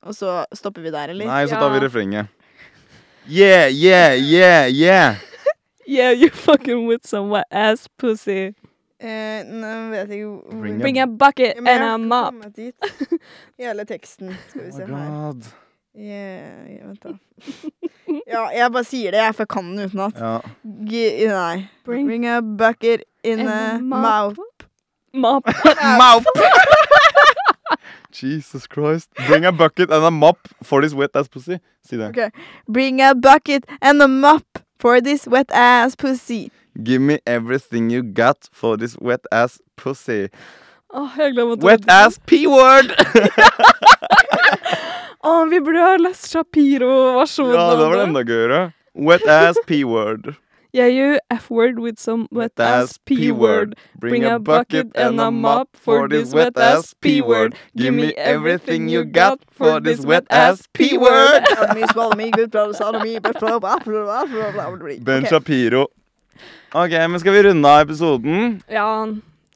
[0.03, 1.25] Og så stopper vi der, eller?
[1.25, 1.83] Nei, så tar vi Ja.
[1.85, 2.27] refrenget.
[3.29, 5.15] Yeah, yeah, yeah, yeah.
[5.87, 8.53] Yeah, you fucking with some wet ass pussy.
[8.99, 12.33] Eh, nå vet jeg ikke Bring Bring a bucket Ja, and a mop.
[13.59, 14.33] Hele teksten.
[14.49, 15.09] Skal vi Oh se my her.
[15.11, 15.43] god.
[15.97, 17.13] Yeah, ja, vent, da.
[18.27, 20.19] Ja, jeg bare sier det, jeg, for jeg kan den utenat.
[20.19, 20.39] Ja.
[20.63, 21.67] Nei.
[21.85, 24.37] Bring- Bring a bucket in And a mop.
[25.13, 25.47] mop.
[26.01, 26.25] mouth.
[28.11, 29.09] Jesus Christ.
[29.27, 31.59] Bring a bucket and a mop for this wet ass pussy.
[31.83, 32.09] Si det.
[32.09, 32.29] Okay.
[32.67, 36.51] Bring a bucket and a mop for this wet ass pussy.
[36.83, 40.29] Give me everything you got for this wet ass pussy.
[40.93, 42.93] Åh, jeg glemmer Wet ass p-word!
[45.27, 47.53] Åh, vi burde ha lest Shapiro-versjonen.
[47.53, 48.59] ja, det var enda gøyere.
[48.95, 50.35] Wet ass p-word.
[50.73, 53.77] Yeah, you F-word with some wet ass P-word.
[53.95, 57.55] Bring a bucket and a mop for this wet ass p-word.
[57.75, 61.43] Give me everything you got for this wet ass p-word.
[65.03, 65.87] Ben Shapiro.
[66.75, 68.61] Ok, men skal vi runde av episoden?
[68.69, 69.07] Ja,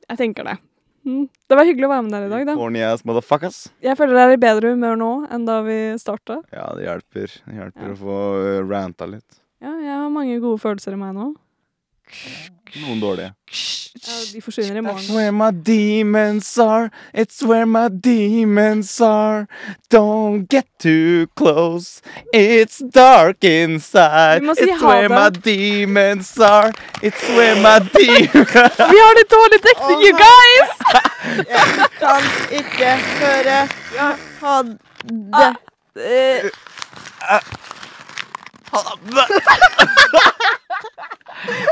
[0.10, 0.58] jeg tenker det.
[1.06, 1.28] Mm.
[1.50, 2.56] Det var hyggelig å være med dere i dag, da.
[2.58, 3.60] Horny ass motherfuckers.
[3.84, 6.40] Jeg føler dere er i bedre humør nå enn da vi starta.
[6.54, 7.36] Ja, det hjelper.
[7.46, 7.94] Det hjelper Ja.
[7.94, 9.41] å få uh, ranta litt.
[9.62, 11.32] Ja, jeg har mange gode følelser i meg nå.
[12.82, 13.34] Noen dårlige.
[14.02, 15.16] Ja, de forsvinner i That's morgen.
[15.16, 16.90] where my demons are.
[17.14, 19.48] It's where my demons are.
[19.94, 22.02] Don't get too close.
[22.34, 24.42] It's dark inside.
[24.56, 26.72] Si It's where my demons are.
[27.04, 28.56] It's where my demons
[28.94, 30.70] Vi har litt dårlig dekning, you guys!
[31.54, 32.24] Jeg kan
[32.62, 33.60] ikke høre
[33.96, 34.10] Ja,
[34.42, 36.52] ha det.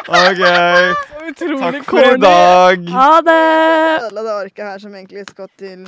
[0.10, 0.42] OK.
[1.10, 2.22] Så utrolig Takk for i corny.
[2.24, 2.78] dag.
[2.96, 3.44] Ha det!
[4.04, 5.76] Ødela det orket her som egentlig skal til